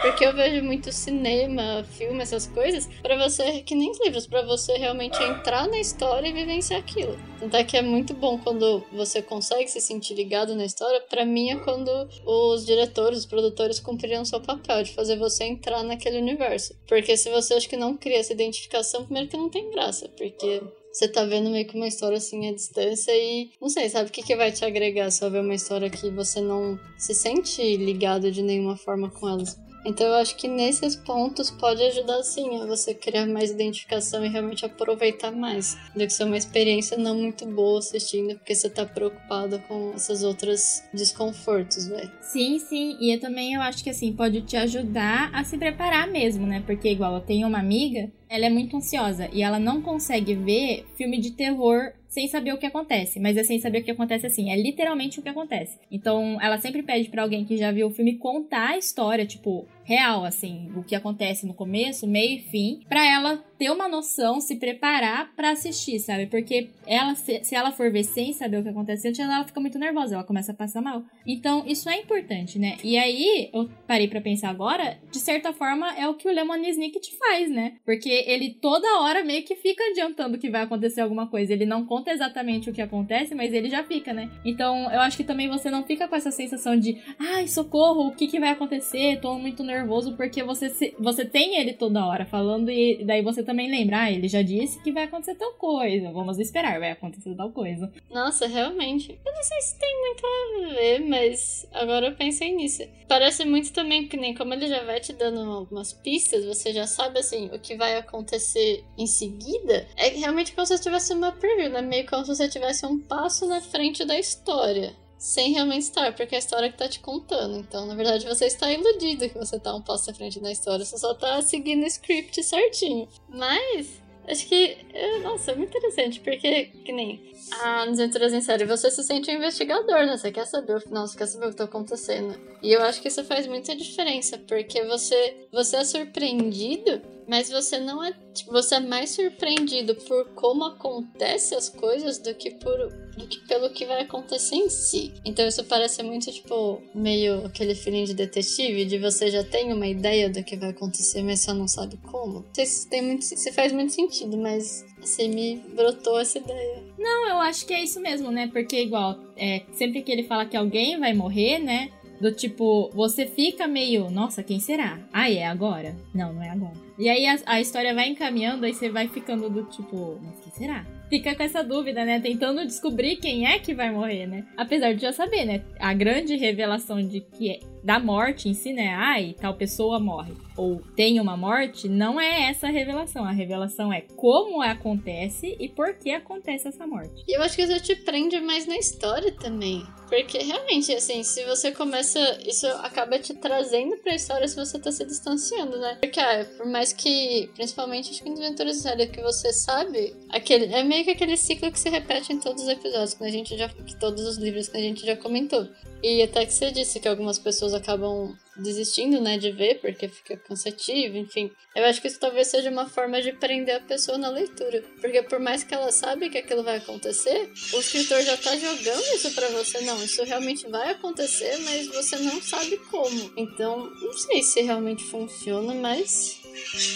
[0.00, 4.40] Porque eu vejo muito cinema, filme, essas coisas, para você, que nem os livros, para
[4.42, 7.18] você realmente entrar na história e vivenciar aquilo.
[7.38, 11.02] Tanto é que é muito bom quando você consegue se sentir ligado na história.
[11.02, 11.90] Para mim é quando
[12.24, 16.74] os diretores, os produtores cumpriram seu papel de fazer você entrar naquele universo.
[16.86, 20.62] Porque se você acha que não cria essa identificação, primeiro que não tem graça, porque
[20.92, 24.12] você tá vendo meio que uma história assim à distância e não sei, sabe o
[24.12, 28.30] que, que vai te agregar se ver uma história que você não se sente ligado
[28.30, 29.56] de nenhuma forma com elas.
[29.84, 34.28] Então eu acho que nesses pontos pode ajudar sim a você criar mais identificação e
[34.28, 38.84] realmente aproveitar mais do que ser uma experiência não muito boa assistindo porque você tá
[38.84, 42.10] preocupado com essas outras desconfortos, velho.
[42.20, 46.06] Sim, sim, e eu também eu acho que assim pode te ajudar a se preparar
[46.08, 46.62] mesmo, né?
[46.66, 50.86] Porque igual eu tenho uma amiga, ela é muito ansiosa e ela não consegue ver
[50.96, 53.18] filme de terror sem saber o que acontece.
[53.18, 54.50] Mas é sem saber o que acontece assim.
[54.50, 55.78] É literalmente o que acontece.
[55.90, 59.66] Então, ela sempre pede para alguém que já viu o filme contar a história, tipo,
[59.90, 64.40] real, assim, o que acontece no começo, meio e fim, para ela ter uma noção,
[64.40, 66.26] se preparar para assistir, sabe?
[66.26, 69.60] Porque ela, se, se, ela for ver sem saber o que acontece antes, ela fica
[69.60, 71.02] muito nervosa, ela começa a passar mal.
[71.26, 72.76] Então, isso é importante, né?
[72.84, 76.64] E aí, eu parei para pensar agora, de certa forma, é o que o Lemon
[76.68, 77.74] Snicket faz, né?
[77.84, 81.52] Porque ele toda hora meio que fica adiantando que vai acontecer alguma coisa.
[81.52, 84.30] Ele não conta exatamente o que acontece, mas ele já fica, né?
[84.44, 88.14] Então, eu acho que também você não fica com essa sensação de, ai, socorro, o
[88.14, 89.20] que, que vai acontecer?
[89.20, 93.22] Tô muito nervosa nervoso porque você, se, você tem ele toda hora falando e daí
[93.22, 96.90] você também lembra, ah, ele já disse que vai acontecer tal coisa, vamos esperar, vai
[96.90, 97.90] acontecer tal coisa.
[98.10, 99.18] Nossa, realmente.
[99.24, 102.82] Eu não sei se tem muito a ver, mas agora eu pensei nisso.
[103.08, 106.86] Parece muito também que nem como ele já vai te dando algumas pistas, você já
[106.86, 109.86] sabe assim o que vai acontecer em seguida.
[109.96, 111.82] É realmente como se tivesse uma preview, né?
[111.82, 116.34] Meio como se você tivesse um passo na frente da história sem realmente estar, porque
[116.34, 117.58] é a história que tá te contando.
[117.58, 120.82] Então, na verdade, você está iludido que você tá um passo à frente da história,
[120.82, 123.06] você só tá seguindo o script certinho.
[123.28, 128.64] Mas, acho que, é, nossa, é muito interessante, porque, que nem a Desventuras em Série,
[128.64, 130.16] você se sente um investigador, né?
[130.16, 132.38] Você quer saber o você quer saber o que tá acontecendo.
[132.62, 137.00] E eu acho que isso faz muita diferença, porque você, você é surpreendido
[137.30, 138.12] mas você não é.
[138.34, 142.76] Tipo, você é mais surpreendido por como acontecem as coisas do que por
[143.16, 145.14] do que pelo que vai acontecer em si.
[145.24, 149.86] Então isso parece muito, tipo, meio aquele feeling de detetive, de você já tem uma
[149.86, 152.40] ideia do que vai acontecer, mas só não sabe como.
[152.40, 153.24] Não sei se tem muito.
[153.24, 156.82] se faz muito sentido, mas assim, me brotou essa ideia.
[157.00, 158.50] Não, eu acho que é isso mesmo, né?
[158.52, 161.90] Porque igual, é, sempre que ele fala que alguém vai morrer, né?
[162.20, 164.98] Do tipo, você fica meio, nossa, quem será?
[165.10, 165.96] Ah, é agora?
[166.14, 166.74] Não, não é agora.
[166.98, 170.52] E aí a, a história vai encaminhando, aí você vai ficando do tipo, mas quem
[170.52, 170.84] será?
[171.08, 172.20] Fica com essa dúvida, né?
[172.20, 174.46] Tentando descobrir quem é que vai morrer, né?
[174.54, 175.64] Apesar de já saber, né?
[175.78, 178.94] A grande revelação de que é da morte em si, né?
[178.94, 180.32] Ai, tal pessoa morre.
[180.56, 183.24] Ou tem uma morte, não é essa a revelação.
[183.24, 187.24] A revelação é como acontece e por que acontece essa morte.
[187.26, 189.82] E eu acho que isso te prende mais na história também.
[190.10, 192.18] Porque realmente, assim, se você começa.
[192.44, 195.98] Isso acaba te trazendo pra história se você tá se distanciando, né?
[196.00, 197.48] Porque, ah, por mais que.
[197.54, 200.16] Principalmente acho que em Desventuras Série que você sabe.
[200.30, 203.30] Aquele, é meio que aquele ciclo que se repete em todos os episódios, que a
[203.30, 203.68] gente já.
[203.68, 205.68] Que todos os livros que a gente já comentou.
[206.02, 210.36] E até que você disse que algumas pessoas acabam desistindo, né, de ver, porque fica
[210.36, 211.50] cansativo, enfim.
[211.74, 214.82] Eu acho que isso talvez seja uma forma de prender a pessoa na leitura.
[215.00, 219.14] Porque por mais que ela sabe que aquilo vai acontecer, o escritor já tá jogando
[219.14, 219.80] isso para você.
[219.80, 223.32] Não, isso realmente vai acontecer, mas você não sabe como.
[223.36, 226.40] Então, não sei se realmente funciona, mas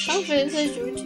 [0.06, 1.04] talvez ajude.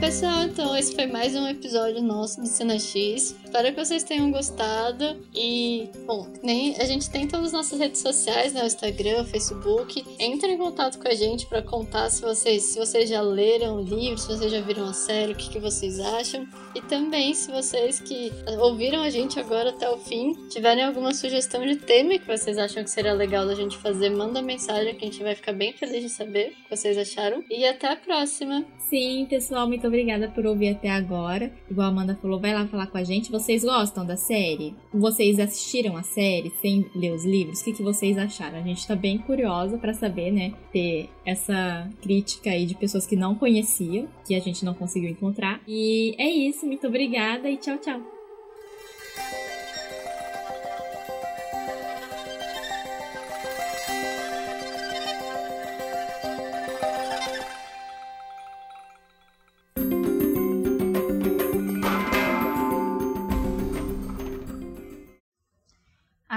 [0.00, 3.36] Pessoal, então esse foi mais um episódio nosso do Cena X.
[3.44, 5.18] Espero que vocês tenham gostado.
[5.34, 8.62] E, bom, nem a gente tem todas as nossas redes sociais, né?
[8.62, 10.02] O Instagram, o Facebook.
[10.18, 13.82] Entrem em contato com a gente para contar se vocês, se vocês já leram o
[13.82, 16.46] livro, se vocês já viram a série, o que, que vocês acham.
[16.74, 21.66] E também, se vocês que ouviram a gente agora até o fim, tiverem alguma sugestão
[21.66, 25.10] de tema que vocês acham que seria legal da gente fazer, manda mensagem que a
[25.10, 27.44] gente vai ficar bem feliz de saber o que vocês acharam.
[27.50, 28.64] E até a próxima!
[28.78, 31.52] Sim, pessoal, muito obrigada por ouvir até agora.
[31.68, 33.32] Igual a Amanda falou, vai lá falar com a gente.
[33.32, 34.76] Vocês gostam da série?
[34.94, 37.60] Vocês assistiram a série sem ler os livros?
[37.60, 38.58] O que, que vocês acharam?
[38.58, 40.52] A gente tá bem curiosa para saber, né?
[40.72, 45.60] Ter essa crítica aí de pessoas que não conheciam, que a gente não conseguiu encontrar.
[45.66, 48.11] E é isso, muito obrigada e tchau, tchau.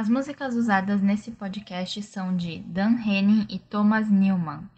[0.06, 4.70] As músicas usadas nesse podcast são de Dan Henning e Thomas Newman.